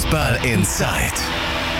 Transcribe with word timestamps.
Fußball 0.00 0.38
Inside. 0.46 1.12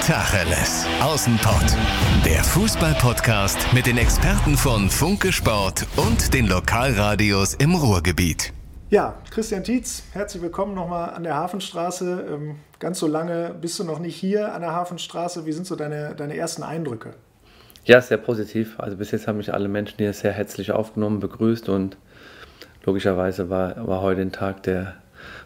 Tacheles. 0.03 0.85
Außenpott. 1.01 1.75
Der 2.23 2.45
Fußball-Podcast 2.45 3.73
mit 3.73 3.87
den 3.87 3.97
Experten 3.97 4.59
von 4.59 4.91
Funke 4.91 5.33
Sport 5.33 5.87
und 5.97 6.35
den 6.35 6.47
Lokalradios 6.47 7.55
im 7.55 7.75
Ruhrgebiet. 7.75 8.53
Ja, 8.91 9.15
Christian 9.31 9.65
Tietz, 9.65 10.03
herzlich 10.13 10.43
willkommen 10.43 10.75
nochmal 10.75 11.15
an 11.15 11.23
der 11.23 11.35
Hafenstraße. 11.35 12.27
Ähm, 12.31 12.57
ganz 12.79 12.99
so 12.99 13.07
lange 13.07 13.55
bist 13.59 13.79
du 13.79 13.85
noch 13.85 14.01
nicht 14.01 14.17
hier 14.17 14.53
an 14.55 14.61
der 14.61 14.73
Hafenstraße. 14.73 15.47
Wie 15.47 15.53
sind 15.53 15.67
so 15.67 15.75
deine, 15.75 16.15
deine 16.15 16.37
ersten 16.37 16.63
Eindrücke? 16.63 17.15
Ja, 17.87 18.03
sehr 18.03 18.19
positiv. 18.19 18.79
Also 18.79 18.99
bis 18.99 19.13
jetzt 19.13 19.29
haben 19.29 19.39
mich 19.39 19.55
alle 19.55 19.69
Menschen 19.69 19.97
hier 19.97 20.13
sehr 20.13 20.33
herzlich 20.33 20.73
aufgenommen, 20.73 21.21
begrüßt 21.21 21.71
und 21.71 21.97
logischerweise 22.85 23.49
war, 23.49 23.89
war 23.89 24.03
heute 24.03 24.21
ein 24.21 24.33
Tag, 24.33 24.65
der 24.65 24.97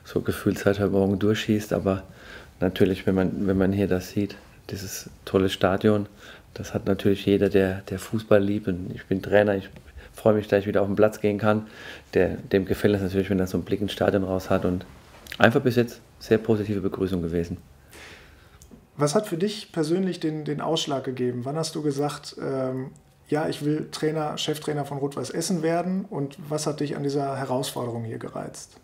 so 0.03 0.23
gefühlt 0.23 0.59
seit 0.59 0.81
heute 0.81 0.91
Morgen 0.91 1.21
durchschießt, 1.21 1.73
aber 1.73 2.03
natürlich, 2.65 3.07
wenn 3.07 3.15
man, 3.15 3.47
wenn 3.47 3.57
man 3.57 3.73
hier 3.73 3.87
das 3.87 4.11
sieht, 4.11 4.37
dieses 4.71 5.11
tolle 5.25 5.51
Stadion, 5.51 6.07
das 6.55 6.73
hat 6.73 6.87
natürlich 6.87 7.27
jeder, 7.27 7.49
der, 7.49 7.83
der 7.83 7.99
Fußball 7.99 8.43
liebt. 8.43 8.67
Und 8.67 8.91
ich 8.95 9.07
bin 9.07 9.23
Trainer, 9.23 9.55
ich 9.55 9.69
freue 10.13 10.35
mich, 10.35 10.49
dass 10.49 10.61
ich 10.61 10.67
wieder 10.67 10.81
auf 10.81 10.89
den 10.89 10.97
Platz 10.97 11.21
gehen 11.21 11.39
kann. 11.39 11.67
Der, 12.15 12.31
dem 12.31 12.65
gefällt 12.65 12.95
es 12.95 13.03
natürlich, 13.03 13.31
wenn 13.31 13.39
er 13.39 13.47
so 13.47 13.59
einen 13.59 13.65
Blick 13.65 13.81
ins 13.81 13.93
Stadion 13.93 14.25
raus 14.25 14.51
hat. 14.51 14.65
Und 14.65 14.87
einfach 15.39 15.61
bis 15.61 15.77
jetzt 15.77 16.01
sehr 16.19 16.39
positive 16.39 16.81
Begrüßung 16.81 17.23
gewesen. 17.23 17.59
Was 18.97 19.15
hat 19.15 19.27
für 19.27 19.37
dich 19.37 19.73
persönlich 19.73 20.21
den, 20.21 20.45
den 20.45 20.61
Ausschlag 20.61 21.05
gegeben? 21.05 21.45
Wann 21.45 21.57
hast 21.57 21.75
du 21.75 21.83
gesagt, 21.83 22.37
ähm, 22.41 22.93
ja, 23.29 23.49
ich 23.49 23.65
will 23.65 23.89
Trainer, 23.91 24.39
Cheftrainer 24.39 24.85
von 24.85 24.99
Rot-Weiß 24.99 25.31
Essen 25.31 25.63
werden? 25.63 26.05
Und 26.09 26.37
was 26.49 26.67
hat 26.67 26.81
dich 26.81 26.97
an 26.97 27.03
dieser 27.03 27.37
Herausforderung 27.37 28.05
hier 28.05 28.19
gereizt? 28.19 28.77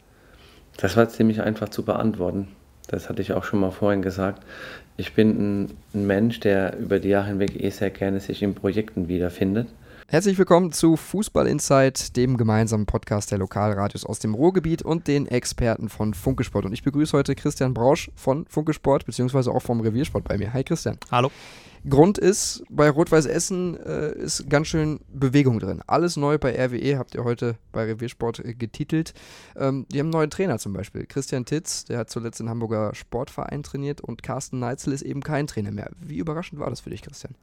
Das 0.77 0.97
war 0.97 1.09
ziemlich 1.09 1.41
einfach 1.43 1.69
zu 1.69 1.85
beantworten. 1.85 2.49
Das 2.91 3.09
hatte 3.09 3.23
ich 3.23 3.33
auch 3.33 3.45
schon 3.45 3.61
mal 3.61 3.71
vorhin 3.71 4.03
gesagt. 4.03 4.43
Ich 4.97 5.15
bin 5.15 5.29
ein, 5.62 5.71
ein 5.95 6.07
Mensch, 6.09 6.41
der 6.41 6.77
über 6.77 6.99
die 6.99 7.11
Jahre 7.11 7.29
hinweg 7.29 7.63
eh 7.63 7.71
sehr 7.71 7.91
gerne 7.91 8.19
sich 8.19 8.43
in 8.43 8.57
Projekten 8.57 9.07
wiederfindet. 9.07 9.69
Herzlich 10.09 10.37
willkommen 10.38 10.73
zu 10.73 10.97
Fußball 10.97 11.47
Insight, 11.47 12.16
dem 12.16 12.37
gemeinsamen 12.37 12.87
Podcast 12.87 13.30
der 13.30 13.38
Lokalradios 13.38 14.05
aus 14.05 14.19
dem 14.19 14.35
Ruhrgebiet 14.35 14.82
und 14.82 15.07
den 15.07 15.29
Experten 15.29 15.88
von 15.88 16.15
Funkesport. 16.15 16.65
Und 16.65 16.73
ich 16.73 16.82
begrüße 16.82 17.16
heute 17.16 17.37
Christian 17.37 17.74
Brausch 17.74 18.10
von 18.16 18.45
Funkesport, 18.47 19.07
beziehungsweise 19.07 19.52
auch 19.52 19.63
vom 19.63 19.80
Reviersport 19.80 20.25
bei 20.25 20.37
mir. 20.37 20.52
Hi 20.52 20.65
Christian. 20.65 20.99
Hallo. 21.13 21.30
Grund 21.88 22.18
ist, 22.18 22.62
bei 22.68 22.90
Rot-Weiß 22.90 23.24
Essen 23.26 23.76
äh, 23.78 24.12
ist 24.12 24.50
ganz 24.50 24.66
schön 24.66 25.00
Bewegung 25.09 25.59
drin. 25.59 25.82
Alles 25.86 26.16
neu 26.16 26.36
bei 26.36 26.52
RWE, 26.52 26.98
habt 26.98 27.14
ihr 27.14 27.24
heute 27.24 27.56
bei 27.73 27.84
Reviersport 27.84 28.40
äh, 28.40 28.54
getitelt. 28.54 29.14
Ähm, 29.56 29.86
die 29.90 29.98
haben 29.98 30.06
einen 30.06 30.12
neuen 30.12 30.30
Trainer 30.30 30.58
zum 30.58 30.74
Beispiel. 30.74 31.06
Christian 31.06 31.46
Titz, 31.46 31.86
der 31.86 31.98
hat 31.98 32.10
zuletzt 32.10 32.40
in 32.40 32.51
Hamburger 32.51 32.95
Sportverein 32.95 33.62
trainiert 33.62 34.02
und 34.02 34.23
Carsten 34.23 34.58
Neitzel 34.58 34.92
ist 34.92 35.02
eben 35.02 35.23
kein 35.23 35.46
Trainer 35.46 35.70
mehr. 35.70 35.90
Wie 35.98 36.18
überraschend 36.18 36.60
war 36.60 36.68
das 36.68 36.80
für 36.80 36.90
dich, 36.90 37.02
Christian? 37.02 37.34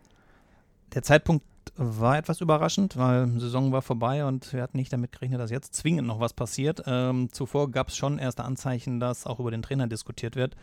Der 0.94 1.02
Zeitpunkt 1.02 1.44
war 1.76 2.18
etwas 2.18 2.40
überraschend, 2.40 2.96
weil 2.96 3.28
die 3.28 3.40
Saison 3.40 3.72
war 3.72 3.82
vorbei 3.82 4.26
und 4.26 4.54
wir 4.54 4.62
hatten 4.62 4.78
nicht 4.78 4.94
damit 4.94 5.12
gerechnet, 5.12 5.40
dass 5.40 5.52
jetzt 5.52 5.76
zwingend 5.76 6.08
noch 6.08 6.20
was 6.20 6.34
passiert. 6.34 6.84
Ähm, 6.86 7.30
zuvor 7.32 7.72
gab 7.72 7.90
es 7.90 7.98
schon 7.98 8.20
erste 8.20 8.44
Anzeichen, 8.44 9.00
dass 9.00 9.26
auch 9.26 9.40
über 9.40 9.52
den 9.52 9.62
Trainer 9.62 9.88
diskutiert 9.88 10.36
wird. 10.36 10.56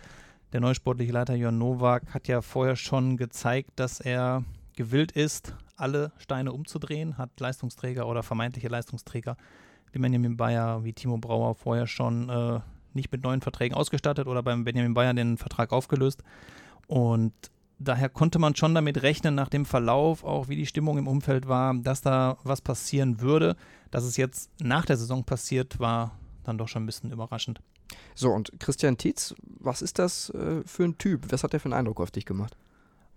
Der 0.55 0.61
neue 0.61 0.77
sportliche 0.77 1.11
Leiter 1.11 1.35
Jörn 1.35 1.59
Nowak 1.59 2.15
hat 2.15 2.29
ja 2.29 2.41
vorher 2.41 2.77
schon 2.77 3.17
gezeigt, 3.17 3.71
dass 3.75 3.99
er 3.99 4.45
gewillt 4.77 5.11
ist, 5.11 5.53
alle 5.75 6.13
Steine 6.17 6.53
umzudrehen, 6.53 7.19
hat 7.19 7.41
Leistungsträger 7.41 8.07
oder 8.07 8.23
vermeintliche 8.23 8.69
Leistungsträger 8.69 9.37
wie 9.91 9.99
Benjamin 9.99 10.37
Bayer, 10.37 10.85
wie 10.85 10.93
Timo 10.93 11.19
Brauer 11.19 11.57
vorher 11.57 11.89
schon 11.89 12.29
äh, 12.29 12.61
nicht 12.93 13.11
mit 13.11 13.25
neuen 13.25 13.41
Verträgen 13.41 13.75
ausgestattet 13.75 14.29
oder 14.29 14.45
beim 14.45 14.63
Benjamin 14.63 14.95
Bayer 14.95 15.13
den 15.13 15.39
Vertrag 15.39 15.73
aufgelöst. 15.73 16.23
Und 16.87 17.33
daher 17.81 18.09
konnte 18.09 18.39
man 18.39 18.55
schon 18.55 18.77
damit 18.77 19.03
rechnen, 19.03 19.35
nach 19.35 19.49
dem 19.49 19.67
Verlauf, 19.67 20.23
auch 20.23 20.49
wie 20.49 20.55
die 20.55 20.67
Stimmung 20.67 20.99
im 20.99 21.09
Umfeld 21.09 21.49
war, 21.49 21.75
dass 21.75 22.01
da 22.01 22.39
was 22.45 22.61
passieren 22.61 23.21
würde. 23.21 23.57
Dass 23.91 24.05
es 24.05 24.17
jetzt 24.17 24.53
nach 24.63 24.87
der 24.87 24.99
Saison 24.99 25.25
passiert, 25.25 25.81
war 25.81 26.17
dann 26.45 26.59
doch 26.59 26.69
schon 26.69 26.85
ein 26.85 26.87
bisschen 26.87 27.11
überraschend. 27.11 27.61
So, 28.15 28.31
und 28.31 28.59
Christian 28.61 28.97
Tietz, 28.97 29.35
was 29.43 29.83
ist 29.83 29.99
das 29.99 30.31
äh, 30.31 30.63
für 30.67 30.85
ein 30.85 30.99
Typ? 30.99 31.31
Was 31.31 31.43
hat 31.43 31.53
der 31.53 31.61
für 31.61 31.67
einen 31.67 31.75
Eindruck 31.75 32.01
auf 32.01 32.11
dich 32.11 32.25
gemacht? 32.25 32.57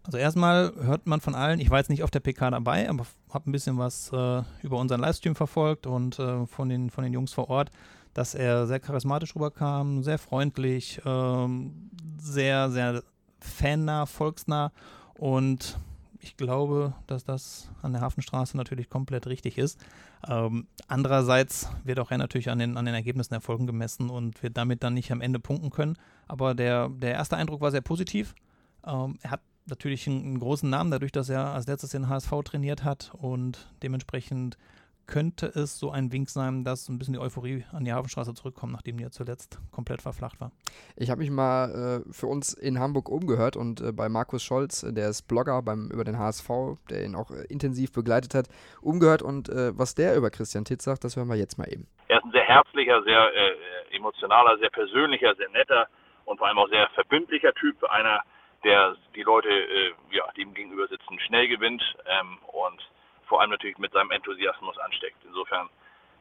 Also 0.04 0.18
erstmal 0.18 0.74
hört 0.80 1.06
man 1.06 1.20
von 1.20 1.36
allen, 1.36 1.60
ich 1.60 1.70
war 1.70 1.80
jetzt 1.80 1.90
nicht 1.90 2.02
auf 2.02 2.12
der 2.12 2.22
PK 2.22 2.52
dabei, 2.52 2.90
aber 2.90 3.06
habe 3.30 3.50
ein 3.50 3.52
bisschen 3.52 3.78
was 3.78 4.10
äh, 4.14 4.42
über 4.64 4.78
unseren 4.78 5.02
Livestream 5.02 5.36
verfolgt 5.36 5.86
und 5.86 6.18
äh, 6.18 6.46
von, 6.48 6.70
den, 6.70 6.90
von 6.90 7.04
den 7.04 7.12
Jungs 7.12 7.34
vor 7.34 7.50
Ort, 7.50 7.72
dass 8.14 8.34
er 8.34 8.68
sehr 8.68 8.80
charismatisch 8.80 9.36
rüberkam, 9.36 10.04
sehr 10.04 10.18
freundlich, 10.18 11.02
ähm, 11.06 11.92
sehr, 12.18 12.72
sehr 12.72 13.04
fannah, 13.42 14.06
volksnah 14.06 14.72
und 15.16 15.78
ich 16.20 16.38
glaube, 16.38 16.94
dass 17.08 17.24
das 17.24 17.70
an 17.82 17.94
der 17.94 18.02
Hafenstraße 18.02 18.58
natürlich 18.58 18.90
komplett 18.90 19.28
richtig 19.28 19.58
ist. 19.58 19.80
Ähm, 20.28 20.68
andererseits 20.88 21.70
wird 21.84 22.00
auch 22.00 22.12
er 22.12 22.18
natürlich 22.18 22.50
an 22.50 22.60
den, 22.60 22.78
an 22.78 22.86
den 22.86 22.96
Ergebnissen 22.96 23.34
Erfolgen 23.34 23.68
gemessen 23.68 24.10
und 24.10 24.42
wird 24.44 24.58
damit 24.58 24.84
dann 24.84 24.94
nicht 24.94 25.12
am 25.12 25.22
Ende 25.22 25.40
punkten 25.40 25.70
können. 25.70 25.98
Aber 26.28 26.56
der, 26.56 26.90
der 26.90 27.14
erste 27.14 27.38
Eindruck 27.38 27.62
war 27.62 27.72
sehr 27.72 27.82
positiv. 27.82 28.36
Ähm, 28.86 29.18
er 29.22 29.32
hat 29.32 29.42
natürlich 29.66 30.08
einen, 30.08 30.24
einen, 30.24 30.40
großen 30.40 30.70
Namen, 30.70 30.92
dadurch, 30.92 31.12
dass 31.12 31.30
er 31.30 31.54
als 31.54 31.68
letztes 31.68 31.92
den 31.92 32.10
HSV 32.10 32.32
trainiert 32.44 32.84
hat 32.84 33.12
und 33.14 33.68
dementsprechend 33.84 34.58
könnte 35.08 35.48
es 35.48 35.80
so 35.80 35.90
ein 35.90 36.12
Wink 36.12 36.30
sein, 36.30 36.64
dass 36.64 36.90
ein 36.90 37.00
bisschen 37.00 37.14
die 37.14 37.20
Euphorie 37.20 37.66
an 37.72 37.86
die 37.86 37.94
Hafenstraße 37.94 38.34
zurückkommt, 38.34 38.74
nachdem 38.74 38.98
die 38.98 39.04
ja 39.04 39.10
zuletzt 39.10 39.60
komplett 39.72 40.02
verflacht 40.02 40.40
war. 40.40 40.52
Ich 40.96 41.10
habe 41.10 41.20
mich 41.20 41.32
mal 41.32 42.04
äh, 42.06 42.14
für 42.14 42.28
uns 42.28 42.54
in 42.54 42.80
Hamburg 42.80 43.10
umgehört 43.10 43.56
und 43.56 43.82
äh, 43.82 43.92
bei 43.92 44.10
Markus 44.10 44.44
Scholz, 44.44 44.84
äh, 44.84 44.94
der 44.94 45.10
ist 45.10 45.28
Blogger 45.28 45.62
beim, 45.62 45.90
über 45.92 46.04
den 46.04 46.20
HSV, 46.20 46.50
der 46.90 47.06
ihn 47.06 47.16
auch 47.16 47.32
äh, 47.32 47.46
intensiv 47.50 47.94
begleitet 47.94 48.36
hat, 48.36 48.48
umgehört 48.82 49.22
und 49.22 49.50
äh, 49.50 49.72
was 49.78 49.96
der 49.96 50.16
über 50.16 50.30
Christian 50.30 50.66
Titz 50.66 50.84
sagt, 50.84 51.04
das 51.04 51.16
hören 51.16 51.30
wir 51.30 51.36
jetzt 51.36 51.58
mal 51.58 51.72
eben. 51.72 51.88
Er 52.10 52.18
ist 52.18 52.26
ein 52.26 52.32
sehr 52.32 52.44
herzlicher, 52.44 53.02
sehr 53.04 53.34
äh, 53.34 53.96
emotionaler, 53.96 54.58
sehr 54.60 54.70
persönlicher, 54.70 55.34
sehr 55.36 55.50
netter 55.50 55.88
und 56.26 56.38
vor 56.38 56.48
allem 56.48 56.58
auch 56.58 56.70
sehr 56.70 56.90
verbündlicher 56.90 57.54
Typ, 57.54 57.82
einer, 57.86 58.22
der 58.64 58.96
die 59.16 59.24
Leute, 59.24 59.50
ja, 60.12 60.26
die 60.36 60.42
ihm 60.42 60.54
gegenüber 60.54 60.88
sitzen, 60.88 61.18
schnell 61.26 61.48
gewinnt 61.48 61.82
ähm, 62.06 62.38
und 62.48 62.82
vor 63.28 63.42
allem 63.42 63.52
natürlich 63.52 63.78
mit 63.78 63.92
seinem 63.94 64.12
Enthusiasmus 64.12 64.78
ansteckt. 64.80 65.18
Insofern 65.26 65.70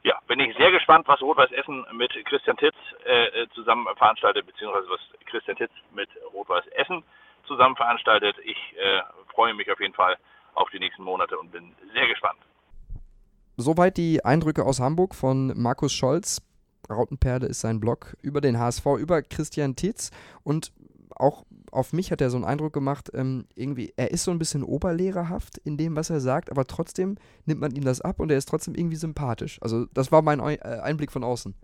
ja, 0.03 0.19
bin 0.29 0.39
ich 0.39 0.57
sehr 0.57 0.71
gespannt, 0.71 1.09
was 1.09 1.21
Rot-Weiß 1.21 1.51
Essen 1.53 1.85
mit 1.93 2.13
Christian 2.27 2.57
Titz 2.57 2.77
äh, 3.05 3.43
äh, 3.43 3.49
zusammen 3.55 3.87
veranstaltet, 3.97 4.47
beziehungsweise 4.47 4.89
was 4.89 5.01
Christian 5.27 5.57
Titz 5.57 5.73
mit 5.93 6.09
Rot-Weiß 6.33 6.67
Essen 6.69 7.03
zusammen 7.47 7.77
veranstaltet. 7.77 8.37
Ich 8.45 8.59
äh, 8.77 9.03
freue 9.35 9.55
mich 9.55 9.71
auf 9.71 9.81
jeden 9.81 9.95
Fall 9.95 10.17
auf 10.55 10.71
die 10.71 10.79
nächsten 10.79 11.03
Monate 11.03 11.39
und 11.39 11.51
bin 11.51 11.75
sehr 11.93 12.07
gespannt. 12.07 12.39
Soweit 13.57 13.97
die 13.97 14.25
Eindrücke 14.25 14.65
aus 14.65 14.81
Hamburg 14.81 15.15
von 15.15 15.53
Markus 15.61 15.93
Scholz. 15.93 16.43
Rautenperle 16.89 17.47
ist 17.47 17.63
sein 17.63 17.81
Blog 17.81 18.17
über 18.23 18.41
den 18.41 18.61
HSV, 18.61 18.87
über 18.99 19.23
Christian 19.23 19.75
Titz 19.75 20.13
und 20.45 20.73
auch 21.17 21.45
auf 21.77 21.93
mich 21.93 22.11
hat 22.11 22.21
er 22.21 22.31
so 22.31 22.37
einen 22.37 22.45
Eindruck 22.45 22.73
gemacht, 22.73 23.11
ähm, 23.15 23.47
irgendwie, 23.55 23.93
er 23.97 24.11
ist 24.11 24.25
so 24.25 24.31
ein 24.31 24.39
bisschen 24.39 24.63
oberlehrerhaft 24.63 25.59
in 25.59 25.77
dem, 25.77 25.95
was 25.95 26.11
er 26.11 26.21
sagt, 26.21 26.51
aber 26.51 26.67
trotzdem 26.67 27.17
nimmt 27.45 27.61
man 27.61 27.75
ihm 27.75 27.85
das 27.85 28.01
ab 28.01 28.19
und 28.19 28.31
er 28.31 28.39
ist 28.39 28.49
trotzdem 28.49 28.75
irgendwie 28.75 28.97
sympathisch. 28.97 29.59
Also 29.63 29.87
das 29.93 30.11
war 30.11 30.23
mein 30.23 30.41
äh, 30.41 30.59
Einblick 30.83 31.13
von 31.13 31.23
außen. 31.23 31.55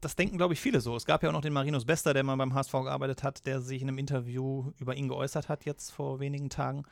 Das 0.00 0.16
denken, 0.16 0.36
glaube 0.36 0.54
ich, 0.54 0.60
viele 0.60 0.80
so. 0.80 0.94
Es 0.94 1.06
gab 1.06 1.22
ja 1.22 1.30
auch 1.30 1.32
noch 1.32 1.40
den 1.40 1.52
Marinus 1.52 1.86
Bester, 1.86 2.12
der 2.12 2.22
mal 2.22 2.36
beim 2.36 2.54
HSV 2.54 2.72
gearbeitet 2.72 3.22
hat, 3.22 3.46
der 3.46 3.60
sich 3.60 3.80
in 3.80 3.88
einem 3.88 3.98
Interview 3.98 4.70
über 4.78 4.94
ihn 4.94 5.08
geäußert 5.08 5.48
hat, 5.48 5.64
jetzt 5.64 5.90
vor 5.90 6.20
wenigen 6.20 6.50
Tagen. 6.50 6.84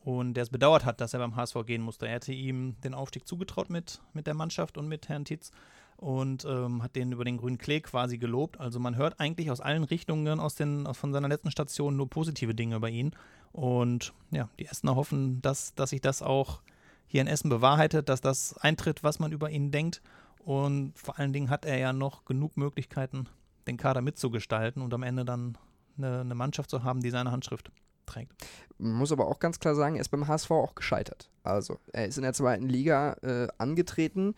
Und 0.00 0.34
der 0.34 0.42
es 0.42 0.50
bedauert 0.50 0.84
hat, 0.84 1.00
dass 1.00 1.14
er 1.14 1.20
beim 1.20 1.34
HSV 1.34 1.56
gehen 1.66 1.82
musste. 1.82 2.06
Er 2.06 2.14
hätte 2.14 2.32
ihm 2.32 2.76
den 2.82 2.94
Aufstieg 2.94 3.26
zugetraut 3.26 3.70
mit, 3.70 4.00
mit 4.12 4.26
der 4.26 4.34
Mannschaft 4.34 4.78
und 4.78 4.86
mit 4.86 5.08
Herrn 5.08 5.24
Tietz 5.24 5.50
und 5.98 6.44
ähm, 6.44 6.82
hat 6.84 6.94
den 6.94 7.10
über 7.10 7.24
den 7.24 7.38
grünen 7.38 7.58
Klee 7.58 7.80
quasi 7.80 8.18
gelobt. 8.18 8.60
Also 8.60 8.78
man 8.78 8.94
hört 8.94 9.18
eigentlich 9.18 9.50
aus 9.50 9.60
allen 9.60 9.82
Richtungen 9.82 10.38
aus 10.38 10.54
den, 10.54 10.92
von 10.94 11.12
seiner 11.12 11.28
letzten 11.28 11.50
Station 11.50 11.96
nur 11.96 12.08
positive 12.08 12.54
Dinge 12.54 12.76
über 12.76 12.88
ihn. 12.88 13.16
Und 13.50 14.14
ja, 14.30 14.48
die 14.60 14.66
Essener 14.66 14.94
hoffen, 14.94 15.42
dass, 15.42 15.74
dass 15.74 15.90
sich 15.90 16.00
das 16.00 16.22
auch 16.22 16.60
hier 17.08 17.20
in 17.20 17.26
Essen 17.26 17.48
bewahrheitet, 17.48 18.08
dass 18.08 18.20
das 18.20 18.56
eintritt, 18.58 19.02
was 19.02 19.18
man 19.18 19.32
über 19.32 19.50
ihn 19.50 19.72
denkt. 19.72 20.00
Und 20.38 20.96
vor 20.96 21.18
allen 21.18 21.32
Dingen 21.32 21.50
hat 21.50 21.64
er 21.64 21.78
ja 21.78 21.92
noch 21.92 22.24
genug 22.24 22.56
Möglichkeiten, 22.56 23.26
den 23.66 23.76
Kader 23.76 24.00
mitzugestalten 24.00 24.82
und 24.82 24.94
am 24.94 25.02
Ende 25.02 25.24
dann 25.24 25.58
eine, 25.96 26.20
eine 26.20 26.34
Mannschaft 26.36 26.70
zu 26.70 26.84
haben, 26.84 27.00
die 27.00 27.10
seine 27.10 27.32
Handschrift 27.32 27.72
trägt. 28.06 28.32
Muss 28.78 29.10
aber 29.10 29.26
auch 29.26 29.40
ganz 29.40 29.58
klar 29.58 29.74
sagen, 29.74 29.96
er 29.96 30.02
ist 30.02 30.10
beim 30.10 30.28
HSV 30.28 30.50
auch 30.52 30.76
gescheitert. 30.76 31.28
Also, 31.42 31.80
er 31.92 32.06
ist 32.06 32.18
in 32.18 32.22
der 32.22 32.34
zweiten 32.34 32.68
Liga 32.68 33.14
äh, 33.22 33.48
angetreten 33.58 34.36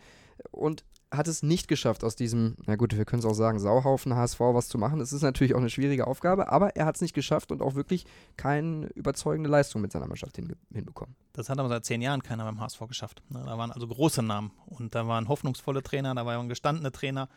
und 0.49 0.83
hat 1.11 1.27
es 1.27 1.43
nicht 1.43 1.67
geschafft, 1.67 2.03
aus 2.03 2.15
diesem, 2.15 2.55
na 2.65 2.77
gut, 2.77 2.95
wir 2.95 3.03
können 3.03 3.19
es 3.19 3.25
auch 3.25 3.33
sagen, 3.33 3.59
Sauhaufen 3.59 4.15
HSV 4.15 4.39
was 4.39 4.69
zu 4.69 4.77
machen. 4.77 5.01
Es 5.01 5.11
ist 5.11 5.21
natürlich 5.21 5.53
auch 5.53 5.59
eine 5.59 5.69
schwierige 5.69 6.07
Aufgabe, 6.07 6.49
aber 6.49 6.75
er 6.77 6.85
hat 6.85 6.95
es 6.95 7.01
nicht 7.01 7.13
geschafft 7.13 7.51
und 7.51 7.61
auch 7.61 7.75
wirklich 7.75 8.05
keine 8.37 8.87
überzeugende 8.95 9.49
Leistung 9.49 9.81
mit 9.81 9.91
seiner 9.91 10.07
Mannschaft 10.07 10.37
hin, 10.37 10.55
hinbekommen. 10.73 11.15
Das 11.33 11.49
hat 11.49 11.59
aber 11.59 11.67
seit 11.67 11.85
zehn 11.85 12.01
Jahren 12.01 12.23
keiner 12.23 12.45
beim 12.45 12.61
HSV 12.61 12.79
geschafft. 12.87 13.21
Ne? 13.29 13.43
Da 13.45 13.57
waren 13.57 13.71
also 13.71 13.87
große 13.87 14.23
Namen 14.23 14.51
und 14.65 14.95
da 14.95 15.05
waren 15.07 15.27
hoffnungsvolle 15.27 15.83
Trainer, 15.83 16.15
da 16.15 16.25
waren 16.25 16.47
gestandene 16.47 16.91
Trainer. 16.91 17.27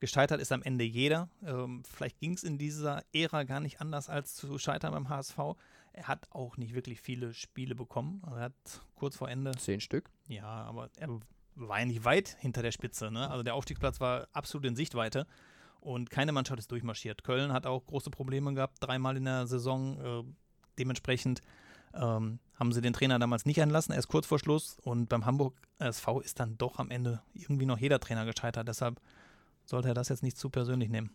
Gescheitert 0.00 0.40
ist 0.40 0.52
am 0.52 0.62
Ende 0.62 0.84
jeder. 0.84 1.28
Ähm, 1.44 1.82
vielleicht 1.84 2.20
ging 2.20 2.32
es 2.32 2.44
in 2.44 2.56
dieser 2.56 3.02
Ära 3.12 3.42
gar 3.42 3.60
nicht 3.60 3.80
anders 3.80 4.08
als 4.08 4.36
zu 4.36 4.58
scheitern 4.58 4.92
beim 4.92 5.08
HSV. 5.08 5.38
Er 5.92 6.06
hat 6.06 6.28
auch 6.30 6.56
nicht 6.56 6.74
wirklich 6.74 7.00
viele 7.00 7.34
Spiele 7.34 7.74
bekommen. 7.74 8.22
Er 8.26 8.40
hat 8.40 8.54
kurz 8.94 9.16
vor 9.16 9.28
Ende. 9.28 9.50
Zehn 9.52 9.80
Stück? 9.80 10.10
Ja, 10.28 10.46
aber 10.46 10.88
er 10.96 11.08
war 11.58 11.80
ja 11.80 11.86
nicht 11.86 12.04
weit 12.04 12.36
hinter 12.40 12.62
der 12.62 12.72
Spitze. 12.72 13.10
Ne? 13.10 13.28
Also 13.30 13.42
der 13.42 13.54
Aufstiegsplatz 13.54 14.00
war 14.00 14.28
absolut 14.32 14.66
in 14.66 14.76
Sichtweite. 14.76 15.26
Und 15.80 16.10
keine 16.10 16.32
Mannschaft 16.32 16.58
ist 16.58 16.70
durchmarschiert. 16.72 17.24
Köln 17.24 17.52
hat 17.52 17.66
auch 17.66 17.86
große 17.86 18.10
Probleme 18.10 18.52
gehabt, 18.54 18.78
dreimal 18.80 19.16
in 19.16 19.24
der 19.24 19.46
Saison. 19.46 20.00
Äh, 20.00 20.24
dementsprechend 20.78 21.40
ähm, 21.94 22.40
haben 22.54 22.72
sie 22.72 22.80
den 22.80 22.92
Trainer 22.92 23.18
damals 23.18 23.46
nicht 23.46 23.60
einlassen, 23.60 23.94
erst 23.94 24.08
kurz 24.08 24.26
vor 24.26 24.38
Schluss. 24.38 24.76
Und 24.82 25.08
beim 25.08 25.24
Hamburg 25.24 25.54
SV 25.78 26.20
ist 26.20 26.40
dann 26.40 26.58
doch 26.58 26.78
am 26.78 26.90
Ende 26.90 27.22
irgendwie 27.34 27.66
noch 27.66 27.78
jeder 27.78 28.00
Trainer 28.00 28.24
gescheitert. 28.24 28.66
Deshalb 28.68 29.00
sollte 29.64 29.88
er 29.88 29.94
das 29.94 30.08
jetzt 30.08 30.22
nicht 30.22 30.36
zu 30.36 30.50
persönlich 30.50 30.88
nehmen. 30.88 31.10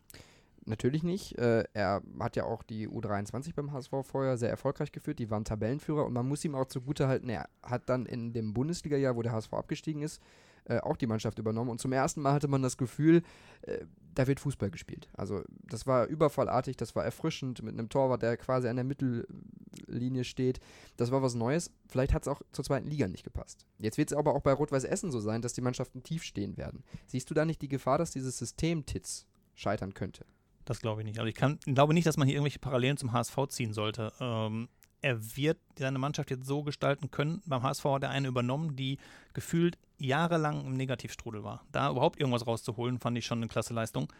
Natürlich 0.65 1.03
nicht. 1.03 1.37
Äh, 1.37 1.65
er 1.73 2.01
hat 2.19 2.35
ja 2.35 2.45
auch 2.45 2.63
die 2.63 2.87
U23 2.87 3.53
beim 3.53 3.73
HSV 3.73 3.91
vorher 4.03 4.37
sehr 4.37 4.49
erfolgreich 4.49 4.91
geführt. 4.91 5.19
Die 5.19 5.29
waren 5.29 5.43
Tabellenführer 5.43 6.05
und 6.05 6.13
man 6.13 6.27
muss 6.27 6.45
ihm 6.45 6.55
auch 6.55 6.65
zugute 6.65 7.07
halten, 7.07 7.29
er 7.29 7.49
hat 7.61 7.89
dann 7.89 8.05
in 8.05 8.33
dem 8.33 8.53
Bundesliga-Jahr, 8.53 9.15
wo 9.15 9.21
der 9.21 9.33
HSV 9.33 9.53
abgestiegen 9.53 10.01
ist, 10.01 10.21
äh, 10.65 10.79
auch 10.79 10.95
die 10.95 11.07
Mannschaft 11.07 11.37
übernommen. 11.37 11.69
Und 11.69 11.81
zum 11.81 11.91
ersten 11.91 12.21
Mal 12.21 12.33
hatte 12.33 12.47
man 12.47 12.61
das 12.61 12.77
Gefühl, 12.77 13.23
äh, 13.63 13.79
da 14.15 14.27
wird 14.27 14.39
Fußball 14.39 14.71
gespielt. 14.71 15.09
Also 15.13 15.43
das 15.67 15.85
war 15.85 16.05
überfallartig, 16.05 16.77
das 16.77 16.95
war 16.95 17.03
erfrischend 17.03 17.61
mit 17.63 17.73
einem 17.73 17.89
Torwart, 17.89 18.21
der 18.21 18.37
quasi 18.37 18.69
an 18.69 18.77
der 18.77 18.85
Mittellinie 18.85 20.23
steht. 20.23 20.61
Das 20.95 21.11
war 21.11 21.21
was 21.21 21.35
Neues. 21.35 21.71
Vielleicht 21.89 22.13
hat 22.13 22.21
es 22.21 22.27
auch 22.29 22.41
zur 22.53 22.63
zweiten 22.63 22.87
Liga 22.87 23.07
nicht 23.09 23.25
gepasst. 23.25 23.65
Jetzt 23.79 23.97
wird 23.97 24.11
es 24.11 24.17
aber 24.17 24.33
auch 24.33 24.41
bei 24.41 24.53
Rot-Weiß 24.53 24.85
Essen 24.85 25.11
so 25.11 25.19
sein, 25.19 25.41
dass 25.41 25.53
die 25.53 25.61
Mannschaften 25.61 26.03
tief 26.03 26.23
stehen 26.23 26.55
werden. 26.55 26.83
Siehst 27.07 27.29
du 27.29 27.33
da 27.33 27.43
nicht 27.43 27.61
die 27.61 27.67
Gefahr, 27.67 27.97
dass 27.97 28.11
dieses 28.11 28.37
System 28.37 28.85
Titz 28.85 29.25
scheitern 29.55 29.93
könnte? 29.93 30.25
Das 30.65 30.79
glaube 30.79 31.01
ich 31.01 31.05
nicht. 31.05 31.19
Also 31.19 31.27
ich 31.27 31.35
kann, 31.35 31.59
glaube 31.65 31.93
nicht, 31.93 32.07
dass 32.07 32.17
man 32.17 32.27
hier 32.27 32.35
irgendwelche 32.35 32.59
Parallelen 32.59 32.97
zum 32.97 33.11
HSV 33.11 33.35
ziehen 33.49 33.73
sollte. 33.73 34.13
Ähm, 34.19 34.69
er 35.01 35.35
wird 35.35 35.57
seine 35.77 35.99
Mannschaft 35.99 36.31
jetzt 36.31 36.45
so 36.45 36.63
gestalten 36.63 37.11
können. 37.11 37.41
Beim 37.45 37.61
HSV 37.61 37.83
hat 37.85 38.03
er 38.03 38.09
eine 38.09 38.29
übernommen, 38.29 38.75
die 38.75 38.97
gefühlt 39.33 39.77
jahrelang 39.97 40.65
im 40.65 40.77
Negativstrudel 40.77 41.43
war. 41.43 41.65
Da 41.71 41.91
überhaupt 41.91 42.19
irgendwas 42.19 42.47
rauszuholen, 42.47 42.99
fand 42.99 43.17
ich 43.17 43.25
schon 43.25 43.39
eine 43.39 43.49
klasse 43.49 43.73
Leistung. 43.73 44.11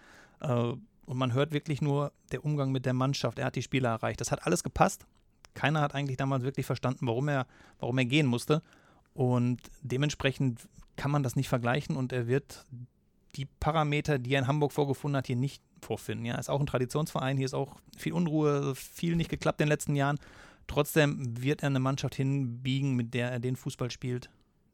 Äh, 0.42 0.74
und 1.06 1.18
man 1.18 1.34
hört 1.34 1.52
wirklich 1.52 1.82
nur 1.82 2.12
der 2.32 2.44
Umgang 2.44 2.72
mit 2.72 2.86
der 2.86 2.94
Mannschaft. 2.94 3.40
Er 3.40 3.46
hat 3.46 3.56
die 3.56 3.62
Spieler 3.62 3.90
erreicht. 3.90 4.22
Das 4.22 4.32
hat 4.32 4.46
alles 4.46 4.64
gepasst. 4.64 5.06
Keiner 5.54 5.82
hat 5.82 5.96
eigentlich 5.96 6.18
damals 6.18 6.44
wirklich 6.44 6.66
verstanden, 6.66 7.08
warum 7.08 7.28
er, 7.30 7.46
warum 7.80 7.98
er 7.98 8.06
gehen 8.06 8.26
musste. 8.26 8.62
Und 9.14 9.62
dementsprechend 9.82 10.68
kann 10.96 11.12
man 11.12 11.24
das 11.24 11.36
nicht 11.36 11.50
vergleichen 11.50 11.96
und 11.96 12.12
er 12.12 12.28
wird 12.28 12.66
die 13.36 13.46
Parameter, 13.46 14.20
die 14.20 14.34
er 14.34 14.40
in 14.40 14.48
Hamburg 14.48 14.72
vorgefunden 14.72 15.18
hat, 15.18 15.28
hier 15.28 15.36
nicht 15.36 15.62
vorfinden. 15.84 16.26
Ja, 16.26 16.36
ist 16.36 16.50
auch 16.50 16.60
ein 16.60 16.66
Traditionsverein, 16.66 17.38
hier 17.38 17.46
ist 17.46 17.54
auch 17.54 17.76
viel 17.98 18.14
Unruhe, 18.14 18.74
viel 18.76 19.16
nicht 19.16 19.30
geklappt 19.30 19.62
in 19.62 19.66
den 19.66 19.72
letzten 19.72 19.96
Jahren. 19.96 20.20
Trotzdem 20.68 21.42
wird 21.42 21.62
er 21.62 21.68
eine 21.68 21.80
Mannschaft 21.80 22.16
hinbiegen, 22.16 22.96
mit 22.96 23.14
der 23.14 23.32
er 23.32 23.40
den 23.40 23.56
Fußball 23.56 23.92
spielt, 23.92 24.30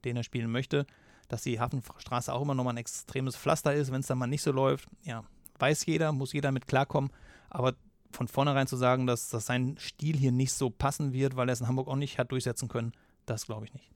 den 0.06 0.16
er 0.16 0.24
spielen 0.24 0.52
möchte. 0.52 0.86
Dass 1.28 1.44
die 1.44 1.60
Hafenstraße 1.60 2.34
auch 2.34 2.42
immer 2.42 2.56
noch 2.56 2.64
mal 2.64 2.72
ein 2.72 2.78
extremes 2.78 3.36
Pflaster 3.36 3.74
ist, 3.74 3.92
wenn 3.92 4.02
es 4.02 4.08
dann 4.08 4.18
mal 4.18 4.28
nicht 4.28 4.42
so 4.42 4.52
läuft, 4.52 4.88
ja, 5.04 5.24
weiß 5.60 5.86
jeder, 5.86 6.12
muss 6.12 6.34
jeder 6.34 6.52
mit 6.52 6.68
klarkommen. 6.68 7.12
Aber 7.50 7.76
von 8.12 8.28
vornherein 8.28 8.68
zu 8.68 8.78
sagen, 8.78 9.06
dass, 9.06 9.30
dass 9.30 9.46
sein 9.46 9.76
Stil 9.80 10.18
hier 10.18 10.32
nicht 10.32 10.54
so 10.54 10.70
passen 10.70 11.14
wird, 11.14 11.36
weil 11.36 11.50
er 11.50 11.54
es 11.54 11.62
in 11.62 11.68
Hamburg 11.68 11.88
auch 11.88 11.96
nicht 11.96 12.18
hat 12.18 12.32
durchsetzen 12.32 12.68
können, 12.68 12.94
das 13.26 13.46
glaube 13.46 13.66
ich 13.66 13.74
nicht. 13.74 13.90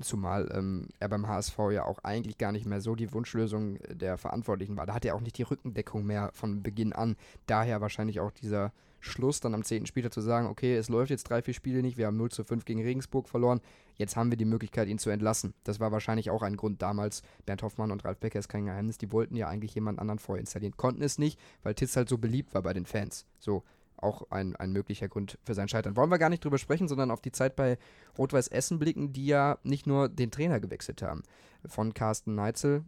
Zumal 0.00 0.50
ähm, 0.52 0.88
er 1.00 1.08
beim 1.08 1.26
HSV 1.26 1.58
ja 1.72 1.84
auch 1.84 1.98
eigentlich 2.02 2.38
gar 2.38 2.52
nicht 2.52 2.66
mehr 2.66 2.80
so 2.80 2.94
die 2.94 3.12
Wunschlösung 3.12 3.78
der 3.90 4.18
Verantwortlichen 4.18 4.76
war. 4.76 4.86
Da 4.86 4.94
hat 4.94 5.04
er 5.04 5.14
auch 5.14 5.20
nicht 5.20 5.38
die 5.38 5.42
Rückendeckung 5.42 6.04
mehr 6.04 6.30
von 6.34 6.62
Beginn 6.62 6.92
an. 6.92 7.16
Daher 7.46 7.80
wahrscheinlich 7.80 8.20
auch 8.20 8.30
dieser 8.30 8.72
Schluss, 9.00 9.40
dann 9.40 9.54
am 9.54 9.62
10. 9.62 9.86
Spieltag 9.86 10.12
zu 10.12 10.20
sagen, 10.20 10.46
okay, 10.48 10.76
es 10.76 10.88
läuft 10.88 11.10
jetzt 11.10 11.24
drei, 11.24 11.42
vier 11.42 11.54
Spiele 11.54 11.82
nicht, 11.82 11.96
wir 11.96 12.06
haben 12.06 12.16
0 12.16 12.30
zu 12.30 12.44
5 12.44 12.64
gegen 12.64 12.82
Regensburg 12.82 13.28
verloren, 13.28 13.60
jetzt 13.96 14.16
haben 14.16 14.30
wir 14.30 14.36
die 14.36 14.44
Möglichkeit, 14.44 14.88
ihn 14.88 14.98
zu 14.98 15.10
entlassen. 15.10 15.54
Das 15.64 15.80
war 15.80 15.92
wahrscheinlich 15.92 16.30
auch 16.30 16.42
ein 16.42 16.56
Grund 16.56 16.82
damals. 16.82 17.22
Bernd 17.44 17.62
Hoffmann 17.62 17.92
und 17.92 18.04
Ralf 18.04 18.18
Becker 18.18 18.38
ist 18.38 18.48
kein 18.48 18.66
Geheimnis, 18.66 18.98
die 18.98 19.12
wollten 19.12 19.36
ja 19.36 19.48
eigentlich 19.48 19.74
jemand 19.74 19.98
anderen 19.98 20.18
vorinstallieren, 20.18 20.76
konnten 20.76 21.02
es 21.02 21.18
nicht, 21.18 21.38
weil 21.62 21.74
Titz 21.74 21.96
halt 21.96 22.08
so 22.08 22.18
beliebt 22.18 22.54
war 22.54 22.62
bei 22.62 22.72
den 22.72 22.86
Fans. 22.86 23.26
So, 23.38 23.62
auch 23.98 24.30
ein, 24.30 24.56
ein 24.56 24.72
möglicher 24.72 25.08
Grund 25.08 25.38
für 25.44 25.54
sein 25.54 25.68
Scheitern. 25.68 25.96
Wollen 25.96 26.10
wir 26.10 26.18
gar 26.18 26.28
nicht 26.28 26.44
drüber 26.44 26.58
sprechen, 26.58 26.88
sondern 26.88 27.10
auf 27.10 27.20
die 27.20 27.32
Zeit 27.32 27.56
bei 27.56 27.78
Rot-Weiß 28.18 28.48
Essen 28.48 28.78
blicken, 28.78 29.12
die 29.12 29.26
ja 29.26 29.58
nicht 29.62 29.86
nur 29.86 30.08
den 30.08 30.30
Trainer 30.30 30.60
gewechselt 30.60 31.02
haben. 31.02 31.22
Von 31.66 31.94
Carsten 31.94 32.34
Neitzel, 32.34 32.84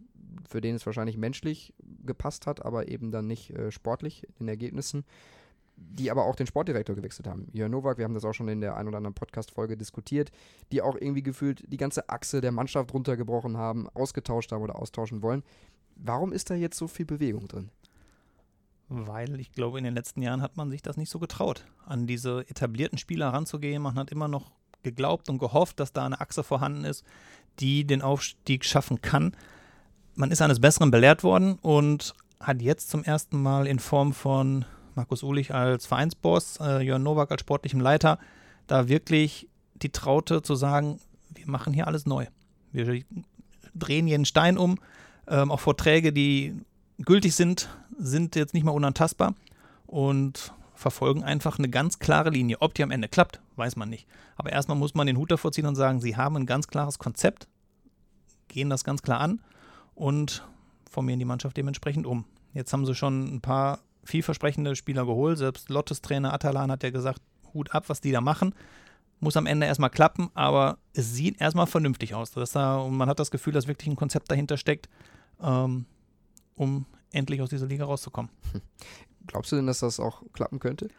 für 0.47 0.61
den 0.61 0.75
es 0.75 0.85
wahrscheinlich 0.85 1.17
menschlich 1.17 1.73
gepasst 2.05 2.47
hat, 2.47 2.65
aber 2.65 2.87
eben 2.87 3.11
dann 3.11 3.27
nicht 3.27 3.51
äh, 3.51 3.71
sportlich 3.71 4.23
in 4.23 4.45
den 4.45 4.49
Ergebnissen, 4.49 5.03
die 5.75 6.11
aber 6.11 6.25
auch 6.25 6.35
den 6.35 6.47
Sportdirektor 6.47 6.95
gewechselt 6.95 7.27
haben. 7.27 7.47
Jörn 7.53 7.71
Nowak, 7.71 7.97
wir 7.97 8.05
haben 8.05 8.13
das 8.13 8.25
auch 8.25 8.33
schon 8.33 8.49
in 8.49 8.61
der 8.61 8.75
ein 8.75 8.87
oder 8.87 8.97
anderen 8.97 9.15
Podcast-Folge 9.15 9.77
diskutiert, 9.77 10.31
die 10.71 10.81
auch 10.81 10.95
irgendwie 10.95 11.23
gefühlt 11.23 11.63
die 11.71 11.77
ganze 11.77 12.09
Achse 12.09 12.41
der 12.41 12.51
Mannschaft 12.51 12.93
runtergebrochen 12.93 13.57
haben, 13.57 13.87
ausgetauscht 13.89 14.51
haben 14.51 14.63
oder 14.63 14.75
austauschen 14.75 15.21
wollen. 15.21 15.43
Warum 15.95 16.31
ist 16.31 16.49
da 16.49 16.55
jetzt 16.55 16.77
so 16.77 16.87
viel 16.87 17.05
Bewegung 17.05 17.47
drin? 17.47 17.69
Weil 18.89 19.39
ich 19.39 19.51
glaube, 19.51 19.77
in 19.77 19.83
den 19.83 19.93
letzten 19.93 20.21
Jahren 20.21 20.41
hat 20.41 20.57
man 20.57 20.71
sich 20.71 20.81
das 20.81 20.97
nicht 20.97 21.09
so 21.09 21.19
getraut, 21.19 21.63
an 21.85 22.07
diese 22.07 22.41
etablierten 22.49 22.97
Spieler 22.97 23.29
ranzugehen. 23.29 23.81
Man 23.81 23.95
hat 23.95 24.11
immer 24.11 24.27
noch 24.27 24.51
geglaubt 24.83 25.29
und 25.29 25.37
gehofft, 25.37 25.79
dass 25.79 25.93
da 25.93 26.05
eine 26.05 26.19
Achse 26.19 26.43
vorhanden 26.43 26.85
ist, 26.85 27.03
die 27.59 27.85
den 27.85 28.01
Aufstieg 28.01 28.65
schaffen 28.65 29.01
kann. 29.01 29.35
Man 30.15 30.31
ist 30.31 30.41
eines 30.41 30.59
Besseren 30.59 30.91
belehrt 30.91 31.23
worden 31.23 31.59
und 31.61 32.13
hat 32.39 32.61
jetzt 32.61 32.89
zum 32.89 33.03
ersten 33.03 33.41
Mal 33.41 33.67
in 33.67 33.79
Form 33.79 34.13
von 34.13 34.65
Markus 34.95 35.23
Ulich 35.23 35.53
als 35.53 35.85
Vereinsboss, 35.85 36.57
äh, 36.59 36.81
Jörn 36.81 37.03
Nowak 37.03 37.31
als 37.31 37.41
sportlichem 37.41 37.79
Leiter, 37.79 38.19
da 38.67 38.87
wirklich 38.87 39.47
die 39.75 39.91
Traute 39.91 40.41
zu 40.41 40.55
sagen, 40.55 40.99
wir 41.33 41.47
machen 41.47 41.73
hier 41.73 41.87
alles 41.87 42.05
neu. 42.05 42.25
Wir 42.71 43.03
drehen 43.73 44.07
jeden 44.07 44.25
Stein 44.25 44.57
um. 44.57 44.77
Ähm, 45.27 45.51
auch 45.51 45.59
Vorträge, 45.59 46.11
die 46.11 46.55
gültig 47.05 47.35
sind, 47.35 47.69
sind 47.97 48.35
jetzt 48.35 48.53
nicht 48.53 48.63
mal 48.63 48.71
unantastbar 48.71 49.35
und 49.85 50.53
verfolgen 50.75 51.23
einfach 51.23 51.59
eine 51.59 51.69
ganz 51.69 51.99
klare 51.99 52.29
Linie. 52.29 52.57
Ob 52.61 52.73
die 52.73 52.83
am 52.83 52.91
Ende 52.91 53.09
klappt, 53.09 53.41
weiß 53.57 53.75
man 53.75 53.89
nicht. 53.89 54.07
Aber 54.37 54.51
erstmal 54.51 54.77
muss 54.77 54.95
man 54.95 55.07
den 55.07 55.17
Hut 55.17 55.31
davor 55.31 55.51
ziehen 55.51 55.65
und 55.65 55.75
sagen, 55.75 55.99
sie 55.99 56.15
haben 56.15 56.37
ein 56.37 56.45
ganz 56.45 56.67
klares 56.67 56.99
Konzept, 56.99 57.47
gehen 58.47 58.69
das 58.69 58.83
ganz 58.83 59.01
klar 59.01 59.19
an 59.19 59.41
und 59.95 60.47
formieren 60.89 61.19
die 61.19 61.25
Mannschaft 61.25 61.57
dementsprechend 61.57 62.07
um. 62.07 62.25
Jetzt 62.53 62.71
haben 62.71 62.85
sie 62.85 62.95
schon 62.95 63.35
ein 63.35 63.41
paar 63.41 63.79
vielversprechende 64.05 64.75
Spieler 64.75 65.05
geholt. 65.05 65.37
Selbst 65.37 65.69
Lottes 65.69 66.01
Trainer 66.01 66.33
Atalan 66.33 66.71
hat 66.71 66.83
ja 66.83 66.89
gesagt, 66.89 67.21
Hut 67.53 67.73
ab, 67.75 67.85
was 67.87 68.01
die 68.01 68.11
da 68.11 68.21
machen. 68.21 68.55
Muss 69.19 69.35
am 69.37 69.45
Ende 69.45 69.65
erstmal 69.65 69.89
klappen, 69.89 70.29
aber 70.33 70.77
es 70.93 71.13
sieht 71.13 71.41
erstmal 71.41 71.67
vernünftig 71.67 72.15
aus. 72.15 72.31
Dass 72.31 72.51
da, 72.51 72.77
und 72.77 72.95
man 72.95 73.09
hat 73.09 73.19
das 73.19 73.31
Gefühl, 73.31 73.53
dass 73.53 73.67
wirklich 73.67 73.89
ein 73.89 73.97
Konzept 73.97 74.31
dahinter 74.31 74.55
steckt, 74.55 74.87
ähm, 75.41 75.85
um 76.55 76.85
endlich 77.11 77.41
aus 77.41 77.49
dieser 77.49 77.67
Liga 77.67 77.85
rauszukommen. 77.85 78.31
Glaubst 79.27 79.51
du 79.51 79.55
denn, 79.55 79.67
dass 79.67 79.79
das 79.79 79.99
auch 79.99 80.23
klappen 80.33 80.59
könnte? 80.59 80.89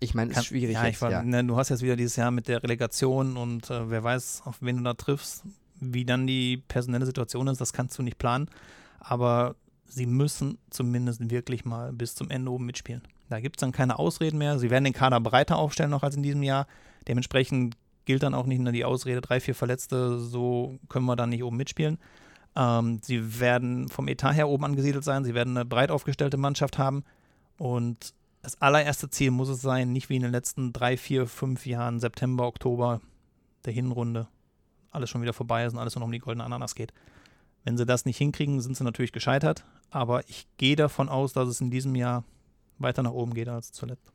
Ich 0.00 0.14
meine, 0.14 0.32
es 0.32 0.38
ist 0.38 0.46
schwierig. 0.46 0.74
Ja, 0.74 0.86
jetzt, 0.86 1.00
war, 1.00 1.10
ja. 1.10 1.22
Ne, 1.22 1.44
du 1.44 1.56
hast 1.56 1.68
jetzt 1.68 1.82
wieder 1.82 1.96
dieses 1.96 2.16
Jahr 2.16 2.30
mit 2.30 2.48
der 2.48 2.62
Relegation 2.62 3.36
und 3.36 3.70
äh, 3.70 3.88
wer 3.88 4.02
weiß, 4.02 4.42
auf 4.44 4.56
wen 4.60 4.78
du 4.78 4.82
da 4.82 4.94
triffst, 4.94 5.44
wie 5.80 6.04
dann 6.04 6.26
die 6.26 6.56
personelle 6.56 7.06
Situation 7.06 7.46
ist, 7.46 7.60
das 7.60 7.72
kannst 7.72 7.96
du 7.98 8.02
nicht 8.02 8.18
planen. 8.18 8.48
Aber 8.98 9.54
sie 9.86 10.06
müssen 10.06 10.58
zumindest 10.70 11.30
wirklich 11.30 11.64
mal 11.64 11.92
bis 11.92 12.14
zum 12.14 12.30
Ende 12.30 12.50
oben 12.50 12.66
mitspielen. 12.66 13.02
Da 13.28 13.40
gibt 13.40 13.56
es 13.56 13.60
dann 13.60 13.72
keine 13.72 13.98
Ausreden 13.98 14.38
mehr. 14.38 14.58
Sie 14.58 14.70
werden 14.70 14.84
den 14.84 14.92
Kader 14.92 15.20
breiter 15.20 15.56
aufstellen 15.56 15.90
noch 15.90 16.02
als 16.02 16.16
in 16.16 16.22
diesem 16.22 16.42
Jahr. 16.42 16.66
Dementsprechend 17.08 17.76
gilt 18.04 18.22
dann 18.22 18.34
auch 18.34 18.46
nicht 18.46 18.60
nur 18.60 18.72
die 18.72 18.84
Ausrede, 18.84 19.20
drei, 19.20 19.40
vier 19.40 19.54
Verletzte, 19.54 20.18
so 20.18 20.78
können 20.88 21.06
wir 21.06 21.16
dann 21.16 21.30
nicht 21.30 21.44
oben 21.44 21.56
mitspielen. 21.56 21.98
Ähm, 22.54 23.00
sie 23.02 23.40
werden 23.40 23.88
vom 23.88 24.08
Etat 24.08 24.32
her 24.32 24.48
oben 24.48 24.64
angesiedelt 24.64 25.04
sein. 25.04 25.24
Sie 25.24 25.34
werden 25.34 25.56
eine 25.56 25.64
breit 25.64 25.90
aufgestellte 25.90 26.36
Mannschaft 26.36 26.78
haben. 26.78 27.04
Und 27.58 28.14
das 28.42 28.60
allererste 28.60 29.08
Ziel 29.08 29.30
muss 29.30 29.48
es 29.48 29.62
sein, 29.62 29.92
nicht 29.92 30.08
wie 30.08 30.16
in 30.16 30.22
den 30.22 30.32
letzten 30.32 30.72
drei, 30.72 30.96
vier, 30.96 31.26
fünf 31.26 31.64
Jahren, 31.64 32.00
September, 32.00 32.46
Oktober 32.46 33.00
der 33.64 33.72
Hinrunde, 33.72 34.26
alles 34.90 35.10
schon 35.10 35.22
wieder 35.22 35.32
vorbei 35.32 35.64
ist 35.64 35.72
und 35.72 35.78
alles 35.78 35.94
nur 35.94 36.00
noch 36.00 36.06
um 36.06 36.12
die 36.12 36.18
goldene 36.18 36.44
Ananas 36.44 36.74
geht. 36.74 36.92
Wenn 37.64 37.78
sie 37.78 37.86
das 37.86 38.04
nicht 38.04 38.16
hinkriegen, 38.16 38.60
sind 38.60 38.76
sie 38.76 38.84
natürlich 38.84 39.12
gescheitert. 39.12 39.64
Aber 39.90 40.28
ich 40.28 40.46
gehe 40.56 40.74
davon 40.74 41.08
aus, 41.08 41.32
dass 41.32 41.48
es 41.48 41.60
in 41.60 41.70
diesem 41.70 41.94
Jahr 41.94 42.24
weiter 42.78 43.02
nach 43.02 43.12
oben 43.12 43.34
geht 43.34 43.48
als 43.48 43.72
zuletzt. 43.72 44.12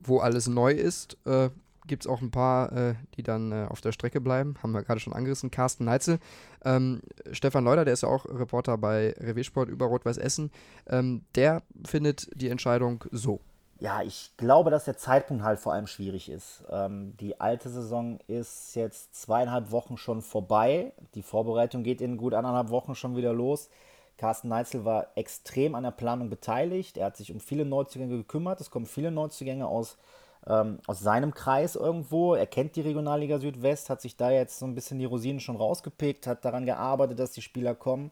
Wo 0.00 0.20
alles 0.20 0.46
neu 0.46 0.72
ist, 0.72 1.18
äh, 1.26 1.50
gibt 1.88 2.04
es 2.04 2.06
auch 2.06 2.20
ein 2.20 2.30
paar, 2.30 2.72
äh, 2.72 2.94
die 3.16 3.22
dann 3.22 3.52
äh, 3.52 3.66
auf 3.68 3.80
der 3.80 3.92
Strecke 3.92 4.20
bleiben. 4.20 4.54
Haben 4.62 4.72
wir 4.72 4.82
gerade 4.82 5.00
schon 5.00 5.12
angerissen. 5.12 5.50
Carsten 5.50 5.84
Neitzel, 5.84 6.20
ähm, 6.64 7.00
Stefan 7.32 7.64
Leuder, 7.64 7.84
der 7.84 7.94
ist 7.94 8.02
ja 8.02 8.08
auch 8.08 8.24
Reporter 8.26 8.78
bei 8.78 9.14
Reviersport 9.18 9.68
über 9.68 9.86
Rot-Weiß 9.86 10.18
Essen. 10.18 10.50
Ähm, 10.86 11.24
der 11.34 11.62
findet 11.84 12.28
die 12.40 12.48
Entscheidung 12.48 13.04
so. 13.10 13.40
Ja, 13.80 14.02
ich 14.02 14.32
glaube, 14.36 14.70
dass 14.70 14.86
der 14.86 14.96
Zeitpunkt 14.96 15.44
halt 15.44 15.60
vor 15.60 15.72
allem 15.72 15.86
schwierig 15.86 16.28
ist. 16.28 16.64
Ähm, 16.68 17.16
die 17.18 17.40
alte 17.40 17.68
Saison 17.68 18.18
ist 18.26 18.74
jetzt 18.74 19.14
zweieinhalb 19.14 19.70
Wochen 19.70 19.96
schon 19.96 20.20
vorbei. 20.20 20.92
Die 21.14 21.22
Vorbereitung 21.22 21.84
geht 21.84 22.00
in 22.00 22.16
gut 22.16 22.34
anderthalb 22.34 22.70
Wochen 22.70 22.96
schon 22.96 23.16
wieder 23.16 23.32
los. 23.32 23.68
Carsten 24.16 24.48
Neitzel 24.48 24.84
war 24.84 25.06
extrem 25.14 25.76
an 25.76 25.84
der 25.84 25.92
Planung 25.92 26.28
beteiligt. 26.28 26.96
Er 26.96 27.06
hat 27.06 27.16
sich 27.16 27.30
um 27.30 27.38
viele 27.38 27.64
Neuzugänge 27.64 28.16
gekümmert. 28.16 28.60
Es 28.60 28.70
kommen 28.70 28.86
viele 28.86 29.12
Neuzugänge 29.12 29.68
aus, 29.68 29.96
ähm, 30.48 30.78
aus 30.86 31.00
seinem 31.00 31.34
Kreis 31.34 31.76
irgendwo. 31.76 32.34
Er 32.34 32.46
kennt 32.46 32.74
die 32.76 32.80
Regionalliga 32.80 33.38
Südwest, 33.38 33.90
hat 33.90 34.00
sich 34.00 34.16
da 34.16 34.30
jetzt 34.30 34.58
so 34.58 34.66
ein 34.66 34.74
bisschen 34.74 34.98
die 34.98 35.04
Rosinen 35.04 35.40
schon 35.40 35.56
rausgepickt, 35.56 36.26
hat 36.26 36.44
daran 36.44 36.66
gearbeitet, 36.66 37.18
dass 37.18 37.32
die 37.32 37.42
Spieler 37.42 37.74
kommen. 37.74 38.10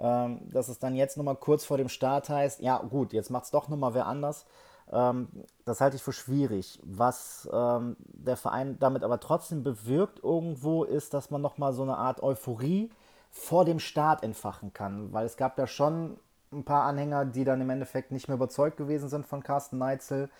Ähm, 0.00 0.40
dass 0.50 0.68
es 0.68 0.78
dann 0.78 0.94
jetzt 0.94 1.16
nochmal 1.16 1.36
kurz 1.36 1.64
vor 1.64 1.76
dem 1.76 1.88
Start 1.88 2.28
heißt, 2.28 2.60
ja 2.60 2.78
gut, 2.78 3.12
jetzt 3.12 3.30
macht 3.30 3.44
es 3.44 3.50
doch 3.50 3.68
nochmal 3.68 3.94
wer 3.94 4.06
anders. 4.06 4.46
Ähm, 4.92 5.28
das 5.64 5.80
halte 5.80 5.96
ich 5.96 6.02
für 6.02 6.12
schwierig. 6.12 6.80
Was 6.84 7.48
ähm, 7.52 7.96
der 7.98 8.36
Verein 8.36 8.78
damit 8.78 9.02
aber 9.02 9.20
trotzdem 9.20 9.62
bewirkt 9.62 10.22
irgendwo, 10.22 10.84
ist, 10.84 11.14
dass 11.14 11.30
man 11.30 11.42
nochmal 11.42 11.72
so 11.72 11.82
eine 11.82 11.96
Art 11.96 12.22
Euphorie 12.22 12.90
vor 13.30 13.64
dem 13.64 13.80
Start 13.80 14.22
entfachen 14.22 14.72
kann. 14.72 15.12
Weil 15.12 15.26
es 15.26 15.36
gab 15.36 15.58
ja 15.58 15.66
schon 15.66 16.16
ein 16.52 16.64
paar 16.64 16.84
Anhänger, 16.84 17.26
die 17.26 17.44
dann 17.44 17.60
im 17.60 17.68
Endeffekt 17.68 18.12
nicht 18.12 18.28
mehr 18.28 18.36
überzeugt 18.36 18.76
gewesen 18.78 19.08
sind 19.08 19.26
von 19.26 19.42
Carsten 19.42 19.78
Neitzel, 19.78 20.30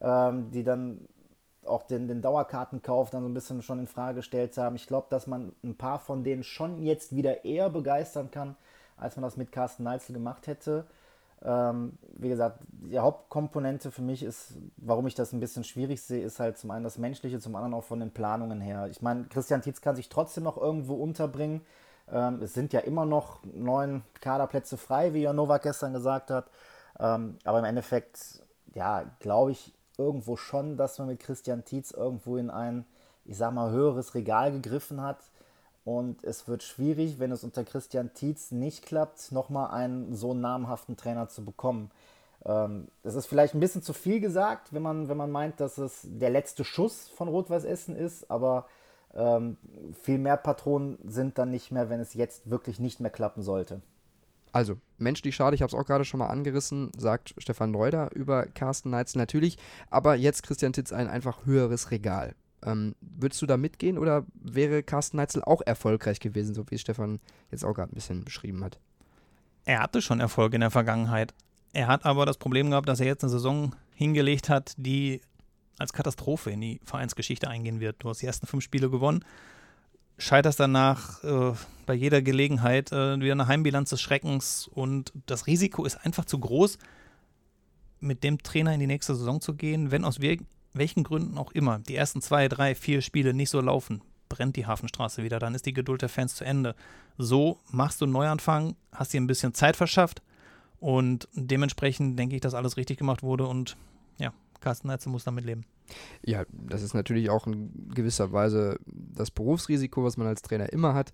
ähm, 0.00 0.50
die 0.50 0.64
dann 0.64 1.06
auch 1.64 1.82
den, 1.82 2.08
den 2.08 2.22
Dauerkartenkauf 2.22 3.10
dann 3.10 3.22
so 3.22 3.28
ein 3.28 3.34
bisschen 3.34 3.62
schon 3.62 3.80
in 3.80 3.86
Frage 3.86 4.16
gestellt 4.16 4.56
haben. 4.56 4.76
Ich 4.76 4.86
glaube, 4.86 5.08
dass 5.10 5.26
man 5.26 5.52
ein 5.62 5.76
paar 5.76 5.98
von 5.98 6.24
denen 6.24 6.42
schon 6.42 6.82
jetzt 6.82 7.14
wieder 7.14 7.44
eher 7.44 7.70
begeistern 7.70 8.30
kann, 8.30 8.56
als 8.96 9.16
man 9.16 9.22
das 9.22 9.36
mit 9.36 9.52
Carsten 9.52 9.82
Neitzel 9.84 10.14
gemacht 10.14 10.46
hätte. 10.46 10.86
Ähm, 11.42 11.98
wie 12.16 12.28
gesagt, 12.28 12.58
die 12.68 12.98
Hauptkomponente 12.98 13.92
für 13.92 14.02
mich 14.02 14.24
ist, 14.24 14.54
warum 14.76 15.06
ich 15.06 15.14
das 15.14 15.32
ein 15.32 15.40
bisschen 15.40 15.62
schwierig 15.62 16.02
sehe, 16.02 16.24
ist 16.24 16.40
halt 16.40 16.58
zum 16.58 16.70
einen 16.72 16.82
das 16.82 16.98
Menschliche, 16.98 17.38
zum 17.38 17.54
anderen 17.54 17.74
auch 17.74 17.84
von 17.84 18.00
den 18.00 18.10
Planungen 18.10 18.60
her. 18.60 18.88
Ich 18.90 19.02
meine, 19.02 19.24
Christian 19.24 19.62
Tietz 19.62 19.80
kann 19.80 19.94
sich 19.94 20.08
trotzdem 20.08 20.44
noch 20.44 20.56
irgendwo 20.56 20.94
unterbringen. 20.94 21.60
Ähm, 22.10 22.42
es 22.42 22.54
sind 22.54 22.72
ja 22.72 22.80
immer 22.80 23.04
noch 23.06 23.40
neun 23.44 24.02
Kaderplätze 24.20 24.76
frei, 24.76 25.14
wie 25.14 25.22
Jan 25.22 25.36
Nowak 25.36 25.62
gestern 25.62 25.92
gesagt 25.92 26.30
hat. 26.30 26.50
Ähm, 26.98 27.38
aber 27.44 27.60
im 27.60 27.64
Endeffekt, 27.66 28.42
ja, 28.74 29.04
glaube 29.20 29.52
ich 29.52 29.77
irgendwo 29.98 30.36
schon, 30.36 30.76
dass 30.76 30.98
man 30.98 31.08
mit 31.08 31.20
Christian 31.20 31.64
Tietz 31.64 31.90
irgendwo 31.90 32.36
in 32.36 32.50
ein, 32.50 32.86
ich 33.24 33.36
sag 33.36 33.52
mal, 33.52 33.70
höheres 33.70 34.14
Regal 34.14 34.52
gegriffen 34.52 35.02
hat. 35.02 35.18
Und 35.84 36.22
es 36.24 36.48
wird 36.48 36.62
schwierig, 36.62 37.18
wenn 37.18 37.32
es 37.32 37.44
unter 37.44 37.64
Christian 37.64 38.12
Tietz 38.14 38.52
nicht 38.52 38.84
klappt, 38.84 39.32
nochmal 39.32 39.70
einen 39.70 40.14
so 40.14 40.34
namhaften 40.34 40.96
Trainer 40.96 41.28
zu 41.28 41.44
bekommen. 41.44 41.90
Ähm, 42.44 42.88
das 43.02 43.14
ist 43.14 43.26
vielleicht 43.26 43.54
ein 43.54 43.60
bisschen 43.60 43.82
zu 43.82 43.92
viel 43.92 44.20
gesagt, 44.20 44.72
wenn 44.72 44.82
man, 44.82 45.08
wenn 45.08 45.16
man 45.16 45.30
meint, 45.30 45.60
dass 45.60 45.78
es 45.78 46.02
der 46.04 46.30
letzte 46.30 46.64
Schuss 46.64 47.08
von 47.08 47.28
Rot-Weiß 47.28 47.64
Essen 47.64 47.96
ist, 47.96 48.30
aber 48.30 48.66
ähm, 49.14 49.56
viel 50.02 50.18
mehr 50.18 50.36
Patronen 50.36 50.98
sind 51.04 51.38
dann 51.38 51.50
nicht 51.50 51.72
mehr, 51.72 51.90
wenn 51.90 52.00
es 52.00 52.14
jetzt 52.14 52.50
wirklich 52.50 52.78
nicht 52.78 53.00
mehr 53.00 53.10
klappen 53.10 53.42
sollte. 53.42 53.80
Also, 54.52 54.78
menschlich 54.96 55.34
schade, 55.34 55.54
ich 55.54 55.62
habe 55.62 55.68
es 55.68 55.74
auch 55.74 55.86
gerade 55.86 56.04
schon 56.04 56.18
mal 56.18 56.28
angerissen, 56.28 56.90
sagt 56.96 57.34
Stefan 57.38 57.74
Reuter 57.74 58.10
über 58.14 58.46
Carsten 58.46 58.90
Neitzel 58.90 59.18
natürlich, 59.18 59.58
aber 59.90 60.14
jetzt 60.14 60.42
Christian 60.42 60.72
Titz 60.72 60.92
ein 60.92 61.08
einfach 61.08 61.44
höheres 61.44 61.90
Regal. 61.90 62.34
Ähm, 62.64 62.94
würdest 63.00 63.40
du 63.40 63.46
da 63.46 63.56
mitgehen 63.56 63.98
oder 63.98 64.24
wäre 64.34 64.82
Carsten 64.82 65.18
Neitzel 65.18 65.42
auch 65.44 65.62
erfolgreich 65.64 66.18
gewesen, 66.18 66.54
so 66.54 66.64
wie 66.70 66.78
Stefan 66.78 67.20
jetzt 67.50 67.64
auch 67.64 67.74
gerade 67.74 67.92
ein 67.92 67.94
bisschen 67.94 68.24
beschrieben 68.24 68.64
hat? 68.64 68.78
Er 69.64 69.80
hatte 69.80 70.02
schon 70.02 70.20
Erfolg 70.20 70.54
in 70.54 70.60
der 70.60 70.70
Vergangenheit. 70.70 71.34
Er 71.72 71.86
hat 71.86 72.04
aber 72.04 72.26
das 72.26 72.38
Problem 72.38 72.70
gehabt, 72.70 72.88
dass 72.88 73.00
er 73.00 73.06
jetzt 73.06 73.22
eine 73.22 73.30
Saison 73.30 73.74
hingelegt 73.94 74.48
hat, 74.48 74.74
die 74.76 75.20
als 75.78 75.92
Katastrophe 75.92 76.50
in 76.50 76.60
die 76.60 76.80
Vereinsgeschichte 76.84 77.48
eingehen 77.48 77.78
wird. 77.78 77.96
Du 78.00 78.08
hast 78.08 78.22
die 78.22 78.26
ersten 78.26 78.46
fünf 78.46 78.64
Spiele 78.64 78.90
gewonnen, 78.90 79.24
scheiterst 80.18 80.60
danach 80.60 81.22
äh, 81.24 81.52
bei 81.86 81.94
jeder 81.94 82.20
Gelegenheit 82.20 82.92
äh, 82.92 83.18
wieder 83.20 83.32
eine 83.32 83.46
Heimbilanz 83.46 83.90
des 83.90 84.00
Schreckens 84.00 84.68
und 84.68 85.12
das 85.26 85.46
Risiko 85.46 85.84
ist 85.84 86.04
einfach 86.04 86.24
zu 86.24 86.38
groß, 86.38 86.78
mit 88.00 88.24
dem 88.24 88.42
Trainer 88.42 88.74
in 88.74 88.80
die 88.80 88.86
nächste 88.86 89.14
Saison 89.14 89.40
zu 89.40 89.54
gehen, 89.54 89.90
wenn 89.90 90.04
aus 90.04 90.20
welchen 90.20 91.04
Gründen 91.04 91.38
auch 91.38 91.52
immer 91.52 91.78
die 91.78 91.96
ersten 91.96 92.20
zwei, 92.20 92.48
drei, 92.48 92.74
vier 92.74 93.00
Spiele 93.00 93.32
nicht 93.32 93.50
so 93.50 93.60
laufen, 93.60 94.02
brennt 94.28 94.56
die 94.56 94.66
Hafenstraße 94.66 95.22
wieder, 95.22 95.38
dann 95.38 95.54
ist 95.54 95.66
die 95.66 95.72
Geduld 95.72 96.02
der 96.02 96.08
Fans 96.08 96.34
zu 96.34 96.44
Ende. 96.44 96.74
So 97.16 97.58
machst 97.70 98.00
du 98.00 98.04
einen 98.04 98.12
Neuanfang, 98.12 98.76
hast 98.92 99.12
dir 99.12 99.20
ein 99.20 99.26
bisschen 99.26 99.54
Zeit 99.54 99.76
verschafft 99.76 100.22
und 100.80 101.28
dementsprechend 101.32 102.18
denke 102.18 102.36
ich, 102.36 102.40
dass 102.40 102.54
alles 102.54 102.76
richtig 102.76 102.98
gemacht 102.98 103.22
wurde 103.22 103.46
und 103.46 103.76
ja, 104.18 104.32
Carsten 104.60 104.88
Neitzel 104.88 105.10
muss 105.10 105.24
damit 105.24 105.44
leben. 105.44 105.64
Ja, 106.24 106.44
das 106.52 106.82
ist 106.82 106.94
natürlich 106.94 107.30
auch 107.30 107.46
in 107.46 107.90
gewisser 107.94 108.32
Weise 108.32 108.78
das 108.86 109.30
Berufsrisiko, 109.30 110.04
was 110.04 110.16
man 110.16 110.26
als 110.26 110.42
Trainer 110.42 110.72
immer 110.72 110.94
hat. 110.94 111.12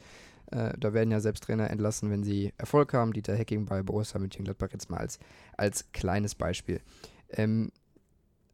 Äh, 0.50 0.74
da 0.78 0.92
werden 0.92 1.10
ja 1.10 1.20
selbst 1.20 1.44
Trainer 1.44 1.70
entlassen, 1.70 2.10
wenn 2.10 2.22
sie 2.22 2.52
Erfolg 2.58 2.92
haben. 2.92 3.12
Dieter 3.12 3.34
Hecking 3.34 3.66
bei 3.66 3.82
Borussia 3.82 4.18
Mönchengladbach 4.20 4.68
jetzt 4.72 4.90
mal 4.90 4.98
als, 4.98 5.18
als 5.56 5.90
kleines 5.92 6.34
Beispiel. 6.34 6.80
Ähm, 7.30 7.70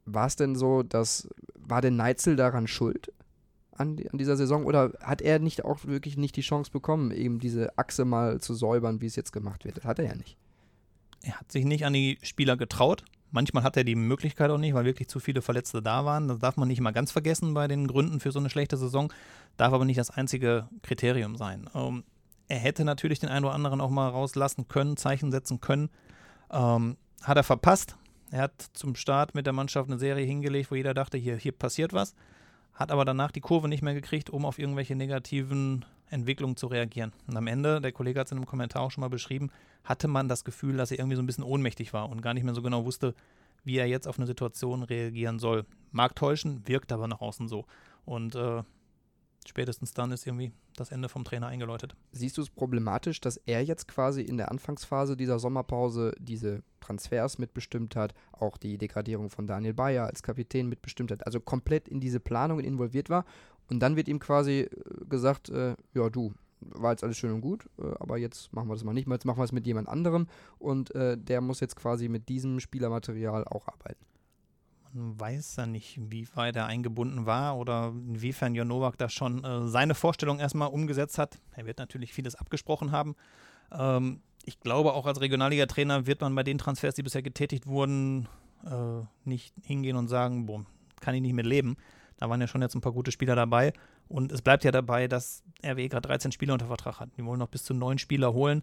war 0.07 0.27
es 0.27 0.37
denn 0.37 0.57
so, 0.57 0.83
dass, 0.83 1.29
war 1.55 1.81
denn 1.81 1.97
Neitzel 1.97 2.37
daran 2.37 2.67
schuld? 2.67 3.13
An, 3.73 3.99
an, 4.13 4.19
dieser 4.19 4.37
Saison 4.37 4.67
oder 4.67 4.93
hat 5.01 5.23
er 5.23 5.39
nicht 5.39 5.65
auch 5.65 5.87
wirklich 5.87 6.19
nicht 6.19 6.37
die 6.37 6.43
Chance 6.43 6.71
bekommen, 6.71 7.13
eben 7.13 7.39
diese 7.39 7.79
Achse 7.79 8.05
mal 8.05 8.39
zu 8.41 8.53
säubern, 8.53 9.01
wie 9.01 9.07
es 9.07 9.17
jetzt 9.17 9.33
gemacht 9.33 9.65
wird? 9.65 9.79
Das 9.79 9.85
hat 9.85 9.99
er 9.99 10.07
ja 10.07 10.15
nicht. 10.15 10.37
Er 11.23 11.41
hat 11.41 11.51
sich 11.51 11.65
nicht 11.65 11.87
an 11.87 11.93
die 11.93 12.19
Spieler 12.23 12.57
getraut. 12.57 13.05
Manchmal 13.31 13.63
hat 13.63 13.77
er 13.77 13.85
die 13.85 13.95
Möglichkeit 13.95 14.51
auch 14.51 14.59
nicht, 14.59 14.75
weil 14.75 14.85
wirklich 14.85 15.09
zu 15.09 15.21
viele 15.21 15.43
Verletzte 15.43 15.83
da 15.83 16.05
waren. 16.05 16.29
Das 16.29 16.39
darf 16.39 16.57
man 16.57 16.69
nicht 16.69 16.79
immer 16.79 16.93
ganz 16.93 17.13
vergessen 17.13 17.55
bei 17.55 17.69
den 17.69 17.87
Gründen 17.87 18.21
für 18.21 18.33
so 18.33 18.41
eine 18.41 18.51
schlechte 18.51 18.77
Saison. 18.77 19.13
Darf 19.57 19.73
aber 19.73 19.85
nicht 19.85 19.99
das 19.99 20.11
einzige 20.11 20.69
Kriterium 20.83 21.37
sein. 21.37 21.71
Ähm, 21.75 22.05
er 22.49 22.59
hätte 22.59 22.85
natürlich 22.85 23.21
den 23.21 23.29
einen 23.29 23.45
oder 23.45 23.55
anderen 23.55 23.81
auch 23.81 23.91
mal 23.91 24.09
rauslassen 24.09 24.67
können, 24.67 24.97
Zeichen 24.97 25.31
setzen 25.31 25.61
können. 25.61 25.91
Ähm, 26.51 26.97
hat 27.23 27.37
er 27.37 27.45
verpasst. 27.45 27.97
Er 28.33 28.43
hat 28.43 28.71
zum 28.73 28.97
Start 28.97 29.35
mit 29.35 29.47
der 29.47 29.53
Mannschaft 29.53 29.89
eine 29.89 29.99
Serie 29.99 30.27
hingelegt, 30.27 30.71
wo 30.71 30.75
jeder 30.75 30.95
dachte, 30.95 31.17
hier, 31.17 31.37
hier 31.37 31.53
passiert 31.53 31.93
was. 31.93 32.15
Hat 32.75 32.91
aber 32.91 33.05
danach 33.05 33.31
die 33.31 33.41
Kurve 33.41 33.69
nicht 33.69 33.83
mehr 33.83 33.95
gekriegt, 33.95 34.31
um 34.31 34.45
auf 34.45 34.59
irgendwelche 34.59 34.97
negativen 34.97 35.85
Entwicklungen 36.11 36.57
zu 36.57 36.67
reagieren. 36.67 37.13
Und 37.27 37.37
am 37.37 37.47
Ende, 37.47 37.81
der 37.81 37.93
Kollege 37.93 38.21
hat 38.21 38.27
es 38.27 38.33
in 38.33 38.39
einem 38.39 38.47
Kommentar 38.47 38.83
auch 38.83 38.91
schon 38.91 39.03
mal 39.03 39.09
beschrieben, 39.09 39.51
hatte 39.85 40.09
man 40.09 40.29
das 40.29 40.45
Gefühl, 40.45 40.77
dass 40.77 40.91
er 40.91 40.99
irgendwie 40.99 41.17
so 41.17 41.23
ein 41.23 41.27
bisschen 41.27 41.45
ohnmächtig 41.45 41.93
war 41.93 42.09
und 42.11 42.23
gar 42.23 42.35
nicht 42.35 42.45
mehr 42.45 42.55
so 42.55 42.63
genau 42.63 42.85
wusste, 42.85 43.15
wie 43.65 43.77
er 43.77 43.87
jetzt 43.87 44.07
auf 44.07 44.19
eine 44.19 44.27
Situation 44.27 44.83
reagieren 44.83 45.39
soll. 45.39 45.65
Mag 45.93 46.15
täuschen, 46.15 46.67
wirkt 46.67 46.93
aber 46.93 47.09
nach 47.09 47.21
außen 47.21 47.49
so. 47.49 47.65
Und 48.05 48.35
äh, 48.35 48.63
spätestens 49.47 49.95
dann 49.95 50.13
ist 50.13 50.27
irgendwie 50.27 50.53
das 50.77 50.91
Ende 50.91 51.09
vom 51.09 51.25
Trainer 51.25 51.49
eingeläutet. 51.49 51.97
Siehst 52.13 52.39
du 52.39 52.43
es 52.43 52.51
problematisch, 52.51 53.21
dass 53.21 53.37
er 53.39 53.63
jetzt 53.63 53.89
quasi 53.89 54.23
in 54.23 54.37
der 54.37 54.51
Anfangsphase 54.51 55.17
dieser 55.17 55.39
Sommerpause 55.39 56.15
diese 56.19 56.63
Transfers 56.81 57.39
mitbestimmt 57.39 57.97
hat, 57.97 58.15
auch 58.33 58.57
die 58.57 58.79
Degradierung 58.79 59.31
von 59.31 59.47
Daniel 59.47 59.75
Bayer 59.75 60.07
als 60.07 60.23
Kapitän 60.23 60.69
mitbestimmt 60.69 61.11
hat, 61.11 61.27
also 61.27 61.41
komplett 61.41 61.89
in 61.89 62.01
diese 62.01 62.21
Planungen 62.21 62.65
involviert 62.65 63.11
war 63.11 63.25
und 63.69 63.81
dann 63.81 63.97
wird 63.97 64.09
ihm 64.09 64.19
quasi 64.19 64.61
äh, 64.61 64.69
gesagt, 65.09 65.49
äh, 65.49 65.77
ja 65.95 66.11
du, 66.11 66.35
war 66.61 66.93
jetzt 66.93 67.05
alles 67.05 67.17
schön 67.17 67.33
und 67.33 67.41
gut, 67.41 67.69
äh, 67.79 67.83
aber 67.99 68.19
jetzt 68.19 68.53
machen 68.53 68.69
wir 68.69 68.75
das 68.75 68.85
mal 68.85 68.93
nicht 68.93 69.07
mehr, 69.07 69.17
jetzt 69.17 69.25
machen 69.25 69.39
wir 69.39 69.45
es 69.45 69.53
mit 69.53 69.67
jemand 69.67 69.89
anderem 69.89 70.27
und 70.59 70.95
äh, 70.95 71.17
der 71.17 71.41
muss 71.41 71.61
jetzt 71.61 71.77
quasi 71.77 72.09
mit 72.09 72.29
diesem 72.29 72.61
Spielermaterial 72.61 73.45
auch 73.45 73.69
arbeiten. 73.69 74.05
Man 74.93 75.21
weiß 75.21 75.57
ja 75.57 75.67
nicht, 75.67 75.99
wie 76.11 76.27
weit 76.35 76.57
er 76.57 76.67
eingebunden 76.67 77.27
war 77.27 77.57
oder 77.57 77.93
inwiefern 77.95 78.55
Jon 78.55 78.69
Nowak 78.69 78.99
da 78.99 79.09
schon 79.09 79.45
äh, 79.45 79.69
seine 79.69 79.95
Vorstellung 79.95 80.41
erstmal 80.41 80.69
umgesetzt 80.69 81.19
hat. 81.19 81.39
Er 81.55 81.67
wird 81.67 81.79
natürlich 81.79 82.13
vieles 82.13 82.35
abgesprochen 82.35 82.91
haben. 82.91 83.15
Ähm, 83.73 84.21
ich 84.45 84.59
glaube, 84.61 84.95
auch 84.95 85.07
als 85.07 85.21
Regionalliga-Trainer 85.21 86.07
wird 86.07 86.21
man 86.21 86.35
bei 86.35 86.43
den 86.43 86.59
Transfers, 86.59 86.95
die 86.95 87.03
bisher 87.03 87.23
getätigt 87.23 87.67
wurden, 87.67 88.29
äh, 88.65 89.03
nicht 89.25 89.55
hingehen 89.63 89.97
und 89.97 90.09
sagen, 90.09 90.47
boah, 90.47 90.65
kann 91.01 91.15
ich 91.15 91.21
nicht 91.21 91.35
mit 91.35 91.47
leben. 91.47 91.77
Da 92.17 92.29
waren 92.29 92.41
ja 92.41 92.47
schon 92.47 92.63
jetzt 92.63 92.75
ein 92.75 92.81
paar 92.81 92.93
gute 92.93 93.13
Spieler 93.13 93.35
dabei. 93.35 93.73
Und 94.09 94.33
es 94.33 94.43
bleibt 94.43 94.65
ja 94.65 94.71
dabei, 94.71 95.09
dass 95.09 95.43
RWE 95.65 95.89
gerade 95.89 96.09
13 96.09 96.33
Spieler 96.33 96.53
unter 96.53 96.67
Vertrag 96.67 97.01
hat. 97.01 97.11
Die 97.17 97.25
wollen 97.25 97.39
noch 97.39 97.49
bis 97.49 97.65
zu 97.65 97.75
neun 97.75 97.99
Spieler 97.99 98.33
holen. 98.33 98.63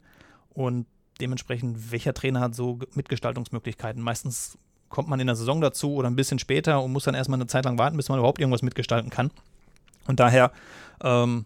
Und 0.50 0.86
dementsprechend, 1.20 1.92
welcher 1.92 2.14
Trainer 2.14 2.42
hat 2.42 2.54
so 2.54 2.80
Mitgestaltungsmöglichkeiten? 2.94 4.02
Meistens 4.02 4.58
kommt 4.90 5.08
man 5.10 5.20
in 5.20 5.28
der 5.28 5.36
Saison 5.36 5.62
dazu 5.62 5.94
oder 5.94 6.10
ein 6.10 6.16
bisschen 6.16 6.40
später 6.40 6.82
und 6.84 6.92
muss 6.92 7.04
dann 7.04 7.16
erstmal 7.16 7.38
eine 7.38 7.48
Zeit 7.48 7.66
lang 7.66 7.78
warten, 7.78 7.98
bis 7.98 8.10
man 8.10 8.20
überhaupt 8.20 8.40
irgendwas 8.40 8.62
mitgestalten 8.62 9.10
kann. 9.10 9.32
Und 10.08 10.20
daher 10.20 10.52
ähm, 11.04 11.46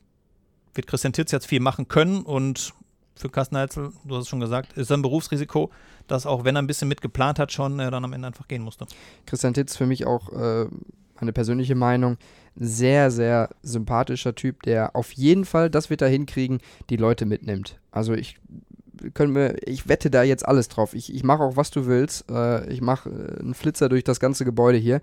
wird 0.74 0.88
Christian 0.88 1.14
Titz 1.14 1.32
jetzt 1.32 1.48
viel 1.48 1.60
machen 1.60 1.88
können 1.88 2.22
und 2.22 2.74
für 3.16 3.30
Carsten 3.30 3.58
Heitzel, 3.58 3.92
du 4.04 4.16
hast 4.16 4.24
es 4.24 4.30
schon 4.30 4.40
gesagt, 4.40 4.74
ist 4.74 4.92
ein 4.92 5.02
Berufsrisiko, 5.02 5.70
dass 6.08 6.26
auch 6.26 6.44
wenn 6.44 6.56
er 6.56 6.62
ein 6.62 6.68
bisschen 6.68 6.88
mitgeplant 6.88 7.40
hat, 7.40 7.52
schon 7.52 7.80
er 7.80 7.92
dann 7.92 8.04
am 8.04 8.14
Ende 8.14 8.28
einfach 8.28 8.48
gehen 8.48 8.64
musste. 8.64 8.86
Christian 9.26 9.54
Titz 9.54 9.78
für 9.78 9.86
mich 9.86 10.06
auch 10.08 10.30
äh, 10.32 10.68
meine 11.20 11.34
persönliche 11.34 11.76
Meinung, 11.76 12.18
sehr, 12.56 13.12
sehr 13.12 13.50
sympathischer 13.62 14.36
Typ, 14.36 14.64
der 14.64 14.96
auf 14.96 15.12
jeden 15.14 15.46
Fall, 15.46 15.70
das 15.70 15.90
wird 15.90 16.02
er 16.02 16.10
hinkriegen, 16.10 16.60
die 16.90 16.98
Leute 16.98 17.26
mitnimmt. 17.26 17.80
Also 17.92 18.14
ich 18.14 18.38
können 19.14 19.36
wir, 19.36 19.68
ich 19.68 19.88
wette 19.88 20.10
da 20.10 20.24
jetzt 20.24 20.48
alles 20.48 20.68
drauf. 20.68 20.94
Ich, 20.94 21.14
ich 21.14 21.24
mache 21.24 21.44
auch, 21.44 21.56
was 21.56 21.72
du 21.72 21.86
willst. 21.86 22.30
Äh, 22.30 22.72
ich 22.72 22.82
mache 22.82 23.10
äh, 23.10 23.40
einen 23.40 23.54
Flitzer 23.54 23.90
durch 23.90 24.04
das 24.04 24.20
ganze 24.20 24.46
Gebäude 24.46 24.78
hier. 24.78 25.02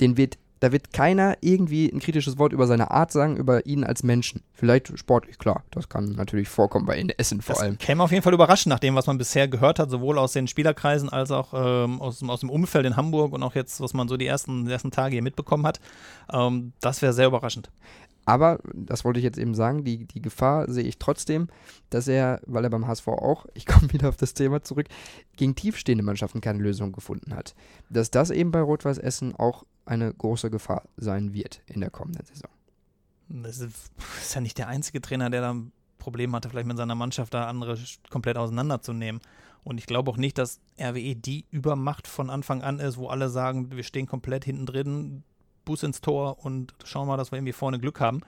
Den 0.00 0.16
wird 0.16 0.38
Da 0.60 0.72
wird 0.72 0.92
keiner 0.92 1.36
irgendwie 1.40 1.88
ein 1.88 2.00
kritisches 2.00 2.36
Wort 2.36 2.52
über 2.52 2.66
seine 2.66 2.90
Art 2.90 3.12
sagen, 3.12 3.36
über 3.36 3.64
ihn 3.64 3.84
als 3.84 4.02
Menschen. 4.02 4.42
Vielleicht 4.52 4.90
sportlich, 4.98 5.38
klar. 5.38 5.62
Das 5.70 5.88
kann 5.88 6.16
natürlich 6.16 6.48
vorkommen 6.48 6.84
bei 6.84 7.00
Essen 7.16 7.42
vor 7.42 7.54
das 7.54 7.62
allem. 7.62 7.78
käme 7.78 8.02
auf 8.02 8.10
jeden 8.10 8.24
Fall 8.24 8.34
überraschend, 8.34 8.70
nach 8.72 8.80
dem, 8.80 8.96
was 8.96 9.06
man 9.06 9.18
bisher 9.18 9.46
gehört 9.46 9.78
hat, 9.78 9.88
sowohl 9.88 10.18
aus 10.18 10.32
den 10.32 10.48
Spielerkreisen 10.48 11.08
als 11.10 11.30
auch 11.30 11.54
ähm, 11.54 12.00
aus, 12.00 12.22
aus 12.24 12.40
dem 12.40 12.50
Umfeld 12.50 12.86
in 12.86 12.96
Hamburg 12.96 13.32
und 13.34 13.42
auch 13.44 13.54
jetzt, 13.54 13.80
was 13.80 13.94
man 13.94 14.08
so 14.08 14.16
die 14.16 14.26
ersten, 14.26 14.64
die 14.64 14.72
ersten 14.72 14.90
Tage 14.90 15.12
hier 15.12 15.22
mitbekommen 15.22 15.64
hat. 15.64 15.78
Ähm, 16.32 16.72
das 16.80 17.02
wäre 17.02 17.12
sehr 17.12 17.28
überraschend. 17.28 17.70
Aber, 18.28 18.58
das 18.74 19.06
wollte 19.06 19.20
ich 19.20 19.24
jetzt 19.24 19.38
eben 19.38 19.54
sagen, 19.54 19.84
die, 19.84 20.04
die 20.04 20.20
Gefahr 20.20 20.70
sehe 20.70 20.84
ich 20.84 20.98
trotzdem, 20.98 21.48
dass 21.88 22.08
er, 22.08 22.42
weil 22.44 22.62
er 22.62 22.68
beim 22.68 22.86
HSV 22.86 23.08
auch, 23.08 23.46
ich 23.54 23.64
komme 23.64 23.90
wieder 23.90 24.10
auf 24.10 24.18
das 24.18 24.34
Thema 24.34 24.62
zurück, 24.62 24.86
gegen 25.38 25.54
tiefstehende 25.54 26.04
Mannschaften 26.04 26.42
keine 26.42 26.58
Lösung 26.58 26.92
gefunden 26.92 27.34
hat. 27.34 27.54
Dass 27.88 28.10
das 28.10 28.28
eben 28.28 28.50
bei 28.50 28.60
Rot-Weiß 28.60 28.98
Essen 28.98 29.34
auch 29.34 29.64
eine 29.86 30.12
große 30.12 30.50
Gefahr 30.50 30.82
sein 30.98 31.32
wird 31.32 31.62
in 31.68 31.80
der 31.80 31.88
kommenden 31.88 32.26
Saison. 32.26 32.50
Das 33.30 33.60
ist, 33.60 33.90
ja 34.34 34.42
nicht 34.42 34.58
der 34.58 34.68
einzige 34.68 35.00
Trainer, 35.00 35.30
der 35.30 35.40
da 35.40 35.54
ein 35.54 35.72
Problem 35.96 36.34
hatte, 36.36 36.50
vielleicht 36.50 36.66
mit 36.66 36.76
seiner 36.76 36.94
Mannschaft 36.94 37.32
da 37.32 37.46
andere 37.46 37.78
komplett 38.10 38.36
auseinanderzunehmen. 38.36 39.22
Und 39.64 39.78
ich 39.78 39.86
glaube 39.86 40.10
auch 40.10 40.18
nicht, 40.18 40.36
dass 40.36 40.60
RWE 40.78 41.16
die 41.16 41.46
Übermacht 41.50 42.06
von 42.06 42.28
Anfang 42.28 42.60
an 42.60 42.78
ist, 42.78 42.98
wo 42.98 43.08
alle 43.08 43.30
sagen, 43.30 43.70
wir 43.70 43.84
stehen 43.84 44.06
komplett 44.06 44.44
hinten 44.44 44.66
drin, 44.66 45.24
Bus 45.68 45.82
ins 45.82 46.00
Tor 46.00 46.44
und 46.44 46.74
schauen 46.84 47.06
mal, 47.06 47.18
dass 47.18 47.30
wir 47.30 47.36
irgendwie 47.36 47.52
vorne 47.52 47.78
Glück 47.78 48.00
haben. 48.00 48.22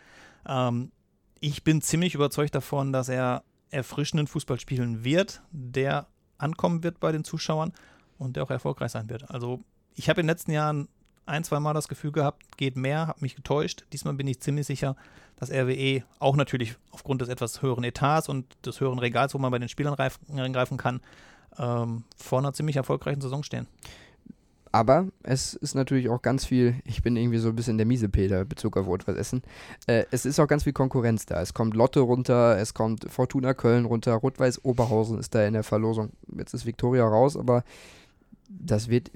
Ähm, 0.47 0.93
ich 1.41 1.65
bin 1.65 1.81
ziemlich 1.81 2.15
überzeugt 2.15 2.55
davon, 2.55 2.93
dass 2.93 3.09
er 3.09 3.43
erfrischenden 3.71 4.27
Fußball 4.27 4.61
spielen 4.61 5.05
wird, 5.05 5.41
der 5.51 6.07
ankommen 6.37 6.83
wird 6.83 7.01
bei 7.01 7.13
den 7.13 7.25
Zuschauern 7.25 7.73
und 8.19 8.37
der 8.37 8.43
auch 8.43 8.51
erfolgreich 8.51 8.93
sein 8.93 9.09
wird. 9.09 9.31
Also 9.31 9.61
ich 9.95 10.11
habe 10.11 10.21
in 10.21 10.27
den 10.27 10.35
letzten 10.35 10.53
Jahren 10.53 10.89
ein, 11.25 11.43
zwei 11.43 11.61
Mal 11.61 11.73
das 11.73 11.89
Gefühl 11.89 12.13
gehabt, 12.13 12.59
geht 12.59 12.77
mehr, 12.77 13.07
habe 13.07 13.21
mich 13.23 13.37
getäuscht. 13.37 13.85
Diesmal 13.93 14.15
bin 14.15 14.27
ich 14.27 14.41
ziemlich 14.41 14.67
sicher, 14.67 14.97
dass 15.37 15.51
RWE 15.51 16.03
auch 16.19 16.37
natürlich 16.37 16.77
aufgrund 16.91 17.23
des 17.23 17.31
etwas 17.31 17.63
höheren 17.63 17.85
Etats 17.85 18.29
und 18.29 18.47
des 18.67 18.81
höheren 18.81 18.99
Regals, 18.99 19.33
wo 19.33 19.39
man 19.39 19.51
bei 19.51 19.59
den 19.59 19.71
Spielern 19.71 19.95
reingreifen 19.95 20.77
kann, 20.77 21.01
ähm, 21.59 22.05
vor 22.17 22.41
einer 22.41 22.53
ziemlich 22.53 22.77
erfolgreichen 22.77 23.23
Saison 23.23 23.43
stehen. 23.43 23.67
Aber 24.73 25.09
es 25.25 25.55
ist 25.55 25.75
natürlich 25.75 26.09
auch 26.09 26.23
ganz 26.23 26.45
viel, 26.45 26.77
ich 26.85 27.03
bin 27.03 27.17
irgendwie 27.17 27.39
so 27.39 27.49
ein 27.49 27.57
bisschen 27.57 27.77
der 27.77 27.87
Miesepeter 27.87 28.45
Bezug 28.45 28.77
auf 28.77 28.87
Rot-Weiß 28.87 29.17
Essen. 29.17 29.43
Äh, 29.87 30.05
es 30.13 30.25
ist 30.25 30.39
auch 30.39 30.47
ganz 30.47 30.63
viel 30.63 30.73
Konkurrenz 30.73 31.27
da. 31.27 31.41
Es 31.43 31.55
kommt 31.55 31.75
Lotte 31.75 32.01
runter, 32.01 32.57
es 32.57 32.73
kommt 32.73 33.11
Fortuna 33.11 33.53
Köln 33.53 33.85
runter, 33.85 34.15
Rot-Weiß 34.15 34.65
Oberhausen 34.65 35.19
ist 35.19 35.35
da 35.35 35.45
in 35.45 35.55
der 35.55 35.65
Verlosung. 35.65 36.11
Jetzt 36.37 36.55
ist 36.55 36.67
Viktoria 36.67 37.05
raus, 37.05 37.37
aber 37.37 37.65
das 38.49 38.89
wird 38.89 39.11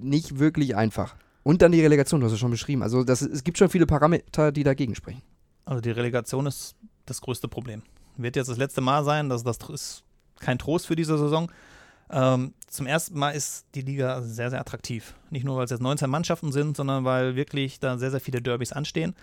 nicht 0.00 0.38
wirklich 0.38 0.76
einfach. 0.76 1.14
Und 1.42 1.62
dann 1.62 1.72
die 1.72 1.82
Relegation, 1.82 2.20
du 2.20 2.26
hast 2.26 2.32
es 2.32 2.38
schon 2.38 2.50
beschrieben. 2.50 2.82
Also 2.82 3.04
das, 3.04 3.20
es 3.22 3.44
gibt 3.44 3.58
schon 3.58 3.68
viele 3.68 3.86
Parameter, 3.86 4.50
die 4.50 4.64
dagegen 4.64 4.94
sprechen. 4.94 5.22
Also 5.66 5.80
die 5.80 5.90
Relegation 5.90 6.46
ist 6.46 6.74
das 7.04 7.20
größte 7.20 7.48
Problem. 7.48 7.82
Wird 8.16 8.36
jetzt 8.36 8.48
das 8.48 8.56
letzte 8.56 8.80
Mal 8.80 9.04
sein, 9.04 9.28
dass 9.28 9.44
das 9.44 9.58
ist 9.68 10.04
kein 10.40 10.58
Trost 10.58 10.86
für 10.86 10.96
diese 10.96 11.18
Saison. 11.18 11.50
Ähm, 12.10 12.54
zum 12.68 12.86
ersten 12.86 13.18
Mal 13.18 13.30
ist 13.30 13.66
die 13.74 13.80
Liga 13.80 14.22
sehr, 14.22 14.50
sehr 14.50 14.60
attraktiv. 14.60 15.14
Nicht 15.30 15.44
nur, 15.44 15.56
weil 15.56 15.64
es 15.64 15.70
jetzt 15.70 15.82
19 15.82 16.08
Mannschaften 16.08 16.52
sind, 16.52 16.76
sondern 16.76 17.04
weil 17.04 17.36
wirklich 17.36 17.80
da 17.80 17.98
sehr, 17.98 18.10
sehr 18.10 18.20
viele 18.20 18.40
Derbys 18.40 18.72
anstehen. 18.72 19.14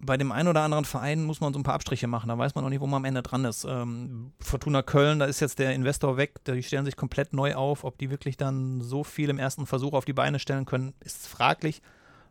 Bei 0.00 0.16
dem 0.16 0.30
einen 0.30 0.46
oder 0.46 0.62
anderen 0.62 0.84
Verein 0.84 1.24
muss 1.24 1.40
man 1.40 1.52
so 1.52 1.58
ein 1.58 1.64
paar 1.64 1.74
Abstriche 1.74 2.06
machen. 2.06 2.28
Da 2.28 2.38
weiß 2.38 2.54
man 2.54 2.62
noch 2.62 2.70
nicht, 2.70 2.80
wo 2.80 2.86
man 2.86 2.98
am 2.98 3.04
Ende 3.04 3.22
dran 3.22 3.44
ist. 3.44 3.64
Ähm, 3.68 4.32
Fortuna 4.38 4.82
Köln, 4.82 5.18
da 5.18 5.24
ist 5.24 5.40
jetzt 5.40 5.58
der 5.58 5.74
Investor 5.74 6.16
weg. 6.16 6.44
Die 6.44 6.62
stellen 6.62 6.84
sich 6.84 6.94
komplett 6.94 7.32
neu 7.32 7.56
auf. 7.56 7.82
Ob 7.82 7.98
die 7.98 8.10
wirklich 8.10 8.36
dann 8.36 8.80
so 8.80 9.02
viel 9.02 9.28
im 9.28 9.40
ersten 9.40 9.66
Versuch 9.66 9.94
auf 9.94 10.04
die 10.04 10.12
Beine 10.12 10.38
stellen 10.38 10.66
können, 10.66 10.94
ist 11.00 11.26
fraglich. 11.26 11.82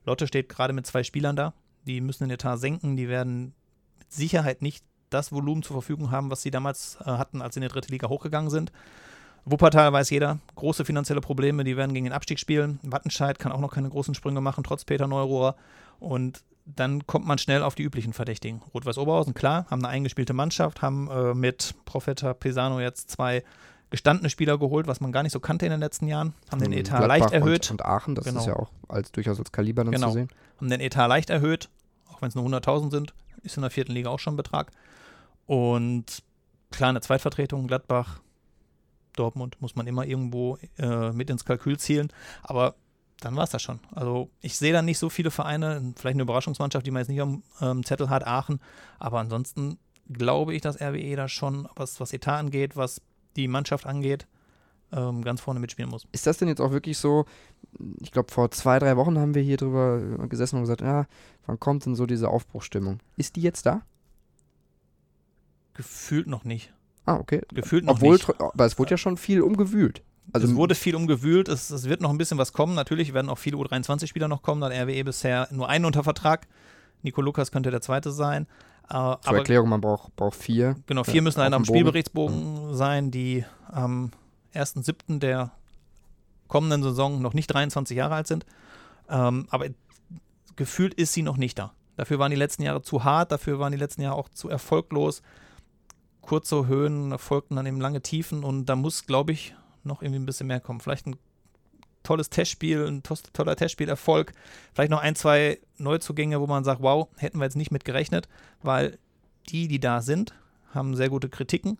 Lotte 0.05 0.27
steht 0.27 0.48
gerade 0.48 0.72
mit 0.72 0.88
zwei 0.88 1.03
Spielern 1.03 1.36
da. 1.36 1.53
Die 1.86 2.00
müssen 2.00 2.24
den 2.24 2.31
Etat 2.31 2.57
senken. 2.57 2.96
Die 2.96 3.10
werden 3.10 3.53
mit 4.00 4.13
Sicherheit 4.13 4.62
nicht 4.62 4.86
das 5.10 5.34
Volumen 5.34 5.63
zur 5.63 5.75
Verfügung 5.75 6.12
haben, 6.12 6.31
was 6.31 6.41
sie 6.41 6.51
damals 6.51 6.98
äh, 7.01 7.05
hatten, 7.05 7.41
als 7.41 7.55
sie 7.55 7.60
in 7.60 7.63
die 7.63 7.74
dritte 7.74 7.91
Liga 7.91 8.07
hochgegangen 8.07 8.50
sind. 8.50 8.72
Wuppertal 9.49 9.93
weiß 9.93 10.09
jeder, 10.09 10.39
große 10.55 10.83
finanzielle 10.83 11.21
Probleme, 11.21 11.63
die 11.63 11.77
werden 11.77 11.93
gegen 11.93 12.05
den 12.05 12.13
Abstieg 12.13 12.37
spielen. 12.39 12.79
Wattenscheid 12.83 13.39
kann 13.39 13.51
auch 13.51 13.61
noch 13.61 13.73
keine 13.73 13.89
großen 13.89 14.13
Sprünge 14.13 14.41
machen, 14.41 14.63
trotz 14.63 14.83
Peter 14.83 15.07
Neurohrer. 15.07 15.55
Und 15.99 16.43
dann 16.65 17.07
kommt 17.07 17.25
man 17.25 17.37
schnell 17.37 17.63
auf 17.63 17.75
die 17.75 17.83
üblichen 17.83 18.11
Verdächtigen. 18.11 18.61
Rot-Weiß 18.73 18.97
Oberhausen, 18.97 19.33
klar, 19.33 19.65
haben 19.69 19.83
eine 19.83 19.88
eingespielte 19.88 20.33
Mannschaft, 20.33 20.81
haben 20.81 21.10
äh, 21.10 21.33
mit 21.33 21.75
Profeta 21.86 22.33
Pesano 22.33 22.81
jetzt 22.81 23.10
zwei 23.10 23.43
gestandene 23.89 24.29
Spieler 24.29 24.57
geholt, 24.57 24.86
was 24.86 24.99
man 24.99 25.13
gar 25.13 25.23
nicht 25.23 25.31
so 25.31 25.39
kannte 25.39 25.65
in 25.65 25.71
den 25.71 25.79
letzten 25.79 26.07
Jahren. 26.07 26.33
Haben 26.51 26.62
den 26.62 26.73
Etat 26.73 26.97
Gladbach 26.97 27.07
leicht 27.07 27.31
erhöht. 27.31 27.71
Und, 27.71 27.79
und 27.79 27.86
Aachen, 27.86 28.15
das 28.15 28.25
genau. 28.25 28.41
ist 28.41 28.47
ja 28.47 28.55
auch 28.57 28.69
als, 28.89 29.13
durchaus 29.13 29.39
als 29.39 29.53
Kaliber 29.53 29.86
dann 29.86 29.93
genau. 29.93 30.07
zu 30.07 30.13
sehen. 30.13 30.29
Haben 30.57 30.69
den 30.69 30.81
Etat 30.81 31.07
leicht 31.07 31.29
erhöht, 31.29 31.69
auch 32.12 32.21
wenn 32.21 32.27
es 32.27 32.36
nur 32.36 32.45
100.000 32.45 32.91
sind, 32.91 33.13
ist 33.43 33.55
in 33.55 33.62
der 33.62 33.71
vierten 33.71 33.93
Liga 33.93 34.10
auch 34.10 34.19
schon 34.19 34.33
ein 34.33 34.38
Betrag. 34.38 34.71
Und 35.45 36.21
klar, 36.71 36.89
eine 36.89 36.99
Zweitvertretung, 36.99 37.67
Gladbach, 37.67 38.19
Dortmund 39.19 39.58
muss 39.62 39.75
man 39.75 39.88
immer 39.88 40.06
irgendwo 40.06 40.58
äh, 40.77 41.12
mit 41.12 41.30
ins 41.30 41.45
Kalkül 41.45 41.77
zielen. 41.77 42.12
Aber 42.43 42.75
dann 43.19 43.36
war 43.36 43.43
es 43.43 43.49
das 43.49 43.62
schon. 43.62 43.80
Also 43.91 44.30
ich 44.41 44.58
sehe 44.58 44.73
da 44.73 44.82
nicht 44.82 44.99
so 44.99 45.10
viele 45.10 45.32
Vereine, 45.32 45.93
vielleicht 45.95 46.15
eine 46.15 46.23
Überraschungsmannschaft, 46.23 46.86
die 46.86 46.91
man 46.91 47.01
jetzt 47.01 47.10
nicht 47.10 47.21
am 47.21 47.43
ähm, 47.62 47.84
Zettel 47.84 48.10
hat, 48.10 48.25
Aachen. 48.25 48.60
Aber 48.99 49.19
ansonsten 49.19 49.80
glaube 50.10 50.53
ich, 50.53 50.62
dass 50.62 50.80
RWE 50.80 51.15
da 51.15 51.27
schon, 51.27 51.67
was, 51.75 51.99
was 51.99 52.13
Etat 52.13 52.38
angeht, 52.38 52.75
was 52.75 53.01
die 53.36 53.47
Mannschaft 53.47 53.86
angeht, 53.86 54.27
ähm, 54.91 55.23
ganz 55.23 55.41
vorne 55.41 55.60
mitspielen 55.60 55.89
muss. 55.89 56.08
Ist 56.12 56.27
das 56.27 56.38
denn 56.38 56.47
jetzt 56.47 56.62
auch 56.62 56.71
wirklich 56.71 56.97
so, 56.97 57.25
ich 57.99 58.12
glaube 58.12 58.32
vor 58.32 58.51
zwei, 58.51 58.80
drei 58.80 58.95
Wochen 58.97 59.17
haben 59.17 59.36
wir 59.36 59.41
hier 59.41 59.58
drüber 59.58 59.99
gesessen 60.27 60.58
und 60.58 60.63
gesagt, 60.63 60.82
ja, 60.82 61.08
wann 61.45 61.60
kommt 61.60 61.86
denn 61.86 61.95
so 61.95 62.06
diese 62.06 62.30
Aufbruchstimmung? 62.30 62.99
Ist 63.17 63.36
die 63.36 63.41
jetzt 63.41 63.65
da? 63.65 63.82
Gefühlt 65.73 66.27
noch 66.27 66.43
nicht. 66.43 66.73
Ah, 67.08 67.15
okay. 67.15 67.41
Gefühlt 67.54 67.86
noch 67.86 67.96
Obwohl, 67.96 68.17
nicht. 68.17 68.30
Aber 68.39 68.65
es 68.65 68.78
wurde 68.78 68.91
ja 68.91 68.98
schon 68.98 69.17
viel 69.17 69.41
umgewühlt. 69.41 70.04
Also 70.34 70.46
es 70.46 70.56
wurde 70.56 70.76
viel 70.76 70.93
umgewühlt, 70.93 71.48
es, 71.48 71.70
es, 71.70 71.86
wird 71.86 72.02
noch 72.02 72.10
ein 72.10 72.17
bisschen 72.17 72.38
was 72.38 72.52
kommen. 72.52 72.76
Natürlich 72.76 73.13
werden 73.13 73.30
auch 73.30 73.38
viele 73.38 73.56
U23-Spieler 73.58 74.28
noch 74.28 74.41
kommen, 74.41 74.60
da 74.60 74.67
hat 74.70 74.76
RWE 74.76 75.06
bisher 75.06 75.48
nur 75.52 75.70
einen 75.70 75.86
unter 75.86 76.04
Vertrag. 76.04 76.48
Nico 77.02 77.22
Lukas 77.22 77.50
könnte 77.50 77.72
der 77.72 77.80
zweite 77.80 78.12
sein. 78.12 78.46
Äh, 78.89 78.89
Zur 78.89 79.20
aber, 79.24 79.38
Erklärung, 79.38 79.70
man 79.70 79.80
braucht, 79.80 80.13
braucht 80.17 80.36
vier. 80.36 80.76
Genau, 80.86 81.06
vier 81.06 81.15
Ja, 81.15 81.22
müssen 81.22 81.41
halt 81.41 81.54
am. 81.54 81.63
Spielberichtsbogen 81.63 82.76
sein, 82.76 83.10
die 83.10 83.46
am 83.72 84.12
1.7. 84.54 85.20
der 85.20 85.52
kommenden 86.50 86.84
Saison 86.84 87.22
noch 87.22 87.34
nicht 87.34 87.48
23 87.48 87.96
Jahre 87.96 88.15
alt 88.15 88.28
sind. 88.28 88.46
Ähm, 89.10 89.48
aber 89.50 89.67
gefühlt 90.58 90.93
ist 90.93 91.13
sie 91.13 91.22
noch 91.22 91.38
nicht 91.38 91.58
da. 91.58 91.72
Dafür 91.96 92.20
waren 92.20 92.32
die 92.32 92.38
letzten 92.38 92.63
Jahre 92.63 92.82
zu 92.82 93.06
hart, 93.06 93.32
dafür 93.32 93.60
waren 93.60 93.72
die 93.72 93.78
letzten 93.78 94.02
Jahre 94.02 94.17
auch 94.17 94.30
zu 94.30 94.50
erfolglos. 94.50 95.22
Kurze 96.27 96.67
Höhen 96.67 97.17
folgten 97.17 97.55
dann 97.55 97.65
eben 97.65 97.79
lange 97.79 98.01
Tiefen 98.01 98.43
und 98.43 98.65
da 98.65 98.75
muss, 98.75 99.05
glaube 99.05 99.31
ich, 99.31 99.55
noch 99.83 100.01
irgendwie 100.01 100.19
ein 100.19 100.25
bisschen 100.25 100.47
mehr 100.47 100.59
kommen. 100.59 100.81
Vielleicht 100.81 101.07
ein 101.07 101.15
tolles 102.03 102.29
Testspiel, 102.29 102.85
ein 102.85 103.01
tos- 103.01 103.23
toller 103.31 103.55
Testspielerfolg, 103.55 104.33
vielleicht 104.73 104.91
noch 104.91 105.01
ein, 105.01 105.15
zwei 105.15 105.59
Neuzugänge, 105.77 106.41
wo 106.41 106.47
man 106.47 106.63
sagt, 106.65 106.81
wow, 106.81 107.07
hätten 107.15 107.37
wir 107.39 107.45
jetzt 107.45 107.55
nicht 107.55 107.71
mit 107.71 107.85
gerechnet, 107.85 108.27
weil 108.61 108.97
die, 109.49 109.69
die 109.69 109.79
da 109.79 110.01
sind, 110.01 110.33
haben 110.73 110.95
sehr 110.95 111.09
gute 111.09 111.29
Kritiken, 111.29 111.77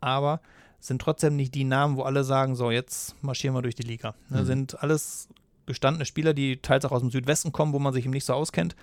aber 0.00 0.40
sind 0.80 1.00
trotzdem 1.00 1.36
nicht 1.36 1.54
die 1.54 1.64
Namen, 1.64 1.96
wo 1.96 2.02
alle 2.02 2.24
sagen, 2.24 2.56
so, 2.56 2.70
jetzt 2.72 3.20
marschieren 3.22 3.54
wir 3.54 3.62
durch 3.62 3.74
die 3.76 3.82
Liga. 3.86 4.14
Ne, 4.28 4.42
Mhm. 4.42 4.46
Sind 4.46 4.82
alles 4.82 5.28
gestandene 5.66 6.04
Spieler, 6.06 6.34
die 6.34 6.56
teils 6.58 6.84
auch 6.84 6.92
aus 6.92 7.02
dem 7.02 7.10
Südwesten 7.10 7.52
kommen, 7.52 7.72
wo 7.72 7.78
man 7.78 7.92
sich 7.92 8.04
eben 8.04 8.12
nicht 8.12 8.24
so 8.24 8.34
auskennt. 8.34 8.74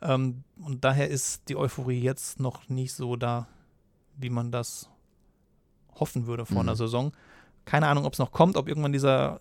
Ähm, 0.00 0.44
und 0.60 0.84
daher 0.84 1.08
ist 1.08 1.48
die 1.48 1.56
Euphorie 1.56 2.00
jetzt 2.00 2.40
noch 2.40 2.68
nicht 2.68 2.94
so 2.94 3.16
da, 3.16 3.46
wie 4.16 4.30
man 4.30 4.50
das 4.52 4.88
hoffen 5.98 6.26
würde 6.26 6.46
vor 6.46 6.62
Mhm. 6.62 6.68
einer 6.68 6.76
Saison. 6.76 7.12
Keine 7.64 7.86
Ahnung, 7.86 8.04
ob 8.04 8.12
es 8.14 8.18
noch 8.18 8.32
kommt, 8.32 8.56
ob 8.56 8.68
irgendwann 8.68 8.92
dieser 8.92 9.40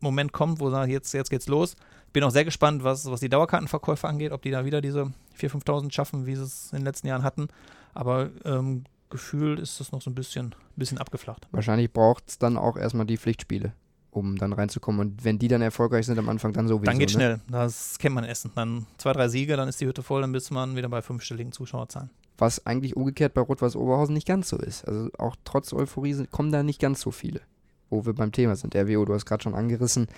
Moment 0.00 0.32
kommt, 0.32 0.60
wo 0.60 0.70
sagt, 0.70 0.90
jetzt, 0.90 1.12
jetzt 1.12 1.30
geht's 1.30 1.48
los. 1.48 1.76
Bin 2.12 2.24
auch 2.24 2.30
sehr 2.30 2.44
gespannt, 2.44 2.84
was, 2.84 3.10
was 3.10 3.20
die 3.20 3.28
Dauerkartenverkäufe 3.28 4.06
angeht, 4.08 4.32
ob 4.32 4.42
die 4.42 4.50
da 4.50 4.64
wieder 4.64 4.80
diese 4.80 5.12
4.000, 5.38 5.64
5.000 5.64 5.92
schaffen, 5.92 6.26
wie 6.26 6.34
sie 6.36 6.42
es 6.42 6.72
in 6.72 6.78
den 6.78 6.84
letzten 6.84 7.06
Jahren 7.06 7.22
hatten. 7.22 7.48
Aber 7.94 8.30
ähm, 8.44 8.84
gefühlt 9.10 9.60
ist 9.60 9.80
das 9.80 9.92
noch 9.92 10.02
so 10.02 10.10
ein 10.10 10.14
bisschen, 10.14 10.54
bisschen 10.76 10.98
abgeflacht. 10.98 11.46
Wahrscheinlich 11.52 11.92
braucht 11.92 12.28
es 12.28 12.38
dann 12.38 12.56
auch 12.56 12.76
erstmal 12.76 13.06
die 13.06 13.16
Pflichtspiele, 13.16 13.72
um 14.10 14.36
dann 14.36 14.52
reinzukommen. 14.52 15.00
Und 15.00 15.24
wenn 15.24 15.38
die 15.38 15.48
dann 15.48 15.62
erfolgreich 15.62 16.06
sind 16.06 16.18
am 16.18 16.28
Anfang, 16.28 16.52
dann 16.52 16.68
sowieso. 16.68 16.84
Dann 16.84 16.98
geht 16.98 17.10
ne? 17.10 17.14
schnell. 17.14 17.40
Das 17.48 17.98
kennt 17.98 18.14
man 18.14 18.24
Essen. 18.24 18.50
Dann 18.54 18.86
zwei, 18.98 19.12
drei 19.12 19.28
Siege, 19.28 19.56
dann 19.56 19.68
ist 19.68 19.80
die 19.80 19.86
Hütte 19.86 20.02
voll, 20.02 20.20
dann 20.22 20.34
ist 20.34 20.50
man 20.50 20.74
wieder 20.76 20.88
bei 20.88 21.00
fünfstelligen 21.02 21.52
Zuschauerzahlen. 21.52 22.10
Was 22.42 22.66
eigentlich 22.66 22.96
umgekehrt 22.96 23.34
bei 23.34 23.40
Rot-Weiß 23.40 23.76
Oberhausen 23.76 24.14
nicht 24.14 24.26
ganz 24.26 24.48
so 24.48 24.56
ist. 24.56 24.84
Also 24.88 25.10
auch 25.16 25.36
trotz 25.44 25.72
Euphorie 25.72 26.26
kommen 26.28 26.50
da 26.50 26.64
nicht 26.64 26.80
ganz 26.80 27.00
so 27.00 27.12
viele. 27.12 27.40
Wo 27.88 28.04
wir 28.04 28.14
beim 28.14 28.32
Thema 28.32 28.56
sind. 28.56 28.74
RWO, 28.74 29.04
du 29.04 29.14
hast 29.14 29.26
gerade 29.26 29.44
schon 29.44 29.54
angerissen. 29.54 30.08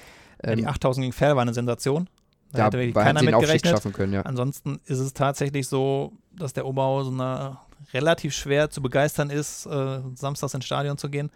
Ja, 0.43 0.57
die 0.57 0.63
Ähm, 0.63 0.69
8000 0.69 1.05
gegen 1.05 1.13
Ferl 1.13 1.37
war 1.37 1.43
eine 1.43 1.53
Sensation. 1.53 2.09
Da 2.51 2.71
da 2.71 2.79
hätte 2.79 2.93
keiner 2.95 3.23
mit 3.23 3.39
gerechnet. 3.39 3.73
schaffen 3.75 3.93
können, 3.93 4.15
ja. 4.15 4.23
Ansonsten 4.23 4.81
ist 4.87 5.01
es 5.01 5.13
tatsächlich 5.13 5.69
so, 5.69 6.13
dass 6.33 6.55
der 6.55 6.65
Oberhausener 6.65 7.61
relativ 7.93 8.33
schwer 8.33 8.71
zu 8.71 8.81
begeistern 8.81 9.29
ist, 9.29 9.67
äh, 9.67 10.01
samstags 10.15 10.55
ins 10.55 10.65
Stadion 10.65 10.97
zu 10.97 11.11
gehen. 11.11 11.31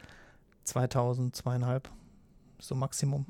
2000, 0.65 1.37
zweieinhalb, 1.37 1.91
so 2.59 2.75
Maximum. 2.75 3.27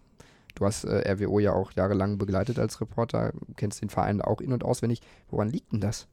Du 0.54 0.64
hast 0.64 0.84
äh, 0.84 1.12
RWO 1.12 1.40
ja 1.40 1.54
auch 1.54 1.72
jahrelang 1.72 2.18
begleitet 2.18 2.60
als 2.60 2.80
Reporter, 2.80 3.32
kennst 3.56 3.82
den 3.82 3.90
Verein 3.90 4.20
auch 4.20 4.40
in- 4.40 4.52
und 4.52 4.64
auswendig. 4.64 5.00
Woran 5.28 5.48
liegt 5.48 5.72
denn 5.72 5.80
das? 5.80 6.06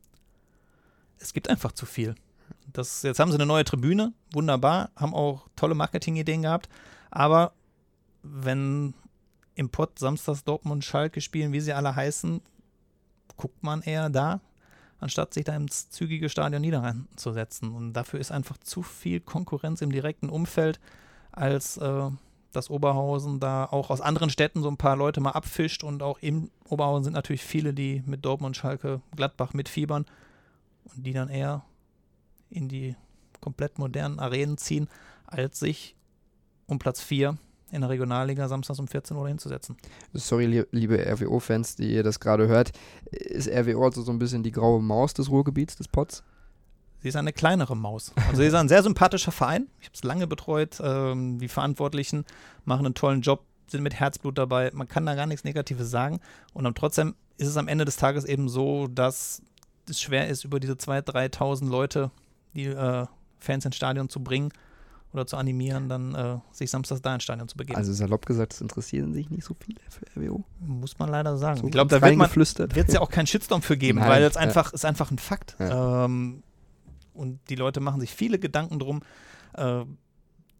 Es 1.19 1.33
gibt 1.33 1.49
einfach 1.49 1.71
zu 1.71 1.85
viel. 1.85 2.15
Das, 2.71 3.03
jetzt 3.03 3.19
haben 3.19 3.31
sie 3.31 3.37
eine 3.37 3.45
neue 3.45 3.63
Tribüne, 3.63 4.13
wunderbar, 4.31 4.89
haben 4.95 5.13
auch 5.13 5.47
tolle 5.55 5.75
Marketingideen 5.75 6.41
gehabt, 6.41 6.69
aber 7.11 7.53
wenn 8.23 8.93
im 9.55 9.69
Pott 9.69 9.99
samstags 9.99 10.43
Dortmund, 10.43 10.83
Schalke 10.83 11.21
spielen, 11.21 11.53
wie 11.53 11.61
sie 11.61 11.73
alle 11.73 11.95
heißen, 11.95 12.41
guckt 13.37 13.63
man 13.63 13.81
eher 13.81 14.09
da, 14.09 14.41
anstatt 14.99 15.33
sich 15.33 15.45
da 15.45 15.55
ins 15.55 15.89
zügige 15.89 16.29
Stadion 16.29 16.61
niederzusetzen. 16.61 17.73
Und 17.73 17.93
dafür 17.93 18.19
ist 18.19 18.31
einfach 18.31 18.57
zu 18.57 18.83
viel 18.83 19.19
Konkurrenz 19.21 19.81
im 19.81 19.91
direkten 19.91 20.29
Umfeld, 20.29 20.79
als 21.31 21.77
äh, 21.77 22.09
dass 22.51 22.69
Oberhausen 22.69 23.39
da 23.39 23.65
auch 23.65 23.89
aus 23.89 24.01
anderen 24.01 24.29
Städten 24.29 24.61
so 24.61 24.69
ein 24.69 24.77
paar 24.77 24.95
Leute 24.95 25.21
mal 25.21 25.31
abfischt. 25.31 25.83
Und 25.83 26.03
auch 26.03 26.19
im 26.19 26.49
Oberhausen 26.67 27.05
sind 27.05 27.13
natürlich 27.13 27.43
viele, 27.43 27.73
die 27.73 28.03
mit 28.05 28.25
Dortmund, 28.25 28.57
Schalke, 28.57 29.01
Gladbach 29.15 29.53
mitfiebern 29.53 30.05
und 30.93 31.05
die 31.05 31.13
dann 31.13 31.29
eher 31.29 31.63
in 32.49 32.67
die 32.67 32.95
komplett 33.41 33.79
modernen 33.79 34.19
Arenen 34.19 34.57
ziehen, 34.57 34.87
als 35.25 35.59
sich 35.59 35.95
um 36.67 36.79
Platz 36.79 37.01
4 37.01 37.37
in 37.71 37.81
der 37.81 37.89
Regionalliga 37.89 38.47
samstags 38.47 38.79
um 38.79 38.87
14 38.87 39.17
Uhr 39.17 39.27
hinzusetzen. 39.27 39.75
Sorry, 40.13 40.65
liebe 40.71 40.97
RWO-Fans, 40.97 41.75
die 41.75 41.93
ihr 41.93 42.03
das 42.03 42.19
gerade 42.19 42.47
hört. 42.47 42.71
Ist 43.11 43.49
RWO 43.49 43.85
also 43.85 44.01
so 44.01 44.11
ein 44.11 44.19
bisschen 44.19 44.43
die 44.43 44.51
graue 44.51 44.81
Maus 44.81 45.13
des 45.13 45.29
Ruhrgebiets, 45.29 45.75
des 45.75 45.87
Pots? 45.87 46.23
Sie 47.01 47.09
ist 47.09 47.15
eine 47.15 47.33
kleinere 47.33 47.75
Maus. 47.75 48.13
Also 48.27 48.41
sie 48.41 48.47
ist 48.47 48.55
ein 48.55 48.69
sehr 48.69 48.81
sympathischer 48.81 49.31
Verein. 49.31 49.67
Ich 49.79 49.87
habe 49.87 49.95
es 49.95 50.03
lange 50.03 50.25
betreut. 50.25 50.79
Ähm, 50.81 51.37
die 51.37 51.47
Verantwortlichen 51.47 52.25
machen 52.63 52.85
einen 52.85 52.95
tollen 52.95 53.21
Job, 53.21 53.43
sind 53.67 53.83
mit 53.83 53.93
Herzblut 53.93 54.37
dabei. 54.37 54.71
Man 54.73 54.87
kann 54.87 55.05
da 55.05 55.13
gar 55.13 55.27
nichts 55.27 55.43
Negatives 55.43 55.91
sagen. 55.91 56.19
Und 56.53 56.63
dann 56.63 56.73
trotzdem 56.73 57.15
ist 57.37 57.47
es 57.47 57.57
am 57.57 57.67
Ende 57.67 57.85
des 57.85 57.97
Tages 57.97 58.25
eben 58.25 58.49
so, 58.49 58.87
dass 58.87 59.41
es 59.89 60.01
schwer 60.01 60.27
ist, 60.27 60.43
über 60.43 60.59
diese 60.59 60.73
2.000, 60.73 61.33
3.000 61.33 61.69
Leute, 61.69 62.11
die 62.53 62.65
äh, 62.65 63.05
Fans 63.39 63.65
ins 63.65 63.75
Stadion 63.75 64.09
zu 64.09 64.23
bringen 64.23 64.51
oder 65.13 65.25
zu 65.25 65.37
animieren, 65.37 65.87
dann 65.87 66.13
äh, 66.13 66.37
sich 66.51 66.69
samstags 66.69 67.01
da 67.01 67.13
ins 67.13 67.23
Stadion 67.23 67.47
zu 67.47 67.57
begeben. 67.57 67.77
Also 67.77 67.93
salopp 67.93 68.25
gesagt, 68.25 68.53
es 68.53 68.61
interessieren 68.61 69.13
sich 69.13 69.29
nicht 69.29 69.45
so 69.45 69.55
viele 69.59 69.79
für 69.89 70.05
RWO. 70.19 70.43
Muss 70.59 70.99
man 70.99 71.09
leider 71.09 71.37
sagen. 71.37 71.59
So 71.61 71.65
ich 71.67 71.71
glaube, 71.71 71.89
da 71.89 72.01
wird 72.01 72.87
es 72.87 72.93
ja 72.93 73.01
auch 73.01 73.09
keinen 73.09 73.27
Shitstorm 73.27 73.61
für 73.61 73.77
geben, 73.77 73.99
Nein, 73.99 74.09
weil 74.09 74.23
es 74.23 74.35
ja. 74.35 74.41
einfach 74.41 74.73
ist 74.73 74.85
einfach 74.85 75.11
ein 75.11 75.17
Fakt. 75.17 75.55
Ja. 75.59 76.05
Ähm, 76.05 76.43
und 77.13 77.39
die 77.49 77.55
Leute 77.55 77.79
machen 77.79 78.01
sich 78.01 78.13
viele 78.13 78.39
Gedanken 78.39 78.77
drum, 78.77 79.01
äh, 79.53 79.85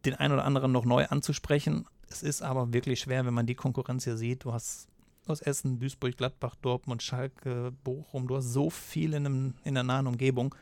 den 0.04 0.14
einen 0.14 0.34
oder 0.34 0.44
anderen 0.44 0.72
noch 0.72 0.84
neu 0.84 1.06
anzusprechen. 1.06 1.86
Es 2.08 2.22
ist 2.22 2.42
aber 2.42 2.72
wirklich 2.72 3.00
schwer, 3.00 3.26
wenn 3.26 3.34
man 3.34 3.46
die 3.46 3.54
Konkurrenz 3.54 4.04
hier 4.04 4.16
sieht. 4.16 4.44
Du 4.44 4.52
hast 4.52 4.88
aus 5.28 5.40
Essen, 5.40 5.78
Duisburg, 5.78 6.16
Gladbach, 6.16 6.54
Dortmund, 6.62 7.02
Schalke, 7.02 7.72
Bochum. 7.84 8.28
Du 8.28 8.36
hast 8.36 8.52
so 8.52 8.70
viel 8.70 9.14
in, 9.14 9.26
einem, 9.26 9.54
in 9.64 9.74
der 9.74 9.82
nahen 9.82 10.06
Umgebung. 10.06 10.54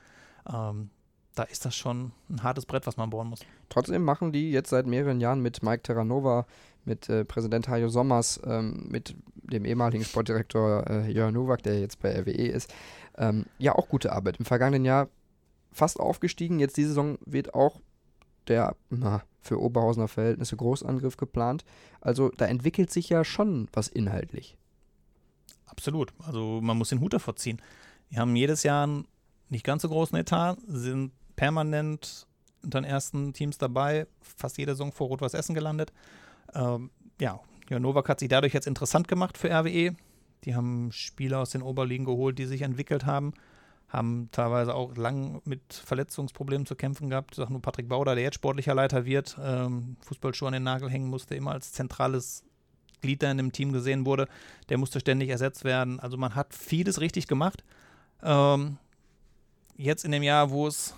Ähm, 0.52 0.90
da 1.34 1.42
ist 1.44 1.64
das 1.64 1.74
schon 1.74 2.12
ein 2.30 2.42
hartes 2.42 2.66
Brett, 2.66 2.86
was 2.86 2.96
man 2.96 3.10
bohren 3.10 3.28
muss. 3.28 3.40
Trotzdem 3.68 4.04
machen 4.04 4.32
die 4.32 4.50
jetzt 4.50 4.70
seit 4.70 4.86
mehreren 4.86 5.20
Jahren 5.20 5.40
mit 5.40 5.62
Mike 5.62 5.82
Terranova, 5.82 6.46
mit 6.84 7.08
äh, 7.08 7.24
Präsident 7.24 7.68
Hajo 7.68 7.88
Sommers, 7.88 8.40
ähm, 8.44 8.86
mit 8.88 9.16
dem 9.34 9.64
ehemaligen 9.64 10.04
Sportdirektor 10.04 10.88
äh, 10.88 11.10
Jörn 11.10 11.34
Nowak, 11.34 11.62
der 11.62 11.80
jetzt 11.80 12.00
bei 12.00 12.16
RWE 12.16 12.30
ist, 12.30 12.72
ähm, 13.18 13.46
ja 13.58 13.74
auch 13.74 13.88
gute 13.88 14.12
Arbeit. 14.12 14.36
Im 14.38 14.44
vergangenen 14.44 14.84
Jahr 14.84 15.08
fast 15.72 15.98
aufgestiegen. 15.98 16.60
Jetzt 16.60 16.76
diese 16.76 16.88
Saison 16.88 17.18
wird 17.24 17.54
auch 17.54 17.80
der 18.46 18.76
na, 18.90 19.22
für 19.44 19.60
Oberhausener 19.60 20.08
Verhältnisse 20.08 20.56
Großangriff 20.56 21.16
geplant. 21.16 21.64
Also 22.00 22.30
da 22.30 22.46
entwickelt 22.46 22.90
sich 22.90 23.08
ja 23.08 23.24
schon 23.24 23.68
was 23.72 23.88
inhaltlich. 23.88 24.56
Absolut. 25.66 26.12
Also 26.18 26.60
man 26.62 26.78
muss 26.78 26.88
den 26.88 27.00
Hut 27.00 27.12
davor 27.12 27.36
ziehen. 27.36 27.60
Die 28.10 28.18
haben 28.18 28.34
jedes 28.36 28.62
Jahr 28.62 28.84
einen 28.84 29.06
nicht 29.48 29.64
ganz 29.64 29.82
so 29.82 29.88
großen 29.88 30.16
Etat, 30.16 30.56
sind 30.66 31.12
permanent 31.36 32.26
unter 32.62 32.80
den 32.80 32.84
ersten 32.84 33.32
Teams 33.32 33.58
dabei, 33.58 34.06
fast 34.20 34.56
jede 34.56 34.72
Saison 34.72 34.92
vor 34.92 35.08
Rot-Weiß 35.08 35.34
Essen 35.34 35.54
gelandet. 35.54 35.92
Ähm, 36.54 36.90
ja, 37.20 37.40
Jörn 37.68 37.82
Nowak 37.82 38.08
hat 38.08 38.20
sich 38.20 38.28
dadurch 38.28 38.54
jetzt 38.54 38.66
interessant 38.66 39.08
gemacht 39.08 39.36
für 39.36 39.50
RWE. 39.50 39.94
Die 40.44 40.54
haben 40.54 40.90
Spieler 40.92 41.40
aus 41.40 41.50
den 41.50 41.62
Oberligen 41.62 42.04
geholt, 42.04 42.38
die 42.38 42.46
sich 42.46 42.62
entwickelt 42.62 43.06
haben, 43.06 43.34
haben 43.94 44.28
teilweise 44.32 44.74
auch 44.74 44.96
lang 44.96 45.40
mit 45.44 45.72
Verletzungsproblemen 45.72 46.66
zu 46.66 46.74
kämpfen 46.74 47.10
gehabt. 47.10 47.32
Ich 47.32 47.36
sage 47.36 47.52
nur 47.52 47.62
Patrick 47.62 47.88
Bauder, 47.88 48.14
der 48.14 48.24
jetzt 48.24 48.34
sportlicher 48.36 48.74
Leiter 48.74 49.04
wird, 49.04 49.38
ähm, 49.42 49.96
Fußballschuhe 50.00 50.48
an 50.48 50.54
den 50.54 50.62
Nagel 50.64 50.90
hängen 50.90 51.08
musste, 51.08 51.34
immer 51.34 51.52
als 51.52 51.72
zentrales 51.72 52.44
Glied 53.00 53.22
da 53.22 53.30
in 53.30 53.36
dem 53.36 53.52
Team 53.52 53.72
gesehen 53.72 54.06
wurde. 54.06 54.28
Der 54.68 54.78
musste 54.78 55.00
ständig 55.00 55.28
ersetzt 55.28 55.64
werden. 55.64 56.00
Also 56.00 56.16
man 56.16 56.34
hat 56.34 56.54
vieles 56.54 57.00
richtig 57.00 57.28
gemacht. 57.28 57.62
Ähm, 58.22 58.78
jetzt 59.76 60.04
in 60.04 60.12
dem 60.12 60.22
Jahr, 60.22 60.50
wo 60.50 60.66
es 60.66 60.94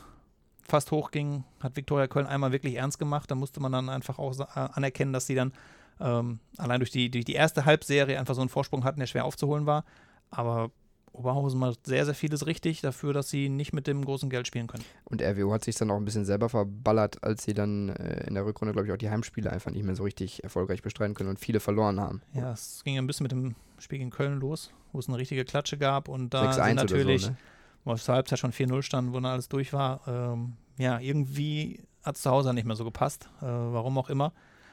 fast 0.63 0.91
hochging, 0.91 1.45
hat 1.61 1.77
Viktoria 1.77 2.07
Köln 2.07 2.27
einmal 2.27 2.53
wirklich 2.53 2.77
ernst 2.77 2.99
gemacht. 2.99 3.31
Da 3.31 3.35
musste 3.35 3.61
man 3.61 3.73
dann 3.73 3.89
einfach 3.89 4.19
auch 4.19 4.39
äh, 4.39 4.45
anerkennen, 4.55 5.13
dass 5.13 5.27
sie 5.27 5.35
dann 5.35 5.53
ähm, 6.01 6.41
allein 6.57 6.81
durch 6.81 6.91
die, 6.91 7.11
durch 7.11 7.25
die 7.25 7.35
erste 7.35 7.65
Halbserie 7.65 8.19
einfach 8.19 8.35
so 8.35 8.41
einen 8.41 8.51
Vorsprung 8.51 8.85
hatten, 8.85 9.01
der 9.01 9.07
schwer 9.07 9.25
aufzuholen 9.25 9.67
war. 9.67 9.85
Aber 10.31 10.71
Oberhausen 11.17 11.59
macht 11.59 11.87
sehr, 11.87 12.05
sehr 12.05 12.15
vieles 12.15 12.47
richtig 12.47 12.81
dafür, 12.83 13.13
dass 13.13 13.31
sie 13.31 13.49
nicht 13.49 13.73
mit 13.73 13.87
dem 13.87 14.05
großen 14.05 14.29
Geld 14.31 14.47
spielen 14.47 14.67
können. 14.67 14.85
Und 15.05 15.23
RWO 15.23 15.53
hat 15.53 15.65
sich 15.65 15.75
dann 15.77 15.91
auch 15.91 15.97
ein 15.97 16.05
bisschen 16.05 16.25
selber 16.25 16.49
verballert, 16.49 17.23
als 17.25 17.45
sie 17.45 17.55
dann 17.55 17.89
äh, 17.91 18.27
in 18.27 18.35
der 18.35 18.45
Rückrunde, 18.45 18.73
glaube 18.73 18.87
ich, 18.89 18.93
auch 18.93 18.99
die 18.99 19.11
Heimspiele 19.11 19.51
einfach 19.51 19.71
nicht 19.71 19.85
mehr 19.85 19.97
so 19.97 20.03
richtig 20.05 20.45
erfolgreich 20.45 20.83
bestreiten 20.83 21.15
können 21.15 21.31
und 21.31 21.39
viele 21.39 21.61
verloren 21.61 22.01
haben. 22.01 22.23
Ja, 22.35 22.53
es 22.53 22.83
ging 22.85 22.99
ein 22.99 23.07
bisschen 23.07 23.25
mit 23.25 23.33
dem 23.33 23.55
Spiel 23.79 23.99
gegen 23.99 24.11
Köln 24.11 24.41
los, 24.41 24.71
wo 24.93 24.99
es 24.99 25.09
eine 25.09 25.19
richtige 25.19 25.45
Klatsche 25.45 25.79
gab 25.79 26.09
und 26.09 26.33
da 26.35 26.51
6-1 26.51 26.55
sind 26.55 26.63
oder 26.63 26.75
natürlich, 26.75 27.23
so, 27.23 27.31
ne? 27.31 27.37
wo 27.85 27.93
es 27.93 28.05
zur 28.05 28.15
Halbzeit 28.15 28.39
schon 28.39 28.53
4-0 28.53 28.83
stand, 28.83 29.11
wo 29.11 29.15
dann 29.15 29.27
alles 29.27 29.49
durch 29.49 29.73
war, 29.73 30.01
ähm, 30.07 30.55
ja, 30.79 30.99
irgendwie 30.99 31.83
hat 32.03 32.17
es 32.17 32.23
zu 32.23 32.31
Hause 32.31 32.53
nicht 32.55 32.67
mehr 32.67 32.77
so 32.77 32.85
gepasst, 32.85 33.29
äh, 33.41 33.45
warum 33.47 33.97
auch 33.99 34.11
immer. 34.11 34.33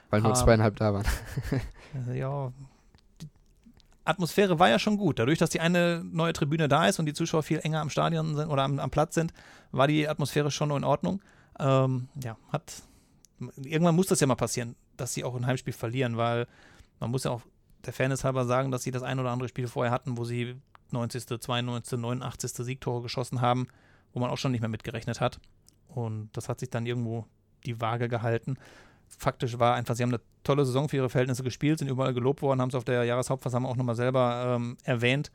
Weil 0.09 0.21
nur 0.21 0.31
Ah. 0.31 0.35
zweieinhalb 0.35 0.75
da 0.75 0.93
waren. 0.93 1.05
Ja, 2.13 2.51
Atmosphäre 4.05 4.59
war 4.59 4.69
ja 4.69 4.79
schon 4.79 4.97
gut. 4.97 5.19
Dadurch, 5.19 5.39
dass 5.39 5.49
die 5.49 5.59
eine 5.59 6.03
neue 6.03 6.33
Tribüne 6.33 6.67
da 6.67 6.87
ist 6.87 6.99
und 6.99 7.05
die 7.05 7.13
Zuschauer 7.13 7.43
viel 7.43 7.59
enger 7.59 7.81
am 7.81 7.89
Stadion 7.89 8.35
sind 8.35 8.49
oder 8.49 8.63
am, 8.63 8.79
am 8.79 8.89
Platz 8.89 9.15
sind, 9.15 9.33
war 9.71 9.87
die 9.87 10.07
Atmosphäre 10.07 10.51
schon 10.51 10.71
in 10.71 10.83
Ordnung. 10.83 11.21
Ähm, 11.59 12.09
ja, 12.21 12.37
hat 12.51 12.83
irgendwann 13.57 13.95
muss 13.95 14.07
das 14.07 14.19
ja 14.19 14.27
mal 14.27 14.35
passieren, 14.35 14.75
dass 14.97 15.13
sie 15.13 15.23
auch 15.23 15.35
ein 15.35 15.45
Heimspiel 15.45 15.73
verlieren, 15.73 16.17
weil 16.17 16.47
man 16.99 17.11
muss 17.11 17.23
ja 17.23 17.31
auch 17.31 17.41
der 17.85 17.93
Fairness 17.93 18.23
halber 18.23 18.45
sagen, 18.45 18.71
dass 18.71 18.83
sie 18.83 18.91
das 18.91 19.03
ein 19.03 19.19
oder 19.19 19.31
andere 19.31 19.49
Spiel 19.49 19.67
vorher 19.67 19.91
hatten, 19.91 20.17
wo 20.17 20.25
sie 20.25 20.55
90., 20.91 21.41
92., 21.41 21.99
89. 21.99 22.51
Siegtore 22.65 23.01
geschossen 23.01 23.41
haben, 23.41 23.67
wo 24.13 24.19
man 24.19 24.29
auch 24.29 24.37
schon 24.37 24.51
nicht 24.51 24.61
mehr 24.61 24.69
mitgerechnet 24.69 25.19
hat. 25.19 25.39
Und 25.87 26.29
das 26.33 26.49
hat 26.49 26.59
sich 26.59 26.69
dann 26.69 26.85
irgendwo 26.85 27.25
die 27.65 27.81
Waage 27.81 28.07
gehalten. 28.07 28.57
Faktisch 29.17 29.59
war 29.59 29.75
einfach, 29.75 29.95
sie 29.95 30.03
haben 30.03 30.11
eine 30.11 30.21
tolle 30.43 30.65
Saison 30.65 30.89
für 30.89 30.97
ihre 30.97 31.09
Verhältnisse 31.09 31.43
gespielt, 31.43 31.79
sind 31.79 31.89
überall 31.89 32.13
gelobt 32.13 32.41
worden, 32.41 32.61
haben 32.61 32.69
es 32.69 32.75
auf 32.75 32.83
der 32.83 33.03
Jahreshauptversammlung 33.03 33.71
auch 33.71 33.77
nochmal 33.77 33.95
selber 33.95 34.55
ähm, 34.55 34.77
erwähnt. 34.83 35.31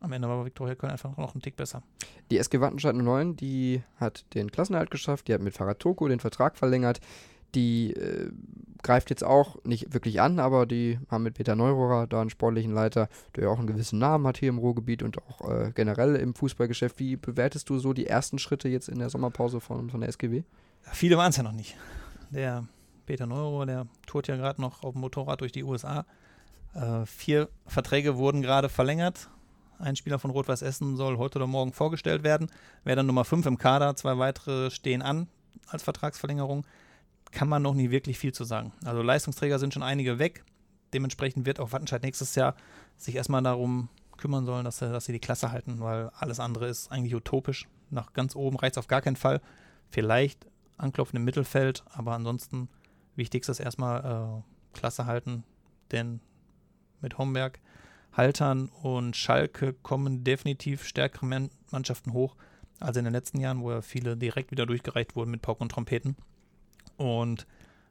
Am 0.00 0.12
Ende 0.12 0.28
war 0.28 0.44
Viktoria 0.44 0.74
Köln 0.74 0.92
einfach 0.92 1.16
noch 1.18 1.34
einen 1.34 1.42
Tick 1.42 1.56
besser. 1.56 1.82
Die 2.30 2.38
SG 2.38 2.60
Wattenscheid 2.60 2.94
09, 2.94 3.36
die 3.36 3.82
hat 3.96 4.24
den 4.34 4.50
Klassenerhalt 4.50 4.90
geschafft, 4.90 5.28
die 5.28 5.34
hat 5.34 5.42
mit 5.42 5.54
Farad 5.54 5.78
Toko 5.78 6.08
den 6.08 6.20
Vertrag 6.20 6.56
verlängert. 6.56 7.00
Die 7.54 7.92
äh, 7.92 8.30
greift 8.82 9.10
jetzt 9.10 9.24
auch 9.24 9.62
nicht 9.64 9.92
wirklich 9.92 10.20
an, 10.20 10.38
aber 10.38 10.64
die 10.64 10.98
haben 11.10 11.24
mit 11.24 11.34
Peter 11.34 11.54
Neurohrer 11.54 12.06
da 12.06 12.20
einen 12.20 12.30
sportlichen 12.30 12.72
Leiter, 12.72 13.08
der 13.36 13.44
ja 13.44 13.50
auch 13.50 13.58
einen 13.58 13.66
gewissen 13.66 13.98
Namen 13.98 14.26
hat 14.26 14.38
hier 14.38 14.48
im 14.48 14.58
Ruhrgebiet 14.58 15.02
und 15.02 15.18
auch 15.18 15.50
äh, 15.50 15.72
generell 15.74 16.16
im 16.16 16.34
Fußballgeschäft. 16.34 16.98
Wie 16.98 17.16
bewertest 17.16 17.68
du 17.68 17.78
so 17.78 17.92
die 17.92 18.06
ersten 18.06 18.38
Schritte 18.38 18.68
jetzt 18.68 18.88
in 18.88 18.98
der 18.98 19.10
Sommerpause 19.10 19.60
von, 19.60 19.90
von 19.90 20.00
der 20.00 20.08
SGW? 20.08 20.44
Viele 20.92 21.18
waren 21.18 21.30
es 21.30 21.36
ja 21.36 21.42
noch 21.42 21.52
nicht. 21.52 21.76
Der 22.30 22.66
Peter 23.06 23.26
Neuro, 23.26 23.64
der 23.64 23.86
tourt 24.06 24.28
ja 24.28 24.36
gerade 24.36 24.60
noch 24.60 24.82
auf 24.82 24.92
dem 24.92 25.00
Motorrad 25.00 25.40
durch 25.40 25.52
die 25.52 25.64
USA. 25.64 26.06
Äh, 26.74 27.04
vier 27.06 27.48
Verträge 27.66 28.16
wurden 28.16 28.42
gerade 28.42 28.68
verlängert. 28.68 29.28
Ein 29.78 29.96
Spieler 29.96 30.18
von 30.18 30.30
Rot-Weiß 30.30 30.62
Essen 30.62 30.96
soll 30.96 31.18
heute 31.18 31.38
oder 31.38 31.46
morgen 31.46 31.72
vorgestellt 31.72 32.22
werden. 32.22 32.50
Wäre 32.84 32.96
dann 32.96 33.06
Nummer 33.06 33.24
5 33.24 33.46
im 33.46 33.58
Kader. 33.58 33.96
Zwei 33.96 34.18
weitere 34.18 34.70
stehen 34.70 35.02
an 35.02 35.26
als 35.66 35.82
Vertragsverlängerung. 35.82 36.66
Kann 37.32 37.48
man 37.48 37.62
noch 37.62 37.74
nie 37.74 37.90
wirklich 37.90 38.18
viel 38.18 38.32
zu 38.32 38.44
sagen. 38.44 38.72
Also 38.84 39.02
Leistungsträger 39.02 39.58
sind 39.58 39.72
schon 39.72 39.82
einige 39.82 40.18
weg. 40.18 40.44
Dementsprechend 40.92 41.46
wird 41.46 41.60
auch 41.60 41.72
Wattenscheid 41.72 42.02
nächstes 42.02 42.34
Jahr 42.34 42.54
sich 42.96 43.16
erstmal 43.16 43.42
darum 43.42 43.88
kümmern 44.16 44.44
sollen, 44.44 44.64
dass 44.64 44.78
dass 44.78 45.06
sie 45.06 45.12
die 45.12 45.20
Klasse 45.20 45.50
halten, 45.50 45.80
weil 45.80 46.10
alles 46.18 46.40
andere 46.40 46.68
ist 46.68 46.92
eigentlich 46.92 47.14
utopisch. 47.14 47.66
Nach 47.88 48.12
ganz 48.12 48.36
oben 48.36 48.56
reicht 48.56 48.74
es 48.74 48.78
auf 48.78 48.86
gar 48.86 49.00
keinen 49.00 49.16
Fall. 49.16 49.40
Vielleicht 49.88 50.46
anklopfen 50.80 51.16
im 51.16 51.24
Mittelfeld, 51.24 51.84
aber 51.90 52.12
ansonsten 52.12 52.68
wichtigstes 53.16 53.60
erstmal 53.60 54.42
äh, 54.44 54.76
Klasse 54.78 55.06
halten, 55.06 55.44
denn 55.90 56.20
mit 57.00 57.18
Homberg, 57.18 57.60
Haltern 58.12 58.68
und 58.82 59.16
Schalke 59.16 59.72
kommen 59.72 60.24
definitiv 60.24 60.84
stärkere 60.84 61.26
Man 61.26 61.50
Mannschaften 61.70 62.12
hoch 62.12 62.36
als 62.80 62.96
in 62.96 63.04
den 63.04 63.12
letzten 63.12 63.40
Jahren, 63.40 63.60
wo 63.60 63.70
ja 63.70 63.82
viele 63.82 64.16
direkt 64.16 64.50
wieder 64.50 64.66
durchgereicht 64.66 65.14
wurden 65.14 65.30
mit 65.30 65.42
Pauken 65.42 65.64
und 65.64 65.68
Trompeten. 65.70 66.16
Und 66.96 67.46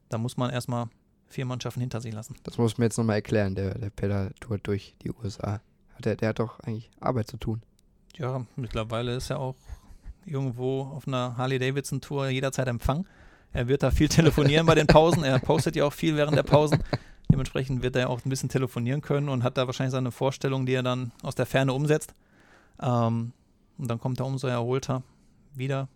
da 0.10 0.18
muss 0.18 0.36
man 0.36 0.50
erstmal 0.50 0.88
vier 1.28 1.46
Mannschaften 1.46 1.80
hinter 1.80 2.02
sich 2.02 2.14
lassen. 2.14 2.36
Das 2.44 2.58
muss 2.58 2.78
mir 2.78 2.86
jetzt 2.86 2.98
nochmal 2.98 3.18
erklären, 3.18 3.56
der, 3.56 3.78
der 3.78 3.92
Pedal-Tour 3.92 4.58
durch 4.58 4.96
die 5.04 5.12
USA. 5.12 5.62
Der, 6.00 6.16
der 6.16 6.30
hat 6.30 6.40
doch 6.40 6.60
eigentlich 6.62 6.90
Arbeit 7.00 7.28
zu 7.28 7.38
tun. 7.38 7.62
Ja, 8.16 8.46
mittlerweile 8.56 9.16
ist 9.16 9.30
er 9.30 9.40
auch 9.40 9.56
irgendwo 10.26 10.82
auf 10.82 11.08
einer 11.08 11.38
Harley-Davidson-Tour 11.38 12.30
jederzeit 12.30 12.68
Empfang. 12.68 13.06
Er 13.52 13.68
wird 13.68 13.84
da 13.84 13.92
viel 13.92 14.10
telefonieren 14.10 14.66
bei 14.66 14.76
den 14.76 14.88
Pausen. 14.88 15.24
Er 15.24 15.40
postet 15.40 15.76
ja 15.76 15.86
auch 15.86 15.94
viel 15.94 16.16
während 16.16 16.38
der 16.38 16.44
Pausen. 16.44 16.84
Dementsprechend 17.32 17.84
wird 17.84 17.96
er 17.96 18.10
auch 18.10 18.24
ein 18.26 18.30
bisschen 18.30 18.50
telefonieren 18.50 19.02
können 19.02 19.30
und 19.30 19.44
hat 19.44 19.58
da 19.58 19.68
wahrscheinlich 19.68 19.92
seine 19.92 20.12
Vorstellung, 20.12 20.66
die 20.66 20.74
er 20.74 20.84
dann 20.84 21.12
aus 21.22 21.36
der 21.36 21.46
Ferne 21.46 21.74
umsetzt. 21.74 22.14
Ähm, 22.82 23.34
und 23.78 23.90
dann 23.90 24.00
kommt 24.00 24.20
er 24.20 24.26
umso 24.26 24.48
erholter 24.48 25.04
wieder. 25.54 25.88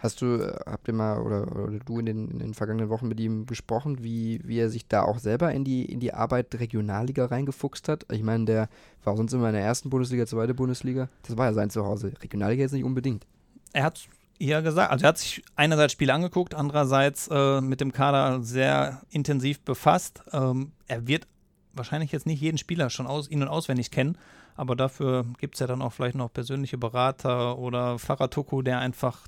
Hast 0.00 0.20
du, 0.20 0.42
äh, 0.42 0.56
habt 0.66 0.88
ihr 0.88 0.94
mal 0.94 1.20
oder, 1.20 1.50
oder 1.52 1.78
du 1.78 1.98
in 2.00 2.06
den, 2.06 2.28
in 2.28 2.38
den, 2.40 2.54
vergangenen 2.54 2.88
Wochen 2.88 3.06
mit 3.06 3.20
ihm 3.20 3.46
gesprochen, 3.46 4.02
wie, 4.02 4.40
wie 4.44 4.58
er 4.58 4.70
sich 4.70 4.86
da 4.88 5.02
auch 5.02 5.18
selber 5.18 5.52
in 5.52 5.64
die, 5.64 5.84
in 5.84 6.00
die 6.00 6.12
Arbeit 6.12 6.54
Regionalliga 6.58 7.26
reingefuchst 7.26 7.88
hat? 7.88 8.06
Ich 8.10 8.22
meine, 8.22 8.44
der 8.44 8.68
war 9.04 9.16
sonst 9.16 9.32
immer 9.32 9.48
in 9.48 9.54
der 9.54 9.62
ersten 9.62 9.90
Bundesliga, 9.90 10.26
zweite 10.26 10.54
Bundesliga. 10.54 11.08
Das 11.22 11.36
war 11.36 11.46
ja 11.46 11.52
sein 11.52 11.70
Zuhause. 11.70 12.12
Regionalliga 12.20 12.62
jetzt 12.62 12.72
nicht 12.72 12.84
unbedingt. 12.84 13.26
Er 13.72 13.84
hat 13.84 14.08
ja 14.38 14.60
gesagt, 14.60 14.90
also 14.90 15.04
er 15.04 15.08
hat 15.08 15.18
sich 15.18 15.42
einerseits 15.56 15.92
Spiele 15.92 16.14
angeguckt, 16.14 16.54
andererseits 16.54 17.28
äh, 17.28 17.60
mit 17.60 17.80
dem 17.80 17.92
Kader 17.92 18.42
sehr 18.42 19.02
intensiv 19.10 19.60
befasst. 19.60 20.22
Ähm, 20.32 20.72
er 20.86 21.06
wird 21.06 21.26
wahrscheinlich 21.72 22.12
jetzt 22.12 22.26
nicht 22.26 22.40
jeden 22.40 22.58
Spieler 22.58 22.90
schon 22.90 23.06
aus, 23.06 23.26
in- 23.28 23.42
und 23.42 23.48
auswendig 23.48 23.90
kennen, 23.90 24.16
aber 24.56 24.74
dafür 24.76 25.24
gibt 25.38 25.54
es 25.54 25.60
ja 25.60 25.66
dann 25.66 25.82
auch 25.82 25.92
vielleicht 25.92 26.16
noch 26.16 26.32
persönliche 26.32 26.78
Berater 26.78 27.58
oder 27.58 27.96
Toko, 28.30 28.62
der 28.62 28.80
einfach 28.80 29.26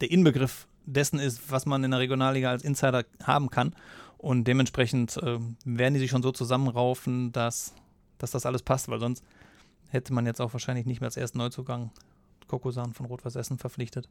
der 0.00 0.10
Inbegriff 0.10 0.66
dessen 0.86 1.18
ist, 1.18 1.50
was 1.50 1.66
man 1.66 1.84
in 1.84 1.90
der 1.90 2.00
Regionalliga 2.00 2.50
als 2.50 2.64
Insider 2.64 3.04
haben 3.22 3.50
kann. 3.50 3.74
Und 4.16 4.44
dementsprechend 4.44 5.16
äh, 5.18 5.38
werden 5.64 5.94
die 5.94 6.00
sich 6.00 6.10
schon 6.10 6.22
so 6.22 6.32
zusammenraufen, 6.32 7.30
dass, 7.32 7.74
dass 8.18 8.32
das 8.32 8.46
alles 8.46 8.62
passt, 8.62 8.88
weil 8.88 8.98
sonst 8.98 9.22
hätte 9.90 10.12
man 10.12 10.26
jetzt 10.26 10.40
auch 10.40 10.52
wahrscheinlich 10.52 10.86
nicht 10.86 11.00
mehr 11.00 11.08
als 11.08 11.16
ersten 11.16 11.38
Neuzugang 11.38 11.90
Kokosan 12.48 12.94
von 12.94 13.06
Rot-Weiß 13.06 13.36
Essen 13.36 13.58
verpflichtet. 13.58 14.08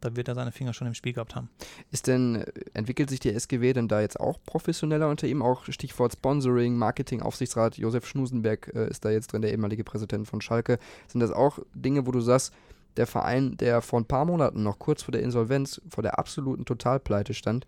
Da 0.00 0.14
wird 0.16 0.28
er 0.28 0.34
seine 0.34 0.52
Finger 0.52 0.74
schon 0.74 0.86
im 0.86 0.92
Spiel 0.92 1.14
gehabt 1.14 1.34
haben. 1.34 1.48
Ist 1.90 2.08
denn, 2.08 2.36
äh, 2.36 2.52
entwickelt 2.74 3.08
sich 3.08 3.20
die 3.20 3.32
SGW 3.32 3.72
denn 3.72 3.88
da 3.88 4.02
jetzt 4.02 4.20
auch 4.20 4.38
professioneller 4.44 5.08
unter 5.08 5.26
ihm? 5.26 5.40
Auch 5.40 5.64
Stichwort 5.70 6.12
Sponsoring, 6.12 6.76
Marketing, 6.76 7.22
Aufsichtsrat, 7.22 7.78
Josef 7.78 8.06
Schnusenberg 8.06 8.70
äh, 8.74 8.88
ist 8.88 9.06
da 9.06 9.10
jetzt 9.10 9.32
drin, 9.32 9.40
der 9.40 9.50
ehemalige 9.50 9.82
Präsident 9.82 10.28
von 10.28 10.42
Schalke. 10.42 10.78
Sind 11.08 11.20
das 11.20 11.30
auch 11.30 11.58
Dinge, 11.74 12.06
wo 12.06 12.10
du 12.10 12.20
sagst, 12.20 12.52
der 12.98 13.06
Verein, 13.06 13.56
der 13.56 13.80
vor 13.80 13.98
ein 13.98 14.04
paar 14.04 14.26
Monaten 14.26 14.62
noch 14.62 14.78
kurz 14.78 15.02
vor 15.02 15.12
der 15.12 15.22
Insolvenz, 15.22 15.80
vor 15.88 16.02
der 16.02 16.18
absoluten 16.18 16.66
Totalpleite 16.66 17.32
stand, 17.32 17.66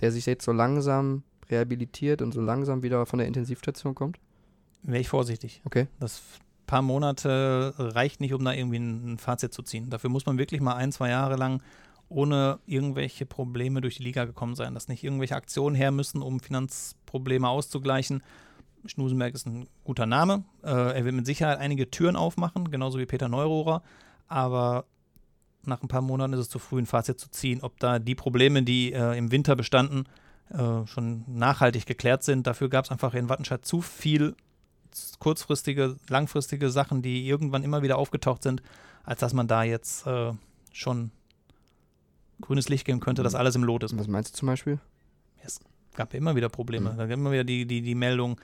der 0.00 0.12
sich 0.12 0.24
jetzt 0.26 0.44
so 0.44 0.52
langsam 0.52 1.24
rehabilitiert 1.50 2.22
und 2.22 2.32
so 2.32 2.40
langsam 2.40 2.82
wieder 2.84 3.06
von 3.06 3.18
der 3.18 3.26
Intensivstation 3.26 3.94
kommt? 3.94 4.18
Wäre 4.82 5.00
ich 5.00 5.08
vorsichtig. 5.08 5.62
Okay. 5.64 5.88
Das 5.98 6.22
paar 6.66 6.82
Monate 6.82 7.74
reicht 7.78 8.20
nicht, 8.20 8.34
um 8.34 8.44
da 8.44 8.52
irgendwie 8.52 8.78
ein 8.78 9.18
Fazit 9.18 9.52
zu 9.52 9.62
ziehen. 9.62 9.90
Dafür 9.90 10.10
muss 10.10 10.26
man 10.26 10.38
wirklich 10.38 10.60
mal 10.60 10.74
ein, 10.74 10.92
zwei 10.92 11.10
Jahre 11.10 11.36
lang 11.36 11.62
ohne 12.08 12.60
irgendwelche 12.66 13.26
Probleme 13.26 13.80
durch 13.80 13.96
die 13.96 14.04
Liga 14.04 14.24
gekommen 14.26 14.54
sein, 14.54 14.74
dass 14.74 14.88
nicht 14.88 15.02
irgendwelche 15.02 15.34
Aktionen 15.34 15.74
her 15.74 15.90
müssen, 15.90 16.22
um 16.22 16.38
Finanzprobleme 16.40 17.48
auszugleichen. 17.48 18.22
Schnusenberg 18.84 19.34
ist 19.34 19.46
ein 19.46 19.68
guter 19.82 20.06
Name. 20.06 20.44
Äh, 20.62 20.70
er 20.70 21.04
wird 21.04 21.14
mit 21.16 21.26
Sicherheit 21.26 21.58
einige 21.58 21.90
Türen 21.90 22.14
aufmachen, 22.14 22.70
genauso 22.70 22.98
wie 22.98 23.06
Peter 23.06 23.28
Neurohrer 23.28 23.82
aber 24.28 24.86
nach 25.64 25.82
ein 25.82 25.88
paar 25.88 26.02
Monaten 26.02 26.32
ist 26.34 26.40
es 26.40 26.48
zu 26.48 26.58
früh, 26.58 26.78
ein 26.78 26.86
Fazit 26.86 27.18
zu 27.18 27.30
ziehen, 27.30 27.60
ob 27.62 27.78
da 27.80 27.98
die 27.98 28.14
Probleme, 28.14 28.62
die 28.62 28.92
äh, 28.92 29.16
im 29.18 29.32
Winter 29.32 29.56
bestanden, 29.56 30.04
äh, 30.50 30.86
schon 30.86 31.24
nachhaltig 31.26 31.86
geklärt 31.86 32.22
sind. 32.22 32.46
Dafür 32.46 32.68
gab 32.68 32.84
es 32.84 32.90
einfach 32.90 33.14
in 33.14 33.28
Wattenscheid 33.28 33.64
zu 33.64 33.80
viel 33.80 34.36
kurzfristige, 35.18 35.96
langfristige 36.08 36.70
Sachen, 36.70 37.02
die 37.02 37.26
irgendwann 37.26 37.62
immer 37.62 37.82
wieder 37.82 37.98
aufgetaucht 37.98 38.42
sind, 38.42 38.62
als 39.04 39.20
dass 39.20 39.32
man 39.32 39.48
da 39.48 39.62
jetzt 39.62 40.06
äh, 40.06 40.32
schon 40.72 41.10
grünes 42.40 42.68
Licht 42.68 42.84
geben 42.84 43.00
könnte, 43.00 43.22
dass 43.22 43.32
mhm. 43.32 43.40
alles 43.40 43.54
im 43.54 43.64
Lot 43.64 43.82
ist. 43.82 43.96
Was 43.98 44.08
meinst 44.08 44.34
du 44.34 44.38
zum 44.38 44.46
Beispiel? 44.46 44.78
Es 45.42 45.60
gab 45.94 46.12
ja 46.12 46.18
immer 46.18 46.36
wieder 46.36 46.48
Probleme. 46.48 46.92
Mhm. 46.92 46.96
Da 46.96 47.06
gab 47.06 47.18
immer 47.18 47.32
wieder 47.32 47.44
die, 47.44 47.66
die, 47.66 47.82
die 47.82 47.94
Meldung, 47.94 48.38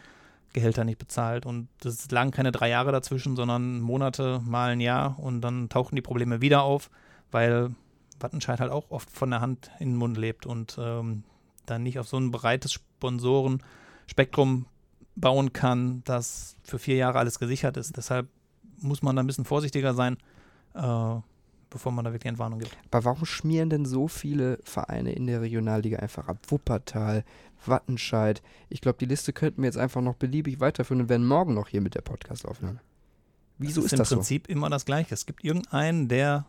Gehälter 0.53 0.85
nicht 0.85 0.99
bezahlt. 0.99 1.47
Und 1.47 1.69
das 1.81 2.11
lagen 2.11 2.31
keine 2.31 2.53
drei 2.53 2.69
Jahre 2.69 2.93
dazwischen, 2.93 3.37
sondern 3.37 3.81
Monate, 3.81 4.41
mal 4.45 4.73
ein 4.73 4.81
Jahr. 4.81 5.19
Und 5.19 5.41
dann 5.41 5.69
tauchten 5.69 5.97
die 5.97 6.03
Probleme 6.03 6.41
wieder 6.41 6.63
auf, 6.63 6.91
weil 7.31 7.71
Wattenscheid 8.21 8.61
halt 8.61 8.71
auch 8.71 8.91
oft 8.91 9.11
von 9.11 9.31
der 9.31 9.41
Hand 9.41 9.71
in 9.79 9.91
den 9.91 9.97
Mund 9.97 10.17
lebt 10.17 10.47
und 10.47 10.77
ähm, 10.79 11.25
dann 11.67 11.83
nicht 11.83 11.99
auf 11.99 12.09
so 12.09 12.19
ein 12.19 12.31
breites 12.31 12.73
Sponsorenspektrum 12.73 14.67
bauen 15.15 15.53
kann, 15.53 16.03
das 16.05 16.57
für 16.63 16.79
vier 16.79 16.97
Jahre 16.97 17.19
alles 17.19 17.39
gesichert 17.39 17.77
ist. 17.77 17.97
Deshalb 17.97 18.29
muss 18.81 19.03
man 19.03 19.17
da 19.17 19.23
ein 19.23 19.27
bisschen 19.27 19.45
vorsichtiger 19.45 19.95
sein, 19.95 20.17
äh, 20.75 21.15
bevor 21.71 21.93
man 21.93 22.05
da 22.05 22.13
wirklich 22.13 22.29
Entwarnung 22.29 22.59
gibt. 22.59 22.77
Aber 22.91 23.05
warum 23.05 23.25
schmieren 23.25 23.71
denn 23.71 23.85
so 23.85 24.09
viele 24.09 24.59
Vereine 24.65 25.13
in 25.13 25.27
der 25.27 25.41
Regionalliga 25.41 25.99
einfach 25.99 26.29
ab? 26.29 26.39
Wuppertal, 26.49 27.25
Wattenscheid. 27.65 28.43
Ich 28.69 28.81
glaube, 28.81 28.99
die 28.99 29.07
Liste 29.07 29.33
könnten 29.33 29.63
wir 29.63 29.67
jetzt 29.67 29.79
einfach 29.79 30.01
noch 30.01 30.17
beliebig 30.17 30.61
weiterführen 30.61 31.03
und 31.03 31.09
werden 31.09 31.27
morgen 31.27 31.55
noch 31.55 31.69
hier 31.69 31.81
mit 31.81 31.95
der 31.95 32.03
Podcast-Aufnahme. 32.03 32.81
Wieso 33.59 33.81
das 33.81 33.87
ist, 33.87 33.93
ist 33.93 33.99
das 34.01 34.13
im 34.13 34.19
Prinzip 34.19 34.47
so? 34.47 34.53
immer 34.53 34.71
das 34.71 34.85
Gleiche. 34.85 35.15
Es 35.15 35.27
gibt 35.27 35.45
irgendeinen, 35.45 36.09
der 36.09 36.47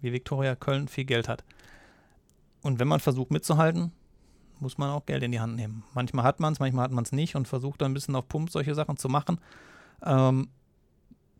wie 0.00 0.12
Viktoria 0.12 0.54
Köln 0.56 0.88
viel 0.88 1.04
Geld 1.04 1.28
hat. 1.28 1.44
Und 2.60 2.78
wenn 2.78 2.88
man 2.88 3.00
versucht 3.00 3.30
mitzuhalten, 3.30 3.92
muss 4.62 4.78
man 4.78 4.90
auch 4.90 5.04
Geld 5.04 5.22
in 5.22 5.32
die 5.32 5.40
Hand 5.40 5.56
nehmen. 5.56 5.84
Manchmal 5.92 6.24
hat 6.24 6.40
man 6.40 6.52
es, 6.52 6.60
manchmal 6.60 6.84
hat 6.84 6.92
man 6.92 7.04
es 7.04 7.12
nicht 7.12 7.34
und 7.34 7.46
versucht 7.46 7.82
dann 7.82 7.90
ein 7.90 7.94
bisschen 7.94 8.16
auf 8.16 8.28
Pump 8.28 8.50
solche 8.50 8.74
Sachen 8.74 8.96
zu 8.96 9.08
machen. 9.08 9.38
Ähm, 10.02 10.48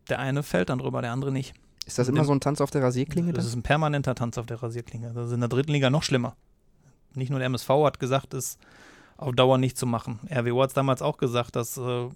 der 0.08 0.18
eine 0.18 0.42
fällt 0.42 0.68
dann 0.68 0.78
drüber, 0.78 1.00
der 1.00 1.12
andere 1.12 1.32
nicht. 1.32 1.54
Ist 1.86 1.98
das 1.98 2.08
immer 2.08 2.24
so 2.24 2.32
ein 2.32 2.40
Tanz 2.40 2.60
auf 2.60 2.70
der 2.70 2.82
Rasierklinge? 2.82 3.32
Das 3.32 3.44
ist 3.44 3.54
ein 3.54 3.62
permanenter 3.62 4.14
Tanz 4.14 4.38
auf 4.38 4.46
der 4.46 4.62
Rasierklinge. 4.62 5.12
Das 5.12 5.28
ist 5.28 5.32
in 5.32 5.40
der 5.40 5.48
dritten 5.48 5.72
Liga 5.72 5.90
noch 5.90 6.02
schlimmer. 6.02 6.36
Nicht 7.14 7.30
nur 7.30 7.38
der 7.38 7.46
MSV 7.46 7.68
hat 7.84 7.98
gesagt, 7.98 8.34
es 8.34 8.58
auf 9.16 9.34
Dauer 9.34 9.58
nicht 9.58 9.76
zu 9.76 9.86
machen. 9.86 10.20
RWO 10.30 10.62
hat 10.62 10.70
es 10.70 10.74
damals 10.74 11.02
auch 11.02 11.16
gesagt, 11.16 11.56
dass 11.56 11.76
äh, 11.76 12.08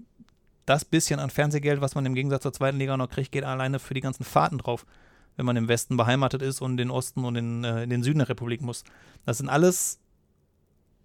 das 0.67 0.85
bisschen 0.85 1.21
an 1.21 1.31
Fernsehgeld, 1.31 1.81
was 1.81 1.95
man 1.95 2.07
im 2.07 2.15
Gegensatz 2.15 2.43
zur 2.43 2.53
zweiten 2.53 2.79
Liga 2.79 2.97
noch 2.97 3.09
kriegt, 3.09 3.33
geht 3.33 3.45
alleine 3.45 3.79
für 3.79 3.95
die 3.95 4.01
ganzen 4.01 4.25
Fahrten 4.25 4.59
drauf, 4.59 4.87
wenn 5.37 5.47
man 5.47 5.57
im 5.57 5.69
Westen 5.69 5.97
beheimatet 5.97 6.43
ist 6.43 6.61
und 6.61 6.73
in 6.73 6.77
den 6.77 6.91
Osten 6.91 7.25
und 7.25 7.37
in, 7.37 7.65
äh, 7.65 7.85
in 7.85 7.91
den 7.91 8.03
Süden 8.03 8.19
der 8.19 8.29
Republik 8.29 8.63
muss. 8.63 8.85
Das 9.25 9.39
sind 9.39 9.49
alles 9.49 10.01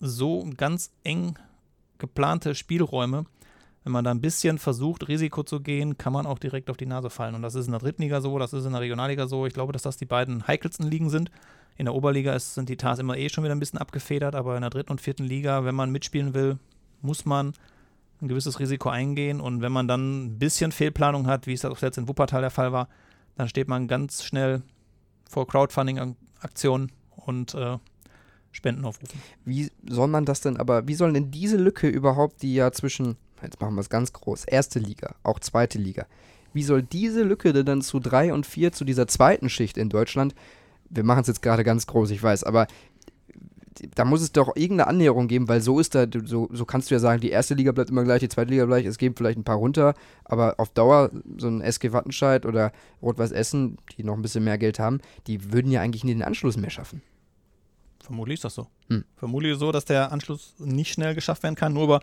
so 0.01 0.49
ganz 0.57 0.91
eng 1.03 1.35
geplante 1.99 2.55
Spielräume. 2.55 3.25
Wenn 3.83 3.93
man 3.93 4.03
da 4.03 4.11
ein 4.11 4.21
bisschen 4.21 4.57
versucht, 4.57 5.07
Risiko 5.07 5.43
zu 5.43 5.59
gehen, 5.59 5.97
kann 5.97 6.13
man 6.13 6.25
auch 6.25 6.37
direkt 6.37 6.69
auf 6.69 6.77
die 6.77 6.85
Nase 6.85 7.09
fallen. 7.09 7.35
Und 7.35 7.41
das 7.41 7.55
ist 7.55 7.65
in 7.67 7.71
der 7.71 7.79
dritten 7.79 8.01
Liga 8.01 8.21
so, 8.21 8.37
das 8.37 8.53
ist 8.53 8.65
in 8.65 8.73
der 8.73 8.81
Regionalliga 8.81 9.27
so. 9.27 9.45
Ich 9.45 9.53
glaube, 9.53 9.73
dass 9.73 9.81
das 9.81 9.97
die 9.97 10.05
beiden 10.05 10.45
heikelsten 10.47 10.89
Ligen 10.89 11.09
sind. 11.09 11.31
In 11.77 11.85
der 11.85 11.95
Oberliga 11.95 12.33
ist, 12.33 12.53
sind 12.53 12.69
die 12.69 12.77
TARs 12.77 12.99
immer 12.99 13.17
eh 13.17 13.29
schon 13.29 13.43
wieder 13.43 13.55
ein 13.55 13.59
bisschen 13.59 13.79
abgefedert, 13.79 14.35
aber 14.35 14.55
in 14.55 14.61
der 14.61 14.69
dritten 14.69 14.91
und 14.91 15.01
vierten 15.01 15.23
Liga, 15.23 15.63
wenn 15.65 15.73
man 15.73 15.91
mitspielen 15.91 16.33
will, 16.33 16.59
muss 17.01 17.25
man 17.25 17.53
ein 18.21 18.27
gewisses 18.27 18.59
Risiko 18.59 18.89
eingehen. 18.89 19.41
Und 19.41 19.61
wenn 19.61 19.71
man 19.71 19.87
dann 19.87 20.25
ein 20.25 20.39
bisschen 20.39 20.71
Fehlplanung 20.71 21.25
hat, 21.25 21.47
wie 21.47 21.53
es 21.53 21.65
auch 21.65 21.79
jetzt 21.79 21.97
in 21.97 22.07
Wuppertal 22.07 22.41
der 22.41 22.51
Fall 22.51 22.71
war, 22.71 22.87
dann 23.35 23.49
steht 23.49 23.67
man 23.67 23.87
ganz 23.87 24.23
schnell 24.23 24.61
vor 25.27 25.47
Crowdfunding-Aktionen 25.47 26.91
und 27.15 27.55
äh, 27.55 27.77
Spenden 28.51 28.85
aufrufen. 28.85 29.19
Wie 29.45 29.71
soll 29.87 30.07
man 30.07 30.25
das 30.25 30.41
denn 30.41 30.57
aber, 30.57 30.87
wie 30.87 30.95
soll 30.95 31.13
denn 31.13 31.31
diese 31.31 31.57
Lücke 31.57 31.87
überhaupt, 31.87 32.41
die 32.41 32.53
ja 32.53 32.71
zwischen, 32.71 33.17
jetzt 33.41 33.61
machen 33.61 33.75
wir 33.75 33.81
es 33.81 33.89
ganz 33.89 34.13
groß, 34.13 34.45
erste 34.45 34.79
Liga, 34.79 35.15
auch 35.23 35.39
zweite 35.39 35.77
Liga, 35.77 36.05
wie 36.53 36.63
soll 36.63 36.83
diese 36.83 37.23
Lücke 37.23 37.53
denn 37.53 37.65
dann 37.65 37.81
zu 37.81 37.99
drei 37.99 38.33
und 38.33 38.45
vier, 38.45 38.71
zu 38.71 38.83
dieser 38.83 39.07
zweiten 39.07 39.49
Schicht 39.49 39.77
in 39.77 39.89
Deutschland, 39.89 40.35
wir 40.89 41.03
machen 41.03 41.21
es 41.21 41.27
jetzt 41.27 41.41
gerade 41.41 41.63
ganz 41.63 41.87
groß, 41.87 42.11
ich 42.11 42.21
weiß, 42.21 42.43
aber 42.43 42.67
da 43.95 44.05
muss 44.05 44.21
es 44.21 44.31
doch 44.31 44.55
irgendeine 44.55 44.87
Annäherung 44.87 45.27
geben, 45.27 45.47
weil 45.47 45.61
so 45.61 45.79
ist 45.79 45.95
da, 45.95 46.05
so, 46.25 46.49
so 46.51 46.65
kannst 46.65 46.89
du 46.89 46.95
ja 46.95 46.99
sagen, 46.99 47.21
die 47.21 47.29
erste 47.29 47.53
Liga 47.53 47.71
bleibt 47.71 47.89
immer 47.89 48.03
gleich, 48.03 48.19
die 48.19 48.29
zweite 48.29 48.51
Liga 48.51 48.65
gleich, 48.65 48.85
es 48.85 48.97
geben 48.97 49.15
vielleicht 49.15 49.39
ein 49.39 49.43
paar 49.43 49.57
runter, 49.57 49.93
aber 50.25 50.55
auf 50.57 50.69
Dauer, 50.69 51.11
so 51.37 51.47
ein 51.47 51.61
SG 51.61 51.93
Wattenscheid 51.93 52.45
oder 52.45 52.73
Rot-Weiß 53.01 53.31
Essen, 53.31 53.77
die 53.97 54.03
noch 54.03 54.15
ein 54.15 54.21
bisschen 54.21 54.43
mehr 54.43 54.57
Geld 54.57 54.79
haben, 54.79 54.99
die 55.27 55.53
würden 55.53 55.71
ja 55.71 55.81
eigentlich 55.81 56.03
nie 56.03 56.13
den 56.13 56.23
Anschluss 56.23 56.57
mehr 56.57 56.69
schaffen. 56.69 57.01
Vermutlich 58.03 58.35
ist 58.35 58.43
das 58.43 58.55
so. 58.55 58.67
Hm. 58.89 59.03
Vermutlich 59.15 59.57
so, 59.57 59.71
dass 59.71 59.85
der 59.85 60.11
Anschluss 60.11 60.53
nicht 60.59 60.93
schnell 60.93 61.15
geschafft 61.15 61.43
werden 61.43 61.55
kann, 61.55 61.73
nur 61.73 61.83
über 61.83 62.01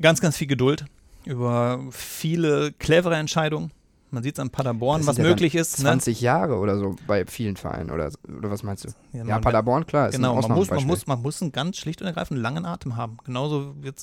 ganz, 0.00 0.20
ganz 0.20 0.36
viel 0.36 0.46
Geduld, 0.46 0.84
über 1.24 1.80
viele 1.90 2.72
clevere 2.72 3.16
Entscheidungen. 3.16 3.72
Man 4.10 4.22
sieht 4.22 4.34
es 4.34 4.40
an 4.40 4.50
Paderborn, 4.50 5.06
was 5.06 5.16
ja 5.16 5.24
möglich 5.24 5.54
ist. 5.54 5.78
20 5.78 6.20
ne? 6.20 6.24
Jahre 6.24 6.58
oder 6.58 6.78
so 6.78 6.96
bei 7.06 7.24
vielen 7.24 7.56
Vereinen 7.56 7.90
oder, 7.90 8.12
oder 8.28 8.50
was 8.50 8.62
meinst 8.62 8.84
du? 8.84 8.90
Ja, 9.14 9.24
ja 9.24 9.38
Paderborn, 9.38 9.86
klar. 9.86 10.08
Ist 10.08 10.16
genau, 10.16 10.34
man 10.38 10.52
muss, 10.52 10.68
man, 10.68 10.84
muss, 10.84 11.06
man 11.06 11.22
muss 11.22 11.40
einen 11.40 11.52
ganz 11.52 11.78
schlicht 11.78 12.02
und 12.02 12.08
ergreifend 12.08 12.38
langen 12.38 12.66
Atem 12.66 12.96
haben. 12.96 13.16
Genauso 13.24 13.74
wird 13.80 13.96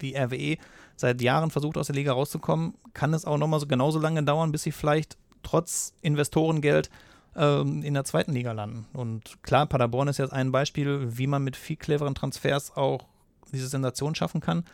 die 0.00 0.14
RWE 0.14 0.58
seit 0.96 1.20
Jahren 1.22 1.50
versucht, 1.50 1.76
aus 1.76 1.86
der 1.86 1.96
Liga 1.96 2.12
rauszukommen, 2.12 2.74
kann 2.92 3.14
es 3.14 3.24
auch 3.24 3.36
nochmal 3.36 3.58
so 3.58 3.66
genauso 3.66 3.98
lange 3.98 4.22
dauern, 4.22 4.52
bis 4.52 4.62
sie 4.62 4.70
vielleicht 4.70 5.16
trotz 5.42 5.92
Investorengeld 6.00 6.88
ähm, 7.36 7.82
in 7.82 7.94
der 7.94 8.04
zweiten 8.04 8.32
Liga 8.32 8.52
landen. 8.52 8.86
Und 8.92 9.42
klar, 9.42 9.66
Paderborn 9.66 10.08
ist 10.08 10.18
jetzt 10.18 10.32
ein 10.32 10.52
Beispiel, 10.52 11.18
wie 11.18 11.26
man 11.26 11.42
mit 11.44 11.56
viel 11.56 11.76
cleveren 11.76 12.14
Transfers 12.14 12.76
auch 12.76 13.06
diese 13.52 13.68
Sensation 13.68 14.14
schaffen 14.14 14.40
kann. 14.40 14.64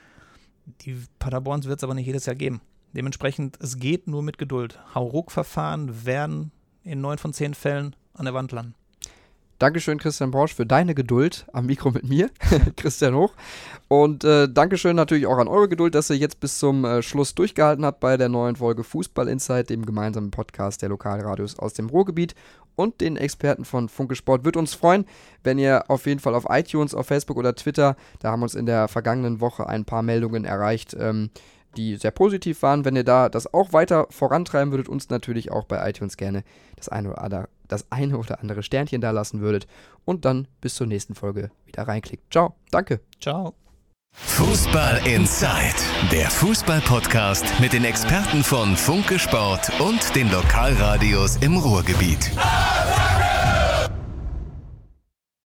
Die 0.83 0.97
Paderborns 1.19 1.67
wird 1.67 1.79
es 1.79 1.85
aber 1.85 1.95
nicht 1.95 2.07
jedes 2.07 2.27
Jahr 2.27 2.37
geben. 2.37 2.61
Dementsprechend, 2.93 3.59
es 3.61 3.77
geht 3.77 4.09
nur 4.09 4.23
mit 4.23 4.39
Geduld. 4.39 4.79
Hauruck-Verfahren 4.95 6.05
werden 6.05 6.51
in 6.83 7.01
neun 7.01 7.19
von 7.19 7.33
zehn 7.33 7.55
Fällen 7.55 7.95
an 8.15 8.25
der 8.25 8.35
Wand 8.35 8.53
landen. 8.53 8.75
Dankeschön, 9.61 9.99
Christian 9.99 10.31
Borsch, 10.31 10.55
für 10.55 10.65
deine 10.65 10.95
Geduld 10.95 11.45
am 11.53 11.67
Mikro 11.67 11.91
mit 11.91 12.09
mir, 12.09 12.31
Christian 12.77 13.15
Hoch. 13.15 13.35
Und 13.89 14.25
äh, 14.25 14.49
Dankeschön 14.49 14.97
natürlich 14.97 15.27
auch 15.27 15.37
an 15.37 15.49
eure 15.49 15.69
Geduld, 15.69 15.95
dass 15.95 16.09
ihr 16.09 16.17
jetzt 16.17 16.41
bis 16.41 16.59
zum 16.59 16.87
äh, 16.87 17.03
Schluss 17.03 17.35
durchgehalten 17.35 17.85
habt 17.85 18.01
bei 18.01 18.17
der 18.17 18.31
neuen 18.31 18.57
Folge 18.57 18.85
Fußball 18.85 19.29
Insight, 19.29 19.69
dem 19.69 19.85
gemeinsamen 19.85 20.31
Podcast 20.31 20.81
der 20.81 20.89
Lokalradios 20.89 21.59
aus 21.59 21.75
dem 21.75 21.91
Ruhrgebiet 21.91 22.35
und 22.75 23.03
den 23.03 23.19
Experten 23.19 23.67
von 23.67 23.91
Funke 23.91 24.15
Sport. 24.15 24.47
Würde 24.47 24.59
uns 24.59 24.73
freuen, 24.73 25.05
wenn 25.45 25.59
ihr 25.59 25.91
auf 25.91 26.07
jeden 26.07 26.21
Fall 26.21 26.35
auf 26.35 26.47
iTunes, 26.49 26.95
auf 26.95 27.09
Facebook 27.09 27.37
oder 27.37 27.55
Twitter, 27.55 27.97
da 28.21 28.31
haben 28.31 28.43
uns 28.43 28.55
in 28.55 28.65
der 28.65 28.89
vergangenen 28.89 29.43
Woche 29.43 29.69
ein 29.69 29.85
paar 29.85 30.01
Meldungen 30.01 30.47
erreicht, 30.47 30.97
ähm, 30.99 31.29
die 31.77 31.97
sehr 31.97 32.11
positiv 32.11 32.63
waren. 32.63 32.85
Wenn 32.85 32.97
ihr 32.97 33.05
da 33.05 33.29
das 33.29 33.53
auch 33.53 33.73
weiter 33.73 34.07
vorantreiben 34.11 34.73
würdet, 34.73 34.89
uns 34.89 35.11
natürlich 35.11 35.51
auch 35.51 35.65
bei 35.65 35.89
iTunes 35.89 36.17
gerne 36.17 36.45
das 36.77 36.89
eine 36.89 37.11
oder 37.11 37.23
andere, 37.23 37.49
das 37.69 37.91
eine 37.91 38.19
oder 38.19 38.41
andere 38.41 38.63
Sternchen 38.63 39.01
da 39.01 39.11
lassen 39.11 39.41
würdet 39.41 39.67
und 40.05 40.25
dann 40.25 40.49
bis 40.61 40.75
zur 40.75 40.87
nächsten 40.87 41.15
Folge 41.15 41.51
wieder 41.67 41.87
reinklickt. 41.87 42.33
Ciao, 42.33 42.55
danke. 42.71 43.01
Ciao. 43.21 43.55
Fußball 44.13 45.07
Inside, 45.07 45.77
der 46.11 46.29
Fußball-Podcast 46.31 47.61
mit 47.61 47.73
den 47.73 47.85
Experten 47.85 48.43
von 48.43 48.77
Funke 48.77 49.19
Sport 49.19 49.71
und 49.81 50.15
den 50.17 50.31
Lokalradios 50.31 51.37
im 51.37 51.57
Ruhrgebiet. 51.57 52.31